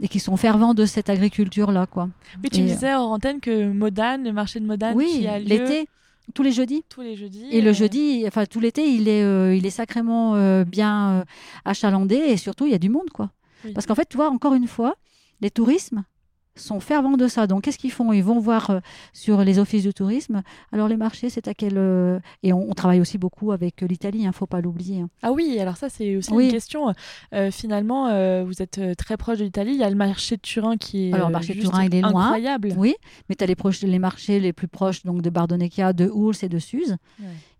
Et 0.00 0.08
qui 0.08 0.20
sont 0.20 0.36
fervents 0.36 0.74
de 0.74 0.86
cette 0.86 1.10
agriculture-là. 1.10 1.86
Quoi. 1.86 2.08
Oui, 2.42 2.50
tu 2.50 2.62
me 2.62 2.68
disais 2.68 2.94
hors 2.94 3.10
antenne 3.10 3.40
que 3.40 3.70
Modane, 3.70 4.24
le 4.24 4.32
marché 4.32 4.60
de 4.60 4.64
Modane, 4.64 4.96
oui, 4.96 5.18
qui 5.18 5.26
a 5.26 5.38
lieu... 5.38 5.46
l'été. 5.46 5.88
Tous 6.34 6.44
les 6.44 6.52
jeudis. 6.52 6.84
Tous 6.88 7.02
les 7.02 7.16
jeudis. 7.16 7.46
Et 7.50 7.60
le 7.60 7.72
jeudi, 7.72 8.24
enfin 8.26 8.46
tout 8.46 8.60
l'été, 8.60 8.88
il 8.88 9.08
est, 9.08 9.24
euh, 9.24 9.56
il 9.56 9.66
est 9.66 9.70
sacrément 9.70 10.36
euh, 10.36 10.64
bien 10.64 11.10
euh, 11.10 11.24
achalandé 11.64 12.14
et 12.14 12.36
surtout 12.36 12.64
il 12.64 12.70
y 12.72 12.74
a 12.76 12.78
du 12.78 12.88
monde 12.88 13.10
quoi. 13.12 13.30
Parce 13.74 13.86
qu'en 13.86 13.94
fait, 13.94 14.08
tu 14.08 14.16
vois, 14.16 14.28
encore 14.28 14.54
une 14.54 14.66
fois, 14.66 14.96
les 15.40 15.50
tourismes, 15.50 16.04
sont 16.56 16.80
fervents 16.80 17.16
de 17.16 17.28
ça. 17.28 17.46
Donc, 17.46 17.62
qu'est-ce 17.62 17.78
qu'ils 17.78 17.92
font? 17.92 18.12
Ils 18.12 18.24
vont 18.24 18.38
voir 18.38 18.70
euh, 18.70 18.80
sur 19.12 19.42
les 19.42 19.58
offices 19.58 19.84
de 19.84 19.90
tourisme. 19.90 20.42
Alors, 20.70 20.88
les 20.88 20.96
marchés, 20.96 21.30
c'est 21.30 21.48
à 21.48 21.54
quel. 21.54 21.74
Euh, 21.76 22.18
et 22.42 22.52
on, 22.52 22.72
travaille 22.72 23.00
aussi 23.00 23.18
beaucoup 23.18 23.52
avec 23.52 23.80
l'Italie, 23.82 24.20
il 24.20 24.24
hein, 24.24 24.28
ne 24.28 24.34
faut 24.34 24.46
pas 24.46 24.60
l'oublier. 24.60 25.00
Hein. 25.00 25.10
Ah 25.22 25.32
oui, 25.32 25.58
alors 25.60 25.76
ça, 25.76 25.88
c'est 25.88 26.16
aussi 26.16 26.32
une 26.32 26.50
question. 26.50 26.92
Euh, 27.32 27.50
finalement, 27.50 28.08
vous 28.44 28.62
êtes 28.62 28.80
très 28.96 29.16
proche 29.16 29.38
de 29.38 29.44
l'Italie. 29.44 29.72
Il 29.72 29.78
y 29.80 29.84
a 29.84 29.90
le 29.90 29.96
marché 29.96 30.36
de 30.36 30.40
Turin 30.40 30.76
qui 30.76 31.08
est. 31.08 31.12
Alors, 31.12 31.28
le 31.28 31.32
marché 31.32 31.54
de 31.54 31.60
Turin, 31.60 31.84
il 31.84 31.94
est 31.94 32.04
incroyable. 32.04 32.68
loin. 32.68 32.76
Oui, 32.78 32.94
mais 33.28 33.34
tu 33.34 33.44
as 33.44 33.46
les, 33.46 33.56
les 33.82 33.98
marchés 33.98 34.40
les 34.40 34.52
plus 34.52 34.68
proches 34.68 35.04
donc 35.04 35.22
de 35.22 35.30
Bardonecchia, 35.30 35.92
de 35.92 36.08
Houls 36.08 36.34
et 36.42 36.48
de 36.48 36.58
Suse. 36.58 36.96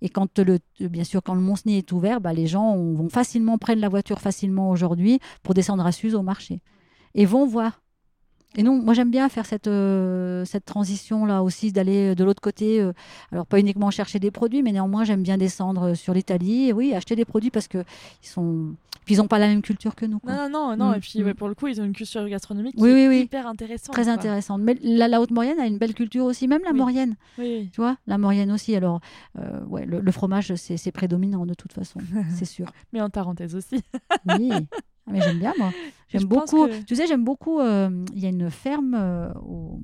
Et 0.01 0.09
quand 0.09 0.39
le, 0.41 0.59
bien 0.81 1.05
sûr, 1.05 1.23
quand 1.23 1.35
le 1.35 1.41
Mont-Cenis 1.41 1.79
est 1.79 1.93
ouvert, 1.93 2.21
bah, 2.21 2.33
les 2.33 2.47
gens 2.47 2.77
vont 2.77 3.09
facilement 3.09 3.59
prendre 3.59 3.81
la 3.81 3.89
voiture 3.89 4.21
facilement 4.21 4.71
aujourd'hui 4.71 5.21
pour 5.43 5.55
descendre 5.55 5.87
à 5.87 5.93
Suse 5.93 6.15
au 6.15 6.23
marché. 6.23 6.61
Et 7.15 7.27
vont 7.27 7.47
voir 7.47 7.82
et 8.57 8.63
non, 8.63 8.81
moi 8.83 8.95
j'aime 8.95 9.11
bien 9.11 9.29
faire 9.29 9.47
cette, 9.47 9.67
euh, 9.67 10.45
cette 10.45 10.65
transition-là 10.65 11.43
aussi, 11.43 11.73
d'aller 11.73 12.15
de 12.15 12.25
l'autre 12.25 12.41
côté. 12.43 12.81
euh, 12.81 12.93
alors, 13.33 13.47
pas 13.47 13.59
uniquement 13.59 13.91
chercher 13.91 14.19
des 14.19 14.31
produits, 14.31 14.63
mais 14.63 14.73
néanmoins, 14.73 15.05
j'aime 15.05 15.23
bien 15.23 15.39
descendre 15.39 15.95
sur 15.95 16.13
l'Italie. 16.15 16.69
Et 16.69 16.73
oui, 16.73 16.95
acheter 16.95 17.17
des 17.17 17.25
produits 17.25 17.51
parce 17.51 17.69
qu'ils 17.69 17.85
sont... 18.21 18.75
puis 19.05 19.15
ils 19.15 19.19
n'ont 19.19 19.27
pas 19.29 19.39
la 19.39 19.49
même 19.49 19.63
culture 19.63 19.95
que 19.95 20.05
nous. 20.07 20.19
quoi. 20.19 20.33
Non, 20.33 20.49
non, 20.51 20.77
non. 20.77 20.91
Mm, 20.91 20.95
Et 20.97 21.01
puis, 21.01 21.21
mm. 21.21 21.25
ouais, 21.25 21.35
pour 21.35 21.49
le 21.49 21.55
coup, 21.55 21.67
ils 21.69 21.81
ont 21.81 21.85
une 21.85 21.93
culture 21.95 22.29
gastronomique 22.29 22.75
Oui, 22.77 22.91
qui 22.91 22.97
est 22.97 23.09
oui, 23.09 23.21
hyper 23.23 23.47
intéressante. 23.47 23.95
Très 23.95 24.05
quoi. 24.05 24.13
intéressante. 24.13 24.61
Mais 24.63 24.77
la, 24.83 25.09
la 25.09 25.21
Haute-Maurienne 25.21 25.59
a 25.59 25.67
une 25.67 25.79
belle 25.79 25.95
culture 25.95 26.25
aussi, 26.25 26.47
même 26.49 26.63
la 26.65 26.73
Oui. 26.73 26.77
Maurienne. 26.79 27.17
Oui, 27.39 27.71
Tu 27.73 27.81
vois, 27.81 27.97
la 28.07 28.19
Maurienne 28.19 28.53
aussi. 28.53 28.77
Alors, 28.77 29.01
euh, 29.39 29.65
ouais, 29.67 29.87
le, 29.87 30.01
le 30.01 30.13
fromage, 30.13 30.55
c'est 30.57 30.77
c'est 30.77 30.93
prédominant 30.93 31.47
de 31.47 31.55
toute 31.55 31.73
façon, 31.73 32.01
c'est 32.37 32.45
sûr. 32.45 32.67
mais 32.93 33.01
en 33.01 33.09
parenthèse 33.11 33.55
aussi. 33.55 33.83
Oui. 34.39 34.51
Ah, 35.07 35.11
Mais 35.13 35.21
j'aime 35.21 35.39
bien, 35.39 35.53
moi. 35.59 35.73
J'aime 36.09 36.25
beaucoup. 36.25 36.67
que- 36.67 36.83
Tu 36.83 36.95
sais, 36.95 37.07
j'aime 37.07 37.25
beaucoup. 37.25 37.59
euh, 37.61 38.05
Il 38.15 38.21
y 38.21 38.27
a 38.27 38.29
une 38.29 38.51
ferme 38.51 38.95
euh, 38.95 39.33
au- 39.47 39.81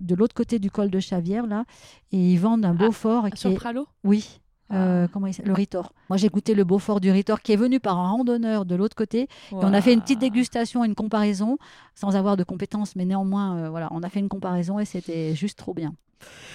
de 0.00 0.14
l'autre 0.16 0.34
côté 0.34 0.58
du 0.58 0.70
col 0.70 0.90
de 0.90 0.98
Chavière, 1.00 1.46
là, 1.46 1.64
et 2.12 2.32
ils 2.32 2.36
vendent 2.38 2.64
un 2.64 2.70
Ah, 2.78 2.86
Beaufort. 2.86 3.30
qui 3.30 3.38
Sur 3.40 3.50
est... 3.52 3.54
Pralo 3.54 3.86
Oui. 4.02 4.40
euh, 4.72 5.04
Ah. 5.04 5.08
comment 5.12 5.28
il 5.28 5.32
s'appelle? 5.32 5.48
Le 5.50 5.54
Ritor. 5.54 5.92
Moi, 6.10 6.16
j'ai 6.16 6.28
goûté 6.28 6.54
le 6.54 6.64
Beaufort 6.64 7.00
du 7.00 7.10
Ritor 7.12 7.40
qui 7.40 7.52
est 7.52 7.56
venu 7.56 7.78
par 7.78 7.98
un 7.98 8.08
randonneur 8.10 8.64
de 8.66 8.74
l'autre 8.74 8.96
côté. 8.96 9.20
Et 9.22 9.28
on 9.52 9.72
a 9.72 9.80
fait 9.80 9.94
une 9.94 10.00
petite 10.00 10.18
dégustation, 10.18 10.82
une 10.84 10.96
comparaison, 10.96 11.56
sans 11.94 12.16
avoir 12.16 12.36
de 12.36 12.42
compétences, 12.44 12.96
mais 12.96 13.04
néanmoins, 13.04 13.56
euh, 13.56 13.70
voilà, 13.70 13.88
on 13.92 14.02
a 14.02 14.08
fait 14.08 14.18
une 14.20 14.28
comparaison 14.28 14.78
et 14.80 14.84
c'était 14.84 15.34
juste 15.36 15.58
trop 15.58 15.72
bien. 15.74 15.94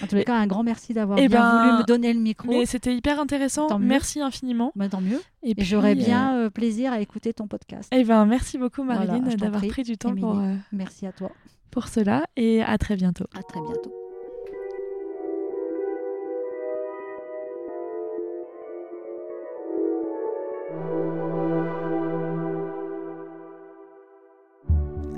En 0.02 0.06
tous 0.06 0.14
les 0.14 0.22
Et- 0.22 0.24
cas, 0.24 0.34
un 0.36 0.46
grand 0.46 0.62
merci 0.62 0.94
d'avoir 0.94 1.18
Eh 1.18 1.28
bien 1.28 1.40
ben, 1.40 1.58
voulu 1.66 1.78
me 1.78 1.84
donner 1.86 2.12
le 2.12 2.20
micro. 2.20 2.48
Mais 2.48 2.64
c'était 2.66 2.94
hyper 2.94 3.20
intéressant. 3.20 3.66
Tant. 3.66 3.78
Merci 3.78 4.20
infiniment. 4.20 4.72
Bah, 4.74 4.88
tant 4.88 5.00
mieux. 5.00 5.20
Et, 5.42 5.54
Et 5.60 5.64
j'aurais 5.64 5.92
euh, 5.92 5.94
bien 5.94 6.36
euh, 6.36 6.50
plaisir 6.50 6.92
à 6.92 7.00
écouter 7.00 7.34
ton 7.34 7.46
podcast. 7.46 7.88
Eh 7.92 8.02
ben, 8.04 8.24
merci 8.26 8.56
beaucoup, 8.58 8.82
Marilyn, 8.82 9.18
d'avoir 9.36 9.62
pris 9.66 9.82
du 9.82 9.98
temps 9.98 10.08
Émilie. 10.10 10.22
pour, 10.22 10.38
euh, 10.38 10.54
Merci 10.72 11.06
à 11.06 11.12
toi. 11.12 11.30
pour 11.70 11.88
cela. 11.88 12.24
Et 12.36 12.62
à 12.62 12.78
très 12.78 12.96
bientôt. 12.96 13.24
À 13.38 13.42
très 13.42 13.60
bientôt. 13.60 13.99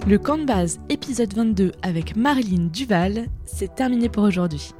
Le 0.05 0.19
camp 0.19 0.37
de 0.37 0.45
base 0.45 0.81
épisode 0.89 1.33
22 1.33 1.71
avec 1.83 2.17
Marilyn 2.17 2.67
Duval, 2.73 3.27
c'est 3.45 3.77
terminé 3.77 4.09
pour 4.09 4.25
aujourd'hui. 4.25 4.73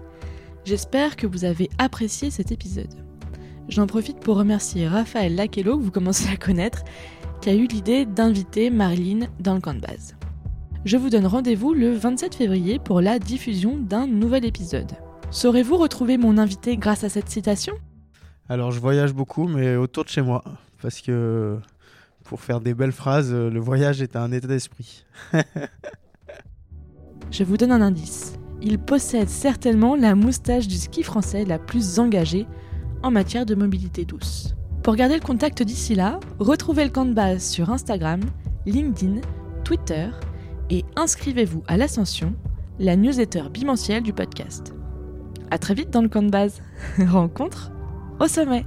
J'espère 0.65 1.15
que 1.15 1.29
vous 1.29 1.45
avez 1.45 1.71
apprécié 1.79 2.33
cet 2.33 2.51
épisode. 2.51 2.93
J'en 3.69 3.87
profite 3.87 4.19
pour 4.19 4.37
remercier 4.37 4.89
Raphaël 4.89 5.37
Lakello, 5.37 5.79
que 5.79 5.83
vous 5.85 5.93
commencez 5.93 6.29
à 6.29 6.37
connaître, 6.37 6.83
qui 7.41 7.51
a 7.51 7.55
eu 7.55 7.69
l'idée 7.69 8.05
d'inviter 8.05 8.69
Marilyn 8.69 9.29
dans 9.39 9.55
le 9.55 9.61
camp 9.61 9.75
de 9.75 9.81
base. 9.81 10.17
Je 10.85 10.97
vous 10.97 11.09
donne 11.09 11.27
rendez-vous 11.27 11.73
le 11.73 11.93
27 11.93 12.35
février 12.35 12.81
pour 12.81 13.01
la 13.01 13.21
diffusion 13.21 13.77
d'un 13.77 14.09
nouvel 14.09 14.45
épisode. 14.45 14.91
Saurez-vous 15.31 15.77
retrouver 15.77 16.19
mon 16.19 16.37
invité 16.37 16.77
grâce 16.77 17.05
à 17.05 17.09
cette 17.09 17.29
citation? 17.29 17.75
Alors 18.49 18.73
je 18.73 18.81
voyage 18.81 19.15
beaucoup, 19.15 19.47
mais 19.47 19.77
autour 19.77 20.03
de 20.03 20.09
chez 20.09 20.23
moi. 20.23 20.43
Parce 20.83 21.01
que 21.01 21.61
pour 22.25 22.41
faire 22.41 22.61
des 22.61 22.75
belles 22.75 22.93
phrases, 22.93 23.33
euh, 23.33 23.51
le 23.51 23.61
voyage 23.61 24.03
est 24.03 24.17
un 24.17 24.33
état 24.33 24.47
d'esprit. 24.47 25.05
Je 27.31 27.45
vous 27.45 27.57
donne 27.57 27.73
un 27.73 27.81
indice. 27.81 28.35
Il 28.61 28.79
possède 28.79 29.29
certainement 29.29 29.97
la 29.97 30.15
moustache 30.15 30.69
du 30.69 30.77
ski 30.77 31.03
français 31.03 31.45
la 31.45 31.59
plus 31.59 31.99
engagée 31.99 32.47
en 33.03 33.11
matière 33.11 33.47
de 33.47 33.55
mobilité 33.55 34.05
douce. 34.05 34.55
Pour 34.83 34.97
garder 34.97 35.15
le 35.15 35.21
contact 35.21 35.63
d'ici 35.63 35.95
là, 35.95 36.21
retrouvez 36.39 36.85
le 36.85 36.91
camp 36.91 37.05
de 37.05 37.15
base 37.15 37.43
sur 37.43 37.71
Instagram, 37.71 38.21
LinkedIn, 38.67 39.21
Twitter 39.65 40.09
et 40.71 40.85
inscrivez-vous 40.97 41.63
à 41.67 41.77
l'Ascension, 41.77 42.35
la 42.79 42.97
newsletter 42.97 43.45
bimensuelle 43.53 44.03
du 44.03 44.13
podcast. 44.13 44.75
À 45.51 45.59
très 45.59 45.75
vite 45.75 45.91
dans 45.91 46.03
le 46.03 46.09
camp 46.09 46.23
de 46.23 46.31
base. 46.31 46.63
Rencontre 46.99 47.73
au 48.21 48.27
sommet. 48.27 48.65